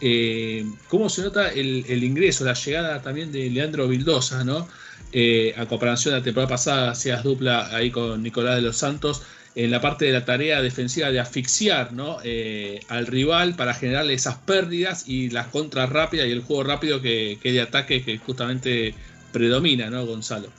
eh, 0.00 0.66
¿Cómo 0.88 1.08
se 1.08 1.22
nota 1.22 1.48
el, 1.50 1.86
el 1.88 2.04
ingreso, 2.04 2.44
la 2.44 2.54
llegada 2.54 3.00
también 3.00 3.32
de 3.32 3.48
Leandro 3.50 3.88
Vildosa, 3.88 4.44
¿no? 4.44 4.68
Eh, 5.12 5.54
a 5.56 5.66
comparación 5.66 6.12
de 6.14 6.20
la 6.20 6.24
temporada 6.24 6.50
pasada, 6.50 6.90
hacías 6.90 7.22
dupla 7.22 7.74
ahí 7.74 7.90
con 7.90 8.22
Nicolás 8.22 8.56
de 8.56 8.62
los 8.62 8.76
Santos 8.76 9.22
en 9.54 9.70
la 9.70 9.80
parte 9.80 10.04
de 10.04 10.12
la 10.12 10.24
tarea 10.24 10.60
defensiva 10.60 11.10
de 11.10 11.18
asfixiar 11.18 11.92
¿no? 11.92 12.18
Eh, 12.24 12.80
al 12.88 13.06
rival 13.06 13.54
para 13.54 13.74
generarle 13.74 14.14
esas 14.14 14.36
pérdidas 14.36 15.08
y 15.08 15.30
las 15.30 15.46
contras 15.48 15.88
rápidas 15.90 16.26
y 16.26 16.32
el 16.32 16.42
juego 16.42 16.64
rápido 16.64 17.00
que, 17.00 17.38
que 17.42 17.52
de 17.52 17.62
ataque 17.62 18.04
que 18.04 18.18
justamente 18.18 18.94
predomina, 19.32 19.88
¿no, 19.88 20.04
Gonzalo? 20.04 20.50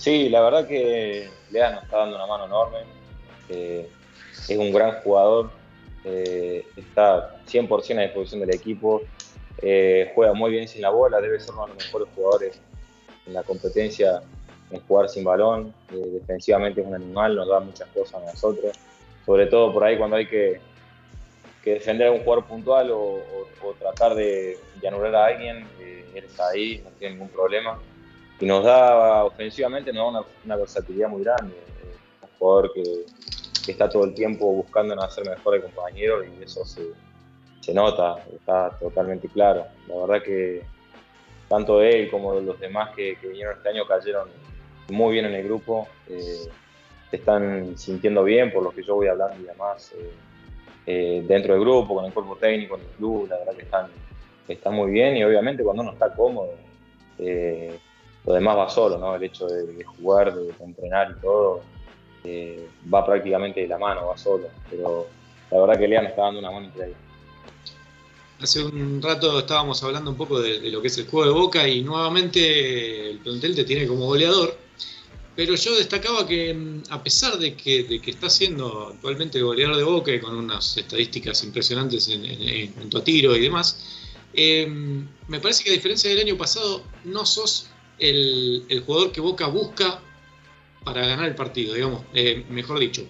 Sí, 0.00 0.30
la 0.30 0.40
verdad 0.40 0.66
que 0.66 1.28
Lea 1.50 1.72
nos 1.72 1.82
está 1.84 1.98
dando 1.98 2.16
una 2.16 2.26
mano 2.26 2.46
enorme. 2.46 2.78
es 3.50 4.56
un 4.56 4.72
gran 4.72 5.02
jugador. 5.02 5.50
eh, 6.04 6.64
está 6.74 7.36
100% 7.44 7.98
a 7.98 8.02
disposición 8.04 8.40
del 8.40 8.54
equipo. 8.54 9.02
eh, 9.60 10.10
juega 10.14 10.32
muy 10.32 10.52
bien 10.52 10.66
sin 10.66 10.80
la 10.80 10.88
bola. 10.88 11.20
Debe 11.20 11.38
ser 11.38 11.52
uno 11.52 11.66
de 11.66 11.74
los 11.74 11.84
mejores 11.84 12.08
jugadores 12.14 12.62
en 13.26 13.34
la 13.34 13.42
competencia 13.42 14.22
en 14.70 14.80
jugar 14.86 15.10
sin 15.10 15.22
balón. 15.22 15.74
eh, 15.92 15.96
defensivamente 15.96 16.80
es 16.80 16.86
un 16.86 16.94
animal, 16.94 17.36
nos 17.36 17.48
da 17.48 17.60
muchas 17.60 17.86
cosas 17.88 18.22
a 18.22 18.24
nosotros. 18.24 18.74
Sobre 19.26 19.48
todo 19.48 19.70
por 19.70 19.84
ahí 19.84 19.98
cuando 19.98 20.16
hay 20.16 20.26
que, 20.26 20.62
defender 21.62 22.06
a 22.08 22.12
un 22.12 22.20
jugador 22.20 22.46
puntual 22.46 22.90
o 22.90 23.22
tratar 23.78 24.14
de, 24.14 24.58
de 24.80 24.88
anular 24.88 25.14
a 25.14 25.26
alguien. 25.26 25.68
eh, 25.78 26.06
él 26.14 26.24
está 26.24 26.48
ahí, 26.48 26.80
no 26.82 26.90
tiene 26.98 27.16
ningún 27.16 27.28
problema 27.28 27.78
y 28.40 28.46
nos 28.46 28.64
da 28.64 29.24
ofensivamente 29.24 29.92
nos 29.92 30.04
da 30.12 30.20
una, 30.20 30.28
una 30.44 30.56
versatilidad 30.56 31.08
muy 31.08 31.22
grande. 31.22 31.54
Eh, 31.54 31.96
un 32.22 32.28
jugador 32.38 32.72
que, 32.72 32.82
que 33.64 33.72
está 33.72 33.88
todo 33.88 34.04
el 34.04 34.14
tiempo 34.14 34.50
buscando 34.52 34.94
en 34.94 35.00
hacer 35.00 35.28
mejor 35.28 35.54
al 35.54 35.62
compañero 35.62 36.24
y 36.24 36.42
eso 36.42 36.64
se, 36.64 36.82
se 37.60 37.74
nota, 37.74 38.16
está 38.34 38.70
totalmente 38.78 39.28
claro. 39.28 39.66
La 39.86 39.96
verdad 39.96 40.22
que 40.24 40.62
tanto 41.48 41.82
él 41.82 42.10
como 42.10 42.34
los 42.40 42.58
demás 42.58 42.90
que, 42.96 43.16
que 43.20 43.28
vinieron 43.28 43.56
este 43.56 43.68
año 43.68 43.84
cayeron 43.86 44.28
muy 44.88 45.12
bien 45.12 45.26
en 45.26 45.34
el 45.34 45.44
grupo, 45.44 45.86
eh, 46.08 46.48
están 47.12 47.76
sintiendo 47.76 48.24
bien 48.24 48.52
por 48.52 48.62
lo 48.62 48.70
que 48.70 48.82
yo 48.82 48.94
voy 48.94 49.08
hablando 49.08 49.36
y 49.40 49.44
demás, 49.44 49.92
eh, 50.86 51.24
dentro 51.26 51.54
del 51.54 51.62
grupo, 51.62 51.94
con 51.96 52.04
el 52.06 52.12
cuerpo 52.12 52.36
técnico, 52.36 52.76
en 52.76 52.82
el 52.82 52.88
club, 52.88 53.28
la 53.28 53.38
verdad 53.38 53.54
que 53.54 53.62
están, 53.62 53.86
están 54.48 54.74
muy 54.74 54.90
bien 54.90 55.16
y 55.16 55.24
obviamente 55.24 55.62
cuando 55.62 55.82
uno 55.82 55.92
está 55.92 56.12
cómodo, 56.14 56.54
lo 58.24 58.34
demás 58.34 58.56
va 58.56 58.68
solo, 58.68 58.98
¿no? 58.98 59.14
El 59.16 59.22
hecho 59.22 59.46
de, 59.46 59.84
jugar, 59.84 60.34
de, 60.34 60.52
entrenar 60.64 61.14
y 61.16 61.20
todo, 61.20 61.62
eh, 62.24 62.68
va 62.92 63.04
prácticamente 63.04 63.60
de 63.60 63.68
la 63.68 63.78
mano, 63.78 64.08
va 64.08 64.18
solo, 64.18 64.48
pero 64.70 65.06
la 65.50 65.60
verdad 65.60 65.78
que 65.78 65.88
Lea 65.88 66.02
nos 66.02 66.10
está 66.10 66.22
dando 66.22 66.40
una 66.40 66.50
mano 66.50 66.66
increíble. 66.66 66.96
Hace 68.40 68.64
un 68.64 69.02
rato 69.02 69.38
estábamos 69.38 69.82
hablando 69.82 70.10
un 70.10 70.16
poco 70.16 70.40
de, 70.40 70.70
lo 70.70 70.80
que 70.80 70.88
es 70.88 70.96
el 70.96 71.06
juego 71.06 71.26
de 71.26 71.38
Boca 71.38 71.68
y 71.68 71.82
nuevamente 71.82 73.10
el 73.10 73.18
plantel 73.18 73.54
te 73.54 73.64
tiene 73.64 73.86
como 73.86 74.06
goleador. 74.06 74.56
Pero 75.36 75.54
yo 75.54 75.76
destacaba 75.76 76.26
que 76.26 76.52
mm, 76.52 76.82
a 76.90 77.02
pesar 77.02 77.38
de 77.38 77.54
que, 77.54 77.84
de 77.84 78.00
está 78.04 78.30
siendo 78.30 78.88
actualmente 78.88 79.40
goleador 79.42 79.76
de 79.76 79.84
Boca 79.84 80.12
y 80.12 80.20
con 80.20 80.36
unas 80.36 80.76
estadísticas 80.76 81.42
impresionantes 81.44 82.08
en, 82.08 82.24
en- 82.24 82.42
en 82.48 82.72
cuanto 82.72 82.98
a 82.98 83.04
tiro 83.04 83.36
y 83.36 83.40
demás, 83.40 83.78
eh, 84.32 84.66
me 85.28 85.40
parece 85.40 85.64
que 85.64 85.70
a 85.70 85.74
diferencia 85.74 86.08
del 86.10 86.20
año 86.20 86.36
pasado 86.36 86.82
no 87.04 87.26
sos 87.26 87.70
el, 88.00 88.82
jugador 88.84 89.12
que 89.12 89.20
Boca 89.20 89.46
busca 89.46 90.00
para 90.84 91.06
ganar 91.06 91.26
el 91.28 91.34
partido, 91.34 91.74
digamos, 91.74 92.04
eh, 92.14 92.44
mejor 92.48 92.78
dicho. 92.78 93.06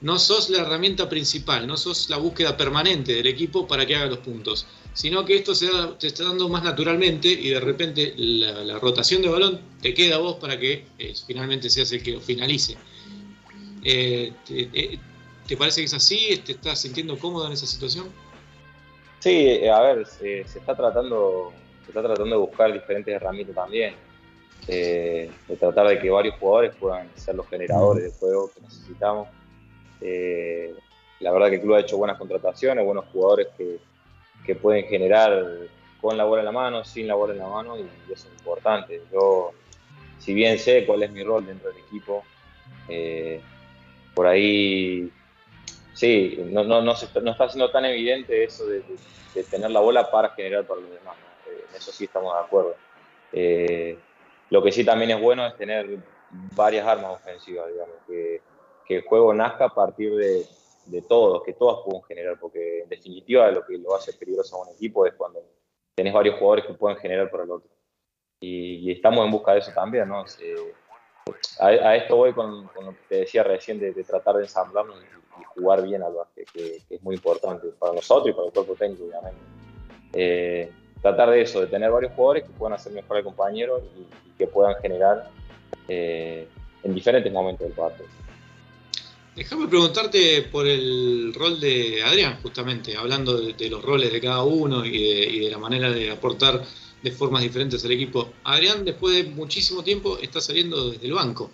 No 0.00 0.18
sos 0.18 0.48
la 0.50 0.62
herramienta 0.62 1.08
principal, 1.08 1.66
no 1.66 1.76
sos 1.76 2.08
la 2.08 2.18
búsqueda 2.18 2.56
permanente 2.56 3.14
del 3.14 3.26
equipo 3.26 3.66
para 3.66 3.84
que 3.84 3.96
haga 3.96 4.06
los 4.06 4.18
puntos, 4.18 4.66
sino 4.92 5.24
que 5.24 5.36
esto 5.36 5.54
se, 5.54 5.66
da- 5.72 5.98
te 5.98 6.06
está 6.06 6.24
dando 6.24 6.48
más 6.48 6.62
naturalmente 6.62 7.28
y 7.28 7.50
de 7.50 7.58
repente 7.58 8.14
la, 8.16 8.78
rotación 8.78 9.22
de 9.22 9.28
balón 9.28 9.60
te 9.82 9.94
queda 9.94 10.16
a 10.16 10.18
vos 10.18 10.36
para 10.36 10.58
que 10.58 10.84
eh, 10.98 11.14
finalmente 11.26 11.68
seas 11.68 11.90
el 11.92 12.02
que 12.02 12.20
finalice. 12.20 12.76
Eh, 13.82 14.32
te, 14.46 14.68
eh, 14.72 14.98
¿Te 15.48 15.56
parece 15.56 15.80
que 15.80 15.86
es 15.86 15.94
así? 15.94 16.42
¿Te 16.44 16.52
estás 16.52 16.78
sintiendo 16.80 17.18
cómodo 17.18 17.46
en 17.46 17.52
esa 17.52 17.66
situación? 17.66 18.12
Sí, 19.18 19.66
a 19.66 19.80
ver, 19.80 20.06
se, 20.06 20.44
se 20.44 20.58
está 20.58 20.76
tratando, 20.76 21.52
se 21.84 21.90
está 21.90 22.02
tratando 22.02 22.36
de 22.36 22.40
buscar 22.40 22.72
diferentes 22.72 23.14
herramientas 23.14 23.56
también. 23.56 24.07
Eh, 24.70 25.30
de 25.48 25.56
tratar 25.56 25.88
de 25.88 25.98
que 25.98 26.10
varios 26.10 26.36
jugadores 26.36 26.74
puedan 26.78 27.08
ser 27.16 27.34
los 27.34 27.48
generadores 27.48 28.04
de 28.04 28.10
juego 28.18 28.50
que 28.52 28.60
necesitamos. 28.60 29.28
Eh, 30.02 30.74
la 31.20 31.32
verdad 31.32 31.48
que 31.48 31.54
el 31.54 31.62
club 31.62 31.76
ha 31.76 31.80
hecho 31.80 31.96
buenas 31.96 32.18
contrataciones, 32.18 32.84
buenos 32.84 33.06
jugadores 33.10 33.48
que, 33.56 33.78
que 34.44 34.54
pueden 34.54 34.84
generar 34.84 35.42
con 36.02 36.18
la 36.18 36.24
bola 36.24 36.42
en 36.42 36.46
la 36.46 36.52
mano, 36.52 36.84
sin 36.84 37.08
la 37.08 37.14
bola 37.14 37.32
en 37.32 37.38
la 37.38 37.48
mano, 37.48 37.78
y 37.78 37.82
eso 38.12 38.28
es 38.28 38.38
importante. 38.38 39.00
Yo, 39.10 39.52
si 40.18 40.34
bien 40.34 40.58
sé 40.58 40.84
cuál 40.84 41.02
es 41.02 41.10
mi 41.10 41.24
rol 41.24 41.46
dentro 41.46 41.70
del 41.70 41.78
equipo, 41.78 42.22
eh, 42.88 43.40
por 44.14 44.26
ahí 44.26 45.10
sí, 45.94 46.44
no, 46.50 46.62
no, 46.62 46.82
no, 46.82 46.94
se 46.94 47.06
está, 47.06 47.20
no 47.20 47.32
está 47.32 47.48
siendo 47.48 47.70
tan 47.70 47.86
evidente 47.86 48.44
eso 48.44 48.66
de, 48.66 48.82
tener 49.50 49.70
la 49.70 49.80
bola 49.80 50.10
para 50.10 50.30
generar 50.30 50.66
para 50.66 50.80
los 50.80 50.90
demás. 50.90 51.16
en 51.46 51.76
eso 51.76 51.90
sí 51.90 52.04
estamos 52.04 52.34
de 52.34 52.40
acuerdo. 52.40 52.76
Lo 54.50 54.62
que 54.62 54.72
sí 54.72 54.84
también 54.84 55.10
es 55.10 55.20
bueno 55.20 55.46
es 55.46 55.56
tener 55.56 55.98
varias 56.30 56.86
armas 56.86 57.16
ofensivas, 57.16 57.68
digamos, 57.70 57.96
que, 58.06 58.42
que 58.84 58.96
el 58.96 59.02
juego 59.04 59.32
nazca 59.34 59.66
a 59.66 59.74
partir 59.74 60.14
de, 60.14 60.46
de 60.86 61.02
todos, 61.02 61.42
que 61.44 61.52
todas 61.54 61.80
puedan 61.84 62.02
generar, 62.04 62.38
porque 62.40 62.80
en 62.82 62.88
definitiva 62.88 63.50
lo 63.50 63.64
que 63.66 63.78
lo 63.78 63.94
hace 63.94 64.12
peligroso 64.14 64.56
a 64.56 64.66
un 64.66 64.74
equipo 64.74 65.06
es 65.06 65.14
cuando 65.14 65.40
tenés 65.94 66.12
varios 66.12 66.36
jugadores 66.38 66.66
que 66.66 66.74
pueden 66.74 66.98
generar 66.98 67.30
para 67.30 67.44
el 67.44 67.50
otro. 67.50 67.68
Y, 68.40 68.76
y 68.88 68.92
estamos 68.92 69.24
en 69.24 69.32
busca 69.32 69.52
de 69.52 69.58
eso 69.58 69.72
también, 69.72 70.08
¿no? 70.08 70.26
Se- 70.26 70.54
a, 71.60 71.66
a 71.66 71.96
esto 71.96 72.16
voy 72.16 72.32
con, 72.32 72.68
con 72.68 72.86
lo 72.86 72.92
que 72.92 73.02
te 73.08 73.14
decía 73.16 73.42
recién 73.42 73.78
de, 73.78 73.92
de 73.92 74.04
tratar 74.04 74.36
de 74.36 74.44
ensamblarnos 74.44 74.96
y, 75.02 75.40
y 75.40 75.44
jugar 75.44 75.82
bien 75.82 76.02
al 76.02 76.14
básquet, 76.14 76.48
que, 76.50 76.78
que 76.88 76.94
es 76.94 77.02
muy 77.02 77.16
importante 77.16 77.66
para 77.78 77.92
nosotros 77.94 78.30
y 78.30 78.32
para 78.32 78.46
el 78.46 78.52
cuerpo 78.52 78.74
técnico, 78.76 79.04
obviamente. 79.04 79.40
Eh, 80.14 80.72
tratar 81.02 81.30
de 81.30 81.42
eso, 81.42 81.60
de 81.60 81.66
tener 81.66 81.90
varios 81.90 82.12
jugadores 82.12 82.44
que 82.44 82.50
puedan 82.50 82.74
hacer 82.74 82.92
mejor 82.92 83.18
al 83.18 83.24
compañero 83.24 83.82
y, 83.96 84.06
que 84.38 84.46
puedan 84.46 84.76
generar 84.80 85.30
eh, 85.88 86.46
en 86.84 86.94
diferentes 86.94 87.32
momentos 87.32 87.66
del 87.66 87.76
partido. 87.76 88.08
Déjame 89.34 89.66
preguntarte 89.68 90.42
por 90.50 90.66
el 90.66 91.32
rol 91.34 91.60
de 91.60 92.02
Adrián, 92.04 92.38
justamente, 92.42 92.96
hablando 92.96 93.36
de, 93.40 93.70
los 93.70 93.84
roles 93.84 94.12
de 94.12 94.20
cada 94.20 94.42
uno 94.42 94.84
y 94.84 94.90
de, 94.90 95.26
y 95.26 95.38
de 95.40 95.50
la 95.50 95.58
manera 95.58 95.90
de 95.90 96.10
aportar 96.10 96.62
de 97.02 97.10
formas 97.12 97.42
diferentes 97.42 97.84
al 97.84 97.92
equipo. 97.92 98.30
Adrián, 98.44 98.84
después 98.84 99.16
de 99.16 99.24
muchísimo 99.30 99.82
tiempo, 99.82 100.18
está 100.18 100.40
saliendo 100.40 100.90
desde 100.90 101.06
el 101.06 101.12
banco. 101.12 101.50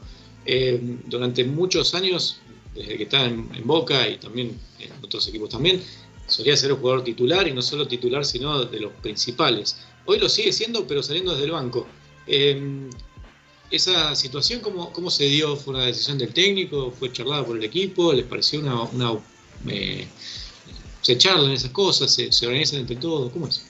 Eh, 0.47 0.78
durante 1.07 1.45
muchos 1.45 1.95
años, 1.95 2.38
desde 2.74 2.97
que 2.97 3.03
está 3.05 3.24
en 3.24 3.49
Boca 3.64 4.09
y 4.09 4.16
también 4.16 4.59
en 4.78 5.05
otros 5.05 5.28
equipos 5.28 5.51
también, 5.51 5.82
solía 6.27 6.57
ser 6.57 6.72
un 6.72 6.81
jugador 6.81 7.05
titular 7.05 7.47
y 7.47 7.53
no 7.53 7.62
solo 7.62 7.87
titular, 7.87 8.25
sino 8.25 8.64
de 8.64 8.81
los 8.81 8.93
principales. 8.95 9.79
Hoy 10.07 10.18
lo 10.18 10.29
sigue 10.29 10.53
siendo, 10.53 10.87
pero 10.87 11.03
saliendo 11.03 11.33
desde 11.33 11.47
el 11.47 11.53
banco. 11.53 11.87
Eh, 12.27 12.89
esa 13.70 14.14
situación, 14.14 14.61
¿cómo, 14.61 14.93
¿cómo 14.93 15.11
se 15.11 15.25
dio? 15.25 15.57
¿Fue 15.57 15.75
una 15.75 15.87
decisión 15.87 16.18
del 16.18 16.33
técnico? 16.33 16.91
¿Fue 16.91 17.12
charlada 17.12 17.45
por 17.45 17.57
el 17.57 17.64
equipo? 17.64 18.12
¿Les 18.12 18.25
pareció 18.25 18.61
una... 18.61 18.83
una 18.83 19.12
eh, 19.68 20.07
¿Se 21.01 21.18
charlan 21.18 21.51
esas 21.51 21.70
cosas? 21.70 22.11
¿Se, 22.14 22.33
se 22.33 22.47
organizan 22.47 22.81
entre 22.81 22.97
todos? 22.97 23.31
¿Cómo 23.31 23.47
es? 23.47 23.66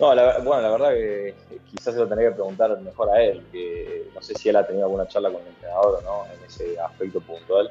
No, 0.00 0.12
la, 0.14 0.38
bueno, 0.38 0.62
la 0.62 0.70
verdad 0.72 0.90
que 0.94 1.34
quizás 1.70 1.94
se 1.94 2.00
lo 2.00 2.08
tendría 2.08 2.30
que 2.30 2.34
preguntar 2.34 2.80
mejor 2.80 3.10
a 3.10 3.22
él, 3.22 3.40
que 3.52 4.08
no 4.12 4.20
sé 4.20 4.34
si 4.34 4.48
él 4.48 4.56
ha 4.56 4.66
tenido 4.66 4.86
alguna 4.86 5.06
charla 5.06 5.30
con 5.30 5.40
el 5.42 5.48
entrenador 5.48 6.00
o 6.00 6.02
no 6.02 6.24
en 6.26 6.44
ese 6.44 6.78
aspecto 6.80 7.20
puntual. 7.20 7.70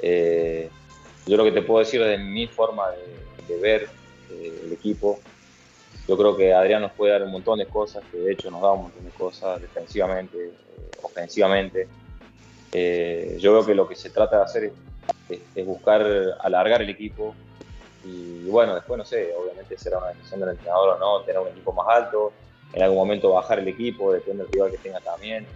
Eh, 0.00 0.68
yo 1.26 1.36
lo 1.36 1.44
que 1.44 1.52
te 1.52 1.62
puedo 1.62 1.80
decir 1.80 2.00
desde 2.02 2.22
mi 2.22 2.46
forma 2.46 2.90
de, 2.90 3.54
de 3.54 3.60
ver 3.60 3.88
eh, 4.30 4.60
el 4.64 4.72
equipo, 4.72 5.20
yo 6.08 6.16
creo 6.16 6.36
que 6.36 6.54
Adrián 6.54 6.82
nos 6.82 6.92
puede 6.92 7.12
dar 7.12 7.22
un 7.22 7.32
montón 7.32 7.58
de 7.58 7.66
cosas, 7.66 8.04
que 8.10 8.18
de 8.18 8.32
hecho 8.32 8.50
nos 8.50 8.62
da 8.62 8.72
un 8.72 8.82
montón 8.82 9.04
de 9.04 9.10
cosas 9.10 9.60
defensivamente, 9.60 10.36
eh, 10.36 10.52
ofensivamente. 11.02 11.88
Eh, 12.72 13.36
yo 13.40 13.52
veo 13.52 13.66
que 13.66 13.74
lo 13.74 13.88
que 13.88 13.96
se 13.96 14.10
trata 14.10 14.36
de 14.36 14.42
hacer 14.44 14.72
es 15.28 15.66
buscar 15.66 16.06
alargar 16.40 16.82
el 16.82 16.90
equipo, 16.90 17.34
y 18.04 18.44
bueno, 18.48 18.74
después 18.74 18.96
no 18.96 19.04
sé, 19.04 19.34
obviamente 19.34 19.76
será 19.76 19.98
una 19.98 20.08
decisión 20.08 20.38
del 20.40 20.50
entrenador 20.50 20.96
o 20.96 20.98
no, 20.98 21.24
tener 21.24 21.40
un 21.40 21.48
equipo 21.48 21.72
más 21.72 21.86
alto, 21.88 22.32
en 22.72 22.82
algún 22.82 22.98
momento 22.98 23.30
bajar 23.32 23.58
el 23.58 23.68
equipo, 23.68 24.12
depende 24.12 24.44
del 24.44 24.52
rival 24.52 24.70
que 24.70 24.78
tenga 24.78 25.00
también, 25.00 25.46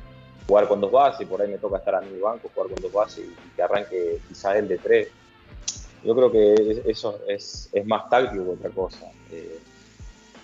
jugar 0.47 0.67
con 0.67 0.81
dos 0.81 0.91
bases, 0.91 1.29
por 1.29 1.41
ahí 1.41 1.49
me 1.49 1.59
toca 1.59 1.79
estar 1.79 1.95
a 1.95 2.01
mi 2.01 2.19
banco, 2.19 2.51
jugar 2.53 2.73
con 2.73 2.83
dos 2.83 2.93
bases 2.93 3.25
y, 3.25 3.55
que 3.55 3.63
arranque 3.63 4.19
quizás 4.27 4.57
el 4.57 4.67
de 4.67 4.79
tres. 4.79 5.09
Yo 6.03 6.15
creo 6.15 6.33
que 6.33 6.83
eso 6.87 7.21
es, 7.29 7.71
más 7.85 8.09
táctico 8.09 8.45
que 8.45 8.51
otra 8.51 8.71
cosa. 8.71 9.11
Eh, 9.31 9.59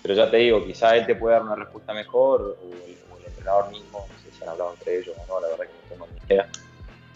pero 0.01 0.13
ya 0.13 0.29
te 0.29 0.37
digo, 0.37 0.65
quizás 0.65 0.93
él 0.93 1.05
te 1.05 1.15
puede 1.15 1.35
dar 1.35 1.43
una 1.43 1.55
respuesta 1.55 1.93
mejor 1.93 2.57
o 2.61 2.85
el, 2.85 2.97
entrenador 3.25 3.71
mismo, 3.71 4.07
no 4.09 4.19
sé 4.19 4.35
si 4.35 4.43
han 4.43 4.49
hablado 4.49 4.73
entre 4.73 4.99
ellos 4.99 5.15
o 5.17 5.27
no, 5.27 5.41
la 5.41 5.47
verdad 5.47 5.65
que 5.65 5.73
no 5.73 5.89
tengo 5.89 6.07
ni 6.07 6.33
idea. 6.33 6.49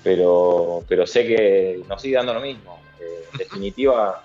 Pero, 0.03 0.83
sé 1.05 1.27
que 1.27 1.81
nos 1.87 2.01
sigue 2.01 2.15
dando 2.15 2.33
lo 2.33 2.41
mismo. 2.41 2.81
Eh, 2.99 3.25
en 3.31 3.37
definitiva, 3.37 4.23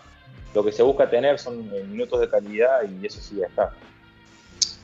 lo 0.54 0.64
que 0.64 0.72
se 0.72 0.82
busca 0.82 1.08
tener 1.08 1.38
son 1.38 1.70
eh, 1.74 1.84
minutos 1.84 2.20
de 2.20 2.28
calidad 2.28 2.80
y 2.88 3.06
eso 3.06 3.20
sí 3.20 3.36
ya 3.36 3.46
está. 3.46 3.72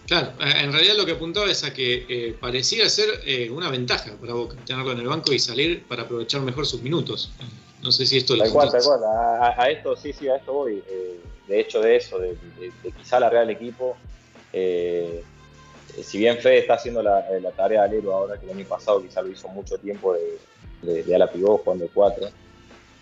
Claro, 0.06 0.32
en 0.40 0.72
realidad 0.72 0.96
lo 0.96 1.06
que 1.06 1.12
apuntaba 1.12 1.50
es 1.50 1.64
a 1.64 1.72
que 1.72 2.04
eh, 2.08 2.36
parecía 2.38 2.88
ser 2.90 3.08
una 3.50 3.70
ventaja 3.70 4.12
para 4.20 4.34
Boca 4.34 4.56
tenerlo 4.66 4.92
en 4.92 4.98
el 4.98 5.06
banco 5.06 5.32
y 5.32 5.38
salir 5.38 5.84
para 5.84 6.02
aprovechar 6.02 6.42
mejor 6.42 6.66
sus 6.66 6.82
minutos. 6.82 7.32
No 7.82 7.90
sé 7.90 8.06
si 8.06 8.18
esto 8.18 8.36
lo 8.36 8.44
Tal 8.44 8.52
cual, 8.52 8.70
tal 8.70 8.82
cual. 8.82 9.00
A, 9.04 9.60
a, 9.60 9.70
esto, 9.70 9.96
sí, 9.96 10.12
sí, 10.12 10.28
a 10.28 10.36
esto 10.36 10.52
voy. 10.52 10.82
Eh, 10.88 11.20
de 11.48 11.60
hecho, 11.60 11.80
de 11.80 11.96
eso, 11.96 12.18
de, 12.18 12.36
de, 12.58 12.72
de 12.82 12.92
quizá 12.92 13.16
alargar 13.16 13.42
el 13.42 13.50
equipo. 13.50 13.96
Eh, 14.52 15.22
si 16.02 16.18
bien 16.18 16.38
Fede 16.38 16.58
está 16.58 16.74
haciendo 16.74 17.02
la, 17.02 17.26
la, 17.40 17.50
tarea 17.50 17.82
de 17.82 17.88
alero 17.88 18.14
ahora, 18.14 18.38
que 18.38 18.46
el 18.46 18.56
año 18.56 18.66
pasado 18.66 19.02
quizá 19.02 19.20
lo 19.20 19.30
hizo 19.30 19.48
mucho 19.48 19.76
tiempo 19.78 20.14
de, 20.14 20.38
de, 20.82 21.02
de 21.02 21.14
ala 21.14 21.30
pivot 21.30 21.64
jugando 21.64 21.84
de 21.84 21.90
4. 21.90 22.28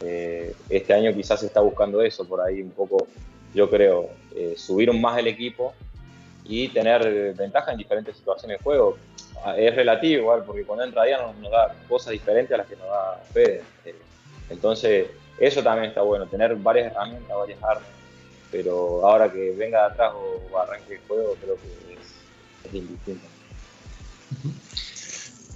Eh, 0.02 0.54
este 0.70 0.94
año 0.94 1.14
quizás 1.14 1.40
se 1.40 1.46
está 1.46 1.60
buscando 1.60 2.00
eso, 2.00 2.24
por 2.26 2.40
ahí 2.40 2.62
un 2.62 2.70
poco, 2.70 3.06
yo 3.52 3.68
creo, 3.68 4.08
subir 4.56 4.90
más 4.94 5.18
el 5.18 5.26
equipo 5.26 5.74
y 6.44 6.68
tener 6.68 7.34
ventaja 7.34 7.72
en 7.72 7.78
diferentes 7.78 8.16
situaciones 8.16 8.58
de 8.58 8.64
juego. 8.64 8.96
Es 9.58 9.74
relativo, 9.74 10.22
igual, 10.22 10.44
porque 10.44 10.64
cuando 10.64 10.84
entra 10.84 11.04
Diana 11.04 11.26
nos, 11.26 11.36
nos, 11.36 11.50
da 11.50 11.74
cosas 11.86 12.12
diferentes 12.12 12.52
a 12.54 12.58
las 12.58 12.66
que 12.66 12.76
nos 12.76 12.86
da 12.86 13.22
Fede. 13.32 13.62
Entonces, 14.50 15.06
eso 15.38 15.62
también 15.62 15.88
está 15.88 16.02
bueno, 16.02 16.26
tener 16.26 16.54
varias 16.56 16.92
herramientas, 16.92 17.36
varias 17.36 17.62
armas. 17.62 17.88
Pero 18.50 19.06
ahora 19.06 19.32
que 19.32 19.52
venga 19.52 19.80
de 19.80 19.92
atrás 19.92 20.12
o 20.14 20.58
arranque 20.58 20.94
el 20.94 21.00
juego, 21.06 21.36
creo 21.40 21.56
que 21.56 21.94
es, 21.94 22.00
es 22.66 22.74
indistinto. 22.74 23.26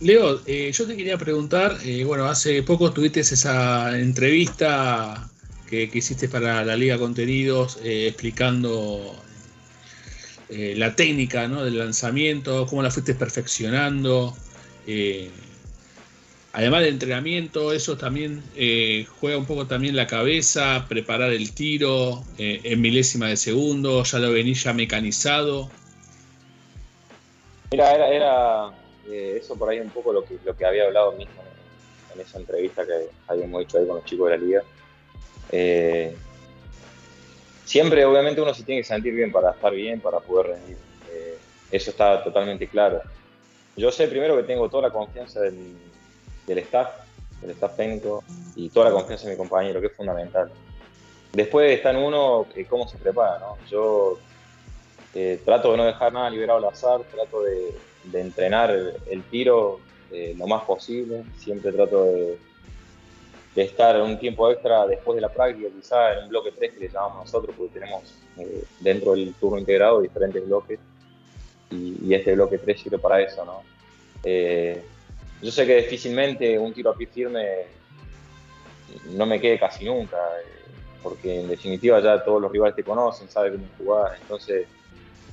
Leo, 0.01 0.41
eh, 0.47 0.73
yo 0.73 0.87
te 0.87 0.97
quería 0.97 1.17
preguntar, 1.17 1.79
eh, 1.85 2.05
bueno, 2.05 2.27
hace 2.27 2.63
poco 2.63 2.93
tuviste 2.93 3.21
esa 3.21 3.99
entrevista 3.99 5.29
que, 5.69 5.89
hiciste 5.93 6.29
para 6.29 6.65
la 6.65 6.77
Liga 6.77 6.99
Contenidos 6.99 7.79
eh, 7.83 8.09
explicando 8.09 9.21
la 10.51 10.95
técnica 10.95 11.49
¿no? 11.49 11.65
del 11.65 11.79
lanzamiento, 11.79 12.67
cómo 12.67 12.81
la 12.83 12.91
fuiste 12.91 13.15
perfeccionando. 13.15 14.37
Además 16.57 16.83
del 16.83 16.91
entrenamiento, 16.91 17.73
eso 17.73 17.97
también 17.97 18.41
eh, 18.55 19.09
juega 19.19 19.37
un 19.37 19.45
poco 19.45 19.67
también 19.67 19.97
la 19.97 20.07
cabeza, 20.07 20.87
preparar 20.89 21.33
el 21.33 21.53
tiro 21.53 22.23
eh, 22.39 22.61
en 22.63 22.81
milésima 22.81 23.27
de 23.27 23.37
segundo, 23.37 24.05
ya 24.05 24.21
lo 24.21 24.31
venís 24.31 24.63
ya 24.63 24.73
mecanizado. 24.73 25.69
Mira, 27.73 27.93
era, 27.93 28.09
era 28.09 28.71
eh, 29.11 29.41
eso 29.43 29.57
por 29.57 29.69
ahí 29.69 29.81
un 29.81 29.91
poco 29.91 30.13
lo 30.13 30.25
que, 30.25 30.39
lo 30.45 30.57
que 30.57 30.65
había 30.65 30.85
hablado 30.85 31.11
mismo 31.13 31.43
en, 31.43 32.21
en 32.21 32.25
esa 32.25 32.39
entrevista 32.39 32.87
que 32.87 33.09
habíamos 33.27 33.65
hecho 33.65 33.79
ahí 33.79 33.87
con 33.89 33.97
los 33.97 34.05
chicos 34.05 34.31
de 34.31 34.39
la 34.39 34.45
liga. 34.45 34.63
Eh, 35.51 36.15
siempre, 37.65 38.05
obviamente, 38.05 38.41
uno 38.41 38.55
se 38.55 38.63
tiene 38.63 38.83
que 38.83 38.87
sentir 38.87 39.13
bien 39.13 39.33
para 39.33 39.51
estar 39.51 39.75
bien, 39.75 40.01
para 40.01 40.21
poder 40.21 40.53
rendir. 40.53 40.77
Eh, 41.13 41.37
eso 41.73 41.91
está 41.91 42.23
totalmente 42.23 42.69
claro. 42.69 43.03
Yo 43.77 43.91
sé 43.91 44.07
primero 44.07 44.37
que 44.37 44.45
tengo 44.45 44.69
toda 44.69 44.85
la 44.85 44.93
confianza 44.93 45.41
del, 45.41 45.75
del 46.47 46.59
staff, 46.59 46.91
del 47.41 47.51
staff 47.51 47.77
técnico 47.77 48.25
y 48.57 48.69
toda 48.71 48.91
la 48.91 48.93
confianza 48.93 49.27
de 49.27 49.33
mi 49.33 49.39
compañero, 49.39 49.81
que 49.81 49.89
es 49.89 49.97
fundamental. 49.97 50.51
Después 51.35 51.73
está 51.73 51.91
en 51.91 51.97
uno 51.97 52.47
eh, 52.55 52.65
cómo 52.65 52.89
se 52.89 52.97
prepara, 52.97 53.41
¿no? 53.41 53.59
Yo 53.69 54.19
eh, 55.15 55.41
trato 55.45 55.73
de 55.73 55.77
no 55.77 55.85
dejar 55.85 56.13
nada 56.13 56.31
liberado 56.31 56.59
al 56.59 56.73
azar, 56.73 57.01
trato 57.13 57.43
de, 57.43 57.75
entrenar 58.13 58.71
el, 58.71 59.23
tiro 59.25 59.81
eh, 60.13 60.35
lo 60.39 60.47
más 60.47 60.63
posible, 60.65 61.25
siempre 61.39 61.73
trato 61.73 62.05
de, 62.05 62.39
estar 63.57 64.01
un 64.01 64.19
tiempo 64.19 64.51
extra 64.51 64.87
después 64.87 65.17
de 65.17 65.23
la 65.23 65.29
práctica, 65.29 65.69
quizá 65.75 66.15
en 66.15 66.25
un 66.25 66.29
bloque 66.29 66.53
3 66.53 66.73
que 66.73 66.81
le 66.81 66.89
llamamos 66.89 67.27
nosotros, 67.27 67.55
porque 67.57 67.81
tenemos 67.81 68.03
dentro 68.81 69.13
del 69.13 69.33
turno 69.35 69.59
integrado 69.59 70.01
diferentes 70.01 70.45
bloques 70.45 70.79
y, 71.71 72.13
este 72.13 72.35
bloque 72.35 72.59
3 72.59 72.81
sirve 72.81 72.99
para 72.99 73.21
eso, 73.21 73.45
¿no? 73.45 73.63
Yo 75.45 75.51
sé 75.51 75.67
que 75.67 75.77
difícilmente 75.77 76.59
un 76.59 76.73
tiro 76.73 76.91
a 76.91 76.97
pie 76.97 77.07
firme 77.07 77.67
no 79.11 79.27
me 79.27 79.41
quede 79.41 79.59
casi 79.59 79.85
nunca, 79.85 80.17
eh, 80.17 80.73
porque 81.03 81.41
en 81.41 81.49
definitiva 81.49 82.01
ya 82.01 82.25
todos 82.25 82.41
los 82.41 82.51
rivales 82.51 82.75
te 82.75 82.83
conocen, 82.83 83.29
saben 83.29 83.53
cómo 83.53 83.67
jugar, 83.77 84.17
entonces 84.21 84.67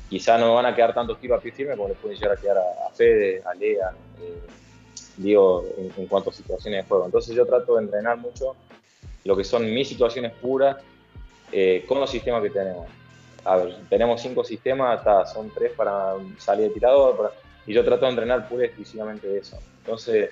quizá 0.09 0.37
no 0.37 0.47
me 0.47 0.55
van 0.55 0.65
a 0.65 0.75
quedar 0.75 0.93
tantos 0.93 1.17
tiros 1.19 1.39
a 1.39 1.41
pie 1.41 1.53
firme 1.53 1.77
como 1.77 1.87
le 1.87 1.95
pueden 1.95 2.17
llegar 2.17 2.37
a 2.37 2.41
quedar 2.41 2.57
a, 2.57 2.87
a 2.87 2.91
Fede, 2.93 3.41
a 3.45 3.53
Lea, 3.53 3.91
eh, 4.21 4.41
digo, 5.15 5.65
en, 5.77 5.93
en, 5.95 6.07
cuanto 6.07 6.29
a 6.29 6.33
situaciones 6.33 6.83
de 6.83 6.89
juego. 6.89 7.05
Entonces 7.05 7.33
yo 7.33 7.45
trato 7.45 7.75
de 7.77 7.83
entrenar 7.83 8.17
mucho 8.17 8.55
lo 9.23 9.37
que 9.37 9.45
son 9.45 9.73
mis 9.73 9.87
situaciones 9.87 10.33
puras 10.33 10.77
eh, 11.53 11.85
con 11.87 12.01
los 12.01 12.09
sistemas 12.09 12.41
que 12.43 12.49
tenemos. 12.49 12.87
Tenemos 13.89 14.21
cinco 14.21 14.43
sistemas, 14.43 14.99
hasta 14.99 15.25
son 15.25 15.49
tres 15.51 15.71
para 15.71 16.13
salir 16.37 16.67
de 16.67 16.73
tirador, 16.73 17.33
y 17.65 17.73
yo 17.73 17.83
trato 17.83 18.05
de 18.05 18.11
entrenar 18.11 18.47
pura 18.49 18.63
y 18.63 18.65
exclusivamente 18.67 19.37
eso. 19.37 19.59
Entonces, 19.79 20.31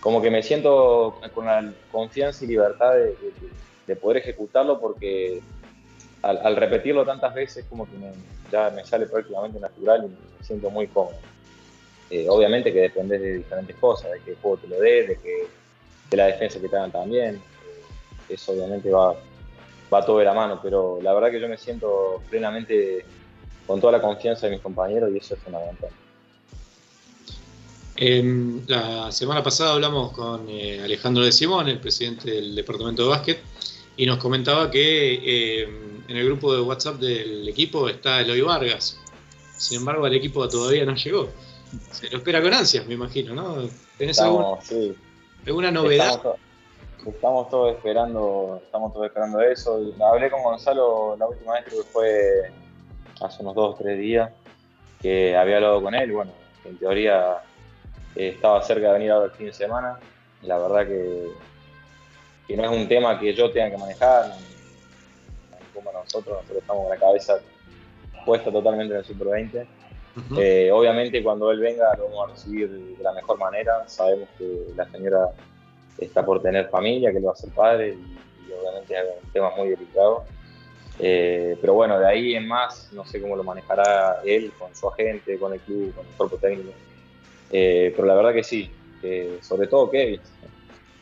como 0.00 0.22
que 0.22 0.30
me 0.30 0.42
siento 0.42 1.20
con 1.34 1.46
la 1.46 1.72
confianza 1.90 2.44
y 2.44 2.48
libertad 2.48 2.94
de, 2.94 3.06
de, 3.06 3.32
de 3.86 3.96
poder 3.96 4.18
ejecutarlo 4.18 4.80
porque 4.80 5.40
al, 6.22 6.38
al, 6.44 6.56
repetirlo 6.56 7.04
tantas 7.04 7.34
veces 7.34 7.64
como 7.68 7.86
que 7.86 7.96
me, 7.96 8.12
ya 8.50 8.70
me 8.70 8.84
sale 8.84 9.06
prácticamente 9.06 9.58
natural 9.58 10.04
y 10.04 10.08
me 10.08 10.44
siento 10.44 10.70
muy 10.70 10.86
cómodo. 10.88 11.16
Eh, 12.10 12.26
obviamente 12.28 12.72
que 12.72 12.80
depende 12.80 13.18
de 13.18 13.38
diferentes 13.38 13.76
cosas, 13.76 14.12
de 14.12 14.20
que 14.20 14.30
el 14.30 14.36
juego 14.38 14.56
te 14.56 14.68
lo 14.68 14.80
dé, 14.80 15.06
de 15.06 15.16
que 15.16 15.46
de 16.10 16.16
la 16.16 16.26
defensa 16.26 16.60
que 16.60 16.68
te 16.68 16.76
hagan 16.76 16.90
también. 16.90 17.36
Eh, 17.36 18.32
eso 18.34 18.52
obviamente 18.52 18.90
va, 18.90 19.14
va 19.92 20.04
todo 20.04 20.18
de 20.18 20.24
la 20.24 20.34
mano, 20.34 20.60
pero 20.62 20.98
la 21.02 21.12
verdad 21.12 21.30
que 21.30 21.40
yo 21.40 21.48
me 21.48 21.58
siento 21.58 22.22
plenamente 22.30 23.04
con 23.66 23.80
toda 23.80 23.92
la 23.92 24.00
confianza 24.00 24.46
de 24.46 24.54
mis 24.54 24.62
compañeros 24.62 25.10
y 25.12 25.18
eso 25.18 25.34
es 25.34 25.40
fundamental. 25.40 25.90
Eh, 28.00 28.62
la 28.68 29.10
semana 29.10 29.42
pasada 29.42 29.72
hablamos 29.72 30.12
con 30.12 30.48
eh, 30.48 30.80
Alejandro 30.80 31.24
de 31.24 31.32
Simón, 31.32 31.68
el 31.68 31.80
presidente 31.80 32.30
del 32.30 32.54
departamento 32.54 33.02
de 33.02 33.08
básquet, 33.08 33.40
y 33.96 34.06
nos 34.06 34.18
comentaba 34.18 34.70
que 34.70 35.14
eh, 35.14 35.68
en 36.06 36.16
el 36.16 36.24
grupo 36.26 36.54
de 36.54 36.60
WhatsApp 36.60 37.00
del 37.00 37.48
equipo 37.48 37.88
está 37.88 38.20
Eloy 38.20 38.40
Vargas. 38.40 39.00
Sin 39.56 39.78
embargo, 39.78 40.06
el 40.06 40.14
equipo 40.14 40.48
todavía 40.48 40.84
no 40.84 40.94
llegó. 40.94 41.28
Se 41.90 42.08
lo 42.10 42.18
espera 42.18 42.40
con 42.40 42.54
ansias, 42.54 42.86
me 42.86 42.94
imagino, 42.94 43.34
¿no? 43.34 43.68
¿Tenés 43.98 44.16
estamos, 44.16 44.42
alguna, 44.44 44.60
sí. 44.62 44.94
alguna 45.44 45.70
novedad? 45.72 46.14
Estamos, 46.14 46.36
estamos, 47.04 47.50
todos 47.50 47.74
esperando, 47.74 48.60
estamos 48.64 48.92
todos 48.92 49.06
esperando 49.06 49.40
eso. 49.40 49.92
Hablé 50.08 50.30
con 50.30 50.44
Gonzalo 50.44 51.16
la 51.18 51.26
última 51.26 51.54
vez, 51.54 51.64
creo 51.64 51.82
que 51.82 51.88
fue 51.88 52.52
hace 53.20 53.42
unos 53.42 53.56
dos 53.56 53.74
o 53.74 53.78
tres 53.82 53.98
días, 53.98 54.30
que 55.02 55.36
había 55.36 55.56
hablado 55.56 55.82
con 55.82 55.96
él. 55.96 56.12
Bueno, 56.12 56.30
en 56.64 56.78
teoría 56.78 57.42
eh, 58.18 58.28
estaba 58.30 58.60
cerca 58.62 58.88
de 58.88 58.92
venir 58.94 59.10
ahora 59.12 59.26
el 59.26 59.32
fin 59.32 59.46
de 59.46 59.52
semana. 59.52 59.98
La 60.42 60.58
verdad 60.58 60.86
que, 60.86 61.28
que 62.46 62.56
no 62.56 62.64
es 62.64 62.70
un 62.70 62.88
tema 62.88 63.18
que 63.18 63.32
yo 63.32 63.50
tenga 63.50 63.70
que 63.70 63.78
manejar, 63.78 64.32
como 65.72 65.92
nosotros, 65.92 66.36
nosotros 66.36 66.58
estamos 66.58 66.82
con 66.82 66.90
la 66.90 67.00
cabeza 67.00 67.38
puesta 68.26 68.50
totalmente 68.50 68.92
en 68.92 68.98
el 69.00 69.04
Super 69.04 69.28
20. 69.28 69.58
Uh 69.60 70.20
-huh. 70.20 70.38
eh, 70.40 70.72
obviamente 70.72 71.22
cuando 71.22 71.50
él 71.52 71.60
venga 71.60 71.94
lo 71.96 72.08
vamos 72.08 72.30
a 72.30 72.32
recibir 72.32 72.68
de 72.68 73.02
la 73.02 73.12
mejor 73.12 73.38
manera. 73.38 73.88
Sabemos 73.88 74.28
que 74.36 74.66
la 74.76 74.84
señora 74.90 75.30
está 75.96 76.24
por 76.24 76.42
tener 76.42 76.68
familia, 76.68 77.12
que 77.12 77.20
le 77.20 77.26
va 77.26 77.32
a 77.32 77.36
ser 77.36 77.50
padre 77.50 77.90
y, 77.90 78.48
y 78.48 78.52
obviamente 78.52 78.94
es 78.94 79.24
un 79.24 79.32
tema 79.32 79.50
muy 79.56 79.68
delicado. 79.68 80.24
Eh, 81.00 81.56
pero 81.60 81.74
bueno, 81.74 81.98
de 81.98 82.06
ahí 82.06 82.34
en 82.34 82.48
más, 82.48 82.90
no 82.92 83.04
sé 83.04 83.20
cómo 83.20 83.36
lo 83.36 83.44
manejará 83.44 84.20
él 84.24 84.52
con 84.58 84.74
su 84.74 84.88
agente, 84.88 85.38
con 85.38 85.52
el 85.52 85.60
club, 85.60 85.94
con 85.94 86.04
el 86.04 86.12
cuerpo 86.14 86.36
técnico. 86.36 86.72
Eh, 87.50 87.92
pero 87.94 88.06
la 88.06 88.14
verdad 88.14 88.34
que 88.34 88.44
sí, 88.44 88.70
sobre 89.40 89.68
todo 89.68 89.90
Kevin. 89.90 90.20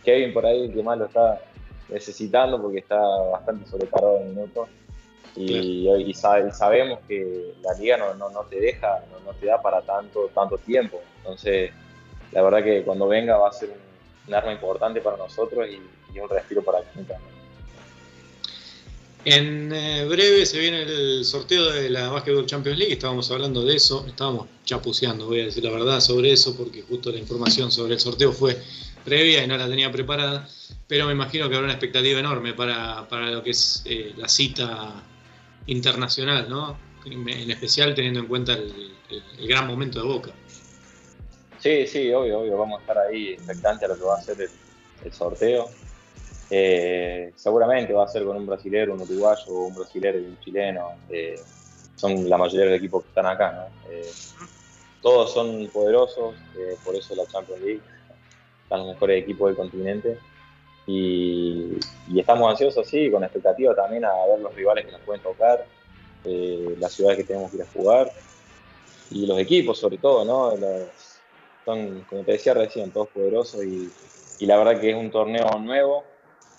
Kevin 0.04 0.32
por 0.32 0.46
ahí 0.46 0.70
que 0.70 0.82
más 0.82 0.98
lo 0.98 1.06
está 1.06 1.40
necesitando 1.88 2.60
porque 2.60 2.78
está 2.78 2.98
bastante 2.98 3.68
sobrecargado 3.68 4.20
en 4.20 4.30
minutos. 4.30 4.68
Y, 5.34 5.84
claro. 5.84 6.00
y, 6.00 6.14
sabe, 6.14 6.48
y, 6.48 6.52
sabemos 6.52 7.00
que 7.06 7.52
la 7.62 7.74
liga 7.78 7.98
no, 7.98 8.14
no, 8.14 8.30
no 8.30 8.44
te 8.44 8.58
deja, 8.58 9.04
no, 9.12 9.20
no, 9.20 9.36
te 9.38 9.46
da 9.46 9.60
para 9.60 9.82
tanto, 9.82 10.30
tanto 10.34 10.56
tiempo. 10.58 11.00
Entonces, 11.18 11.72
la 12.32 12.42
verdad 12.42 12.64
que 12.64 12.82
cuando 12.82 13.06
venga 13.06 13.36
va 13.36 13.48
a 13.48 13.52
ser 13.52 13.68
un, 13.68 14.28
un 14.28 14.34
arma 14.34 14.52
importante 14.52 15.00
para 15.02 15.18
nosotros 15.18 15.68
y, 15.68 15.82
y 16.14 16.20
un 16.20 16.28
respiro 16.28 16.62
para 16.62 16.80
club 16.80 17.06
también. 17.06 17.35
En 19.28 19.72
eh, 19.72 20.04
breve 20.04 20.46
se 20.46 20.56
viene 20.56 20.82
el 20.82 21.24
sorteo 21.24 21.72
de 21.72 21.90
la 21.90 22.10
Basketball 22.10 22.46
Champions 22.46 22.78
League, 22.78 22.92
estábamos 22.92 23.28
hablando 23.32 23.64
de 23.64 23.74
eso, 23.74 24.06
estábamos 24.06 24.46
chapuceando, 24.64 25.26
voy 25.26 25.40
a 25.40 25.46
decir 25.46 25.64
la 25.64 25.72
verdad 25.72 25.98
sobre 25.98 26.30
eso, 26.30 26.56
porque 26.56 26.82
justo 26.82 27.10
la 27.10 27.18
información 27.18 27.72
sobre 27.72 27.94
el 27.94 27.98
sorteo 27.98 28.32
fue 28.32 28.56
previa 29.04 29.42
y 29.42 29.48
no 29.48 29.56
la 29.56 29.68
tenía 29.68 29.90
preparada, 29.90 30.48
pero 30.86 31.06
me 31.06 31.12
imagino 31.12 31.48
que 31.48 31.56
habrá 31.56 31.64
una 31.64 31.72
expectativa 31.72 32.20
enorme 32.20 32.54
para, 32.54 33.08
para 33.08 33.32
lo 33.32 33.42
que 33.42 33.50
es 33.50 33.82
eh, 33.84 34.14
la 34.16 34.28
cita 34.28 35.02
internacional, 35.66 36.48
¿no? 36.48 36.78
En 37.04 37.50
especial 37.50 37.96
teniendo 37.96 38.20
en 38.20 38.26
cuenta 38.26 38.52
el, 38.52 38.92
gran 39.48 39.66
momento 39.66 40.00
de 40.00 40.06
Boca. 40.06 40.30
Sí, 41.58 41.84
sí, 41.88 42.12
obvio, 42.12 42.42
obvio, 42.42 42.58
vamos 42.58 42.78
a 42.78 42.80
estar 42.82 42.98
ahí 42.98 43.30
expectantes 43.30 43.90
a 43.90 43.92
lo 43.92 43.98
que 43.98 44.04
va 44.04 44.18
a 44.18 44.22
ser 44.22 44.48
el 45.04 45.12
sorteo. 45.12 45.68
Eh, 46.48 47.32
seguramente 47.34 47.92
va 47.92 48.04
a 48.04 48.08
ser 48.08 48.24
con 48.24 48.36
un 48.36 48.46
brasilero, 48.46 48.94
un 48.94 49.00
uruguayo, 49.00 49.52
un 49.52 49.74
brasilero 49.74 50.18
y 50.18 50.24
un 50.24 50.40
chileno. 50.40 50.92
Eh, 51.08 51.40
son 51.96 52.28
la 52.28 52.36
mayoría 52.36 52.64
de 52.64 52.70
los 52.70 52.78
equipos 52.78 53.02
que 53.02 53.08
están 53.08 53.26
acá, 53.26 53.52
¿no? 53.52 53.90
Eh, 53.90 54.10
todos 55.02 55.32
son 55.32 55.66
poderosos, 55.68 56.34
eh, 56.56 56.76
por 56.84 56.94
eso 56.94 57.14
la 57.14 57.26
Champions 57.26 57.62
League. 57.62 57.80
Están 58.62 58.80
los 58.80 58.88
mejores 58.88 59.22
equipos 59.22 59.48
del 59.48 59.56
continente. 59.56 60.18
Y, 60.86 61.78
estamos 62.16 62.48
ansiosos, 62.50 62.86
sí, 62.86 63.10
con 63.10 63.24
expectativa 63.24 63.74
también 63.74 64.04
a 64.04 64.12
ver 64.26 64.40
los 64.40 64.54
rivales 64.54 64.86
que 64.86 64.92
nos 64.92 65.00
pueden 65.00 65.22
tocar, 65.22 65.66
las 66.24 66.92
ciudades 66.92 67.18
que 67.18 67.24
tenemos 67.24 67.50
que 67.50 67.56
ir 67.56 67.62
a 67.62 67.66
jugar 67.72 68.10
y 69.10 69.26
los 69.26 69.38
equipos, 69.38 69.78
sobre 69.78 69.98
todo, 69.98 70.24
¿no? 70.24 70.56
Son, 71.64 72.04
como 72.08 72.22
te 72.22 72.32
decía 72.32 72.54
recién, 72.54 72.90
todos 72.90 73.08
poderosos 73.08 73.64
y 73.64 74.46
la 74.46 74.56
verdad 74.56 74.80
que 74.80 74.90
es 74.90 74.96
un 74.96 75.10
torneo 75.10 75.48
nuevo, 75.60 76.04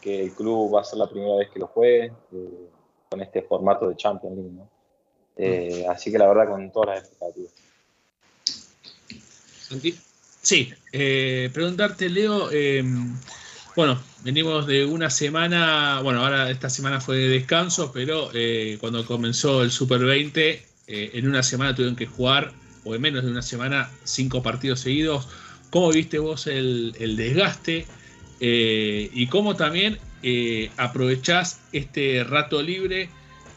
que 0.08 0.24
el 0.24 0.32
club 0.32 0.74
va 0.74 0.82
a 0.82 0.84
ser 0.86 1.00
la 1.00 1.10
primera 1.10 1.36
vez 1.36 1.50
que 1.50 1.60
lo 1.60 1.68
juegue 1.68 2.06
eh, 2.06 2.70
con 3.10 3.22
este 3.22 3.42
formato 3.42 3.90
de 3.90 3.98
Champions 3.98 4.38
League. 4.38 4.52
¿no? 4.54 4.70
Eh, 5.36 5.86
así 5.90 6.10
que 6.10 6.18
la 6.18 6.30
verdad 6.30 6.48
con 6.48 6.72
todas 6.72 6.96
las 6.96 7.00
expectativas. 7.00 7.52
¿Santi? 9.68 10.00
Sí, 10.42 10.74
eh, 10.94 11.50
preguntarte, 11.54 12.10
Leo, 12.10 12.50
em, 12.52 13.18
bueno, 13.76 14.00
venimos 14.24 14.66
de 14.66 14.86
una 14.86 15.10
semana, 15.10 16.00
bueno, 16.02 16.24
ahora 16.24 16.50
esta 16.52 16.70
semana 16.70 17.02
fue 17.02 17.18
de 17.18 17.28
descanso, 17.28 17.92
pero 17.92 18.30
cuando 18.80 19.06
comenzó 19.06 19.62
el 19.62 19.72
Super 19.72 20.06
20, 20.06 20.64
en 20.88 21.28
una 21.28 21.44
semana 21.44 21.76
tuvieron 21.76 21.98
que 21.98 22.06
jugar, 22.06 22.54
o 22.86 22.96
en 22.96 23.02
menos 23.02 23.26
de 23.26 23.32
una 23.32 23.42
semana, 23.42 23.92
cinco 24.06 24.42
partidos 24.42 24.80
seguidos. 24.80 25.28
¿Cómo 25.70 25.90
viste 25.90 26.18
vos 26.18 26.48
el, 26.48 26.96
el 26.98 27.18
desgaste? 27.18 27.86
Eh, 28.40 29.10
y 29.14 29.28
cómo 29.28 29.56
también 29.56 29.98
eh, 30.24 30.70
aprovechás 30.78 31.60
este 31.72 32.24
rato 32.24 32.62
libre 32.62 33.10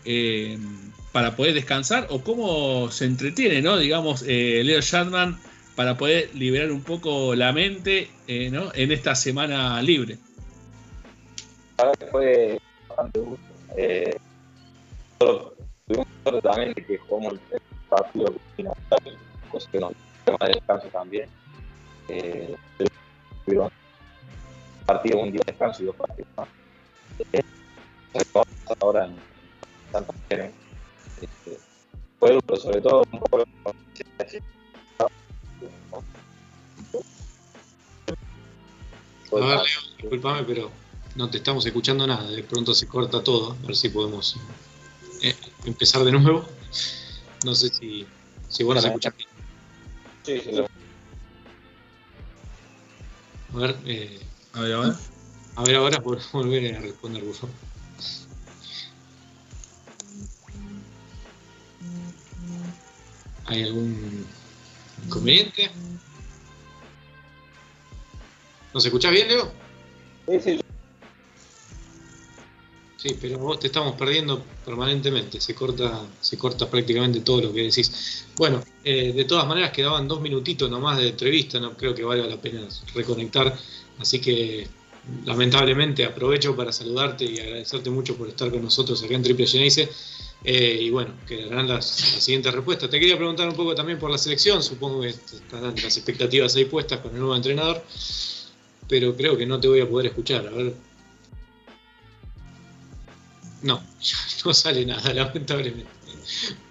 eh, 0.05 0.59
para 1.13 1.37
poder 1.37 1.55
descansar 1.55 2.07
o 2.11 2.23
cómo 2.23 2.91
se 2.91 3.05
entretiene, 3.05 3.63
¿no? 3.63 3.77
Digamos, 3.77 4.23
Leo 4.23 4.81
Shatman 4.81 5.39
para 5.81 5.97
poder 5.97 6.35
liberar 6.35 6.71
un 6.73 6.83
poco 6.83 7.35
la 7.35 7.53
mente 7.53 8.11
eh, 8.27 8.51
¿no? 8.51 8.71
en 8.75 8.93
esta 8.93 9.15
semana 9.15 9.81
libre. 9.81 10.19
Que 11.99 12.07
fue 12.09 12.61
bastante 12.87 13.21
gusto. 13.21 13.45
Eh, 13.79 14.15
tuvimos 15.19 16.43
también 16.43 16.75
que 16.75 16.99
jugamos 16.99 17.41
el 17.51 17.61
partido 17.89 18.35
final, 18.57 18.75
cosa 19.51 19.71
que 19.71 19.81
nos 19.81 19.93
tema 20.27 20.39
de 20.41 20.53
descanso 20.53 20.87
también. 20.89 21.29
Eh, 22.09 22.55
un 23.47 23.71
partido, 24.93 25.21
un 25.21 25.31
día 25.31 25.41
de 25.47 25.53
descanso 25.53 25.83
y 25.83 25.87
dos 25.87 25.97
partidos 25.97 26.29
más. 26.37 26.49
Eh, 27.33 27.43
ahora 28.81 29.07
en 29.07 29.17
Santa 29.93 30.13
Fe. 30.29 30.53
Este, 31.21 31.59
fue 32.19 32.33
duro, 32.33 32.57
sobre 32.57 32.81
todo 32.81 33.05
un 33.13 33.21
poco 33.21 33.45
A 39.33 39.35
ver, 39.35 39.43
Leo, 39.43 39.63
disculpame, 39.97 40.43
pero 40.43 40.71
no 41.15 41.31
te 41.31 41.39
estamos 41.39 41.65
escuchando 41.65 42.05
nada. 42.05 42.29
De 42.29 42.43
pronto 42.43 42.75
se 42.75 42.89
corta 42.89 43.23
todo. 43.23 43.53
A 43.53 43.67
ver 43.67 43.77
si 43.77 43.89
podemos 43.91 44.37
eh, 45.23 45.37
empezar 45.65 46.03
de 46.03 46.11
nuevo. 46.11 46.45
No 47.45 47.55
sé 47.55 47.69
si, 47.69 48.07
si 48.49 48.65
vos 48.65 48.75
nos 48.75 48.85
escuchás 48.85 49.15
bien. 49.17 49.29
Sí, 50.25 50.41
sí, 50.41 50.65
A 53.55 53.57
ver, 53.57 53.77
eh, 53.87 54.21
A 54.53 54.61
ver, 54.63 54.73
a 54.75 54.81
ver. 54.81 54.95
a 55.57 55.65
ver 55.65 55.77
ahora 55.77 56.03
por 56.03 56.19
volver 56.33 56.77
a 56.77 56.81
responder, 56.81 57.25
por 57.25 57.35
favor. 57.35 57.55
¿Hay 63.47 63.63
algún 63.65 64.27
inconveniente? 65.05 65.71
¿Nos 68.73 68.85
escuchás 68.85 69.13
bien, 69.13 69.29
Leo? 69.29 69.53
sí, 70.27 70.41
sí, 70.41 70.61
Sí, 72.97 73.17
pero 73.19 73.39
vos 73.39 73.59
te 73.59 73.69
estamos 73.69 73.95
perdiendo 73.95 74.45
permanentemente, 74.63 75.41
se 75.41 75.55
corta, 75.55 76.07
se 76.21 76.37
corta 76.37 76.69
prácticamente 76.69 77.21
todo 77.21 77.41
lo 77.41 77.53
que 77.53 77.63
decís. 77.63 78.27
Bueno, 78.37 78.63
eh, 78.85 79.15
de 79.15 79.25
todas 79.25 79.47
maneras 79.47 79.71
quedaban 79.71 80.07
dos 80.07 80.21
minutitos 80.21 80.71
nomás 80.71 80.99
de 80.99 81.09
entrevista, 81.09 81.59
no 81.59 81.75
creo 81.79 81.95
que 81.95 82.05
valga 82.05 82.27
la 82.27 82.39
pena 82.39 82.69
reconectar, 82.95 83.57
así 84.01 84.21
que 84.21 84.67
lamentablemente 85.25 86.05
aprovecho 86.05 86.55
para 86.55 86.73
saludarte 86.73 87.25
y 87.25 87.39
agradecerte 87.39 87.91
mucho 87.91 88.17
por 88.17 88.29
estar 88.29 88.51
con 88.51 88.63
nosotros 88.63 89.03
acá 89.03 89.15
en 89.15 89.23
Triple 89.23 89.47
Geneise. 89.47 89.89
Eh, 90.43 90.79
y 90.83 90.91
bueno, 90.91 91.13
quedarán 91.27 91.69
las, 91.69 92.15
las 92.15 92.23
siguientes 92.23 92.53
respuestas. 92.55 92.89
Te 92.89 92.99
quería 92.99 93.17
preguntar 93.17 93.49
un 93.49 93.55
poco 93.55 93.75
también 93.75 93.99
por 93.99 94.11
la 94.11 94.19
selección, 94.19 94.63
supongo 94.63 95.03
que 95.03 95.09
estarán 95.09 95.75
las 95.75 95.97
expectativas 95.97 96.57
ahí 96.57 96.65
puestas 96.65 97.01
con 97.01 97.13
el 97.13 97.19
nuevo 97.19 97.37
entrenador, 97.37 97.83
pero 98.89 99.15
creo 99.15 99.37
que 99.37 99.45
no 99.45 99.61
te 99.61 99.69
voy 99.69 99.81
a 99.81 99.89
poder 99.89 100.07
escuchar. 100.07 100.47
A 100.47 100.51
ver, 100.51 100.75
no, 103.63 103.83
no 104.45 104.55
sale 104.55 104.87
nada, 104.87 105.13
lamentablemente. 105.15 105.91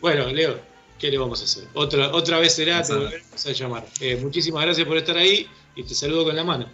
Bueno, 0.01 0.27
Leo, 0.27 0.59
¿qué 0.97 1.11
le 1.11 1.17
vamos 1.17 1.41
a 1.41 1.43
hacer? 1.43 1.67
Otra, 1.73 2.11
otra 2.13 2.39
vez 2.39 2.55
será, 2.55 2.82
te 2.82 2.93
volveremos 2.93 3.45
a 3.45 3.51
llamar. 3.51 3.88
Eh, 3.99 4.15
muchísimas 4.15 4.63
gracias 4.63 4.88
por 4.88 4.97
estar 4.97 5.17
ahí 5.17 5.47
y 5.75 5.84
te 5.84 5.93
saludo 5.93 6.25
con 6.25 6.36
la 6.36 6.43
mano. 6.43 6.67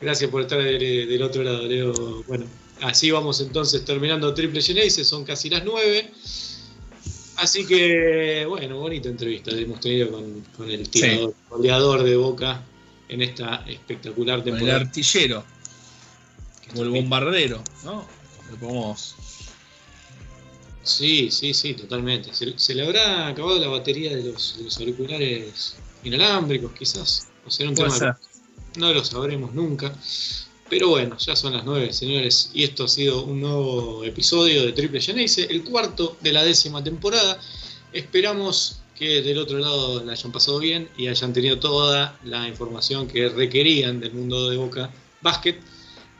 Gracias 0.00 0.30
por 0.30 0.42
estar 0.42 0.62
del, 0.62 1.08
del 1.08 1.22
otro 1.22 1.42
lado, 1.42 1.62
Leo. 1.66 2.22
Bueno, 2.28 2.46
así 2.82 3.10
vamos 3.10 3.40
entonces 3.40 3.84
terminando 3.84 4.32
Triple 4.34 4.62
Genesis, 4.62 5.06
son 5.06 5.24
casi 5.24 5.50
las 5.50 5.64
9. 5.64 6.10
Así 7.36 7.64
que, 7.66 8.44
bueno, 8.48 8.78
bonita 8.78 9.08
entrevista 9.08 9.50
hemos 9.52 9.80
tenido 9.80 10.10
con, 10.10 10.40
con 10.56 10.70
el 10.70 10.88
tirador, 10.88 11.34
goleador 11.48 12.02
de 12.02 12.16
Boca 12.16 12.62
en 13.08 13.22
esta 13.22 13.64
espectacular 13.68 14.40
Con 14.40 14.48
el 14.48 14.54
temporada. 14.58 14.80
artillero, 14.80 15.44
o 16.76 16.82
el 16.82 16.88
bombardero, 16.90 17.62
¿no? 17.84 18.06
Le 18.50 18.56
podemos- 18.56 19.14
Sí, 20.82 21.30
sí, 21.30 21.52
sí, 21.54 21.74
totalmente. 21.74 22.32
Se, 22.34 22.58
se 22.58 22.74
le 22.74 22.82
habrá 22.86 23.28
acabado 23.28 23.58
la 23.58 23.68
batería 23.68 24.16
de 24.16 24.24
los, 24.32 24.56
de 24.58 24.64
los 24.64 24.78
auriculares 24.78 25.76
inalámbricos, 26.02 26.72
quizás. 26.72 27.28
O 27.46 27.50
será 27.50 27.68
un 27.68 27.74
Puede 27.76 27.90
tema 27.90 28.18
no 28.76 28.92
lo 28.92 29.04
sabremos 29.04 29.54
nunca. 29.54 29.94
Pero 30.68 30.88
bueno, 30.88 31.16
ya 31.16 31.34
son 31.34 31.54
las 31.54 31.64
nueve, 31.64 31.92
señores, 31.94 32.50
y 32.52 32.64
esto 32.64 32.84
ha 32.84 32.88
sido 32.88 33.24
un 33.24 33.40
nuevo 33.40 34.04
episodio 34.04 34.66
de 34.66 34.72
Triple 34.72 35.00
Geneise, 35.00 35.46
el 35.50 35.64
cuarto 35.64 36.16
de 36.20 36.32
la 36.32 36.44
décima 36.44 36.84
temporada. 36.84 37.40
Esperamos 37.92 38.80
que 38.94 39.22
del 39.22 39.38
otro 39.38 39.58
lado 39.58 40.04
la 40.04 40.12
hayan 40.12 40.30
pasado 40.32 40.58
bien 40.58 40.90
y 40.98 41.06
hayan 41.06 41.32
tenido 41.32 41.58
toda 41.58 42.18
la 42.24 42.46
información 42.48 43.08
que 43.08 43.30
requerían 43.30 44.00
del 44.00 44.12
mundo 44.12 44.50
de 44.50 44.56
Boca 44.58 44.90
Basket. 45.22 45.58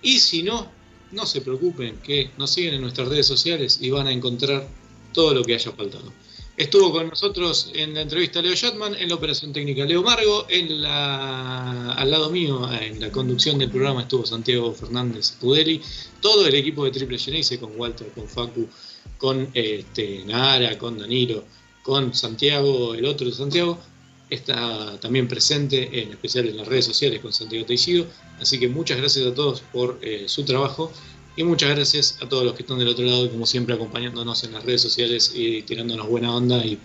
Y 0.00 0.20
si 0.20 0.42
no, 0.42 0.70
no 1.12 1.26
se 1.26 1.42
preocupen, 1.42 1.98
que 1.98 2.30
nos 2.38 2.50
siguen 2.50 2.74
en 2.74 2.80
nuestras 2.80 3.08
redes 3.08 3.26
sociales 3.26 3.78
y 3.82 3.90
van 3.90 4.06
a 4.06 4.12
encontrar 4.12 4.66
todo 5.12 5.34
lo 5.34 5.44
que 5.44 5.54
haya 5.54 5.72
faltado. 5.72 6.10
Estuvo 6.58 6.90
con 6.90 7.08
nosotros 7.08 7.70
en 7.72 7.94
la 7.94 8.00
entrevista 8.00 8.42
Leo 8.42 8.52
Shatman, 8.52 8.96
en 8.96 9.08
la 9.08 9.14
operación 9.14 9.52
técnica 9.52 9.84
Leo 9.84 10.02
Margo, 10.02 10.44
al 10.50 12.10
lado 12.10 12.30
mío, 12.30 12.68
en 12.72 12.98
la 12.98 13.12
conducción 13.12 13.60
del 13.60 13.70
programa 13.70 14.02
estuvo 14.02 14.26
Santiago 14.26 14.74
Fernández 14.74 15.30
Pudeli, 15.40 15.80
todo 16.20 16.48
el 16.48 16.56
equipo 16.56 16.84
de 16.84 16.90
Triple 16.90 17.16
Geneise, 17.16 17.60
con 17.60 17.78
Walter, 17.78 18.08
con 18.12 18.26
Facu, 18.26 18.66
con 19.18 19.48
este, 19.54 20.24
Nara, 20.24 20.76
con 20.78 20.98
Danilo, 20.98 21.44
con 21.84 22.12
Santiago, 22.12 22.92
el 22.94 23.04
otro 23.04 23.30
Santiago, 23.30 23.78
está 24.28 24.98
también 24.98 25.28
presente, 25.28 26.02
en 26.02 26.10
especial 26.10 26.48
en 26.48 26.56
las 26.56 26.66
redes 26.66 26.86
sociales 26.86 27.20
con 27.20 27.32
Santiago 27.32 27.66
Teixido. 27.66 28.04
Así 28.40 28.58
que 28.58 28.66
muchas 28.66 28.98
gracias 28.98 29.24
a 29.24 29.32
todos 29.32 29.60
por 29.72 30.00
eh, 30.02 30.24
su 30.26 30.44
trabajo 30.44 30.90
y 31.38 31.44
muchas 31.44 31.70
gracias 31.70 32.18
a 32.20 32.28
todos 32.28 32.44
los 32.44 32.54
que 32.54 32.62
están 32.62 32.80
del 32.80 32.88
otro 32.88 33.04
lado 33.04 33.24
y 33.24 33.28
como 33.28 33.46
siempre 33.46 33.72
acompañándonos 33.72 34.42
en 34.42 34.54
las 34.54 34.64
redes 34.64 34.82
sociales 34.82 35.30
y 35.36 35.62
tirándonos 35.62 36.08
buena 36.08 36.34
onda 36.34 36.58
y, 36.66 36.80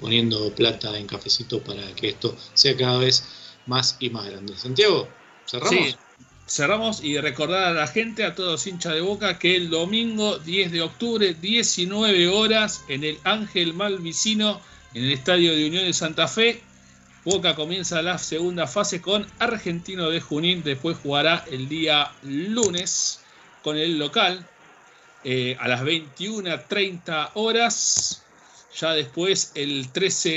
poniendo 0.00 0.50
plata 0.54 0.98
en 0.98 1.06
cafecito 1.06 1.62
para 1.62 1.94
que 1.94 2.08
esto 2.08 2.34
sea 2.54 2.74
cada 2.78 2.96
vez 2.96 3.24
más 3.66 3.98
y 4.00 4.08
más 4.08 4.24
grande. 4.24 4.56
Santiago, 4.56 5.06
cerramos. 5.46 5.74
Sí, 5.74 5.96
cerramos 6.46 7.04
y 7.04 7.18
recordar 7.18 7.64
a 7.64 7.74
la 7.74 7.86
gente, 7.86 8.24
a 8.24 8.34
todos 8.34 8.66
hinchas 8.66 8.94
de 8.94 9.02
Boca, 9.02 9.38
que 9.38 9.54
el 9.54 9.68
domingo 9.68 10.38
10 10.38 10.72
de 10.72 10.80
octubre, 10.80 11.34
19 11.34 12.28
horas, 12.28 12.84
en 12.88 13.04
el 13.04 13.18
Ángel 13.22 13.74
Malvicino, 13.74 14.62
en 14.94 15.04
el 15.04 15.12
Estadio 15.12 15.54
de 15.54 15.68
Unión 15.68 15.84
de 15.84 15.92
Santa 15.92 16.26
Fe, 16.26 16.62
Boca 17.26 17.54
comienza 17.54 18.00
la 18.00 18.16
segunda 18.16 18.66
fase 18.66 19.02
con 19.02 19.26
Argentino 19.38 20.08
de 20.08 20.22
Junín, 20.22 20.62
después 20.62 20.96
jugará 21.02 21.44
el 21.50 21.68
día 21.68 22.12
lunes 22.22 23.20
con 23.64 23.76
el 23.78 23.98
local 23.98 24.46
eh, 25.24 25.56
a 25.58 25.66
las 25.68 25.82
21.30 25.82 27.30
horas. 27.34 28.22
Ya 28.78 28.92
después, 28.92 29.52
el 29.54 29.88
13 29.90 30.28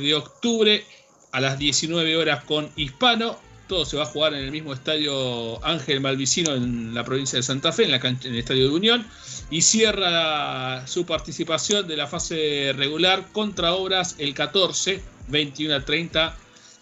de 0.00 0.14
octubre, 0.14 0.84
a 1.32 1.40
las 1.40 1.58
19 1.58 2.16
horas 2.16 2.44
con 2.44 2.70
Hispano. 2.76 3.36
Todo 3.66 3.84
se 3.84 3.98
va 3.98 4.04
a 4.04 4.06
jugar 4.06 4.32
en 4.32 4.44
el 4.44 4.50
mismo 4.50 4.72
estadio 4.72 5.62
Ángel 5.64 6.00
Malvicino 6.00 6.54
en 6.54 6.94
la 6.94 7.04
provincia 7.04 7.36
de 7.36 7.42
Santa 7.42 7.70
Fe, 7.72 7.84
en, 7.84 7.90
la 7.90 8.00
cancha- 8.00 8.28
en 8.28 8.34
el 8.34 8.40
estadio 8.40 8.68
de 8.68 8.74
Unión. 8.74 9.06
Y 9.50 9.60
cierra 9.62 10.86
su 10.86 11.04
participación 11.04 11.86
de 11.86 11.96
la 11.96 12.06
fase 12.06 12.72
regular 12.76 13.26
contra 13.32 13.74
Obras 13.74 14.14
el 14.18 14.32
14, 14.34 15.02
21 15.28 15.74
a 15.74 15.84
30. 15.84 16.36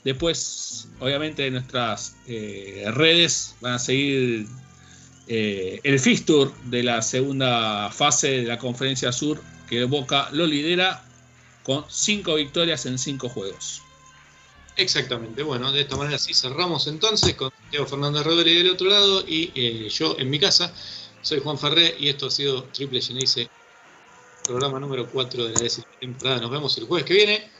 Después, 0.05 0.88
obviamente, 1.01 1.47
en 1.47 1.55
nuestras 1.55 2.14
eh, 2.28 2.84
redes 2.92 3.57
van 3.61 3.74
a 3.74 3.78
seguir 3.80 4.47
eh, 5.29 5.81
el 5.83 5.99
fixture 5.99 6.51
de 6.64 6.83
la 6.83 7.03
segunda 7.03 7.91
fase 7.91 8.29
de 8.29 8.45
la 8.45 8.59
Conferencia 8.59 9.12
Sur, 9.12 9.43
que 9.68 9.85
Boca 9.85 10.29
lo 10.33 10.47
lidera 10.47 11.05
con 11.62 11.85
cinco 11.89 12.37
victorias 12.37 12.87
en 12.87 12.99
cinco 12.99 13.29
juegos. 13.29 13.83
Exactamente, 14.77 15.43
bueno, 15.43 15.72
de 15.72 15.81
esta 15.81 15.97
manera 15.97 16.18
sí 16.18 16.35
cerramos 16.35 16.87
entonces 16.87 17.35
con 17.35 17.51
Santiago 17.51 17.87
Fernández 17.87 18.24
Rodríguez 18.24 18.62
del 18.62 18.72
otro 18.72 18.89
lado 18.89 19.24
y 19.27 19.51
eh, 19.55 19.89
yo 19.89 20.16
en 20.18 20.31
mi 20.31 20.39
casa. 20.39 20.72
Soy 21.22 21.41
Juan 21.41 21.59
Ferré 21.59 21.97
y 21.99 22.09
esto 22.09 22.27
ha 22.27 22.31
sido 22.31 22.62
Triple 22.64 23.01
Geneise, 23.01 23.49
programa 24.45 24.79
número 24.79 25.09
4 25.11 25.47
de 25.47 25.55
la 25.55 25.61
décima 25.61 25.89
temporada. 25.99 26.41
Nos 26.41 26.51
vemos 26.53 26.79
el 26.79 26.85
jueves 26.85 27.05
que 27.05 27.14
viene. 27.14 27.51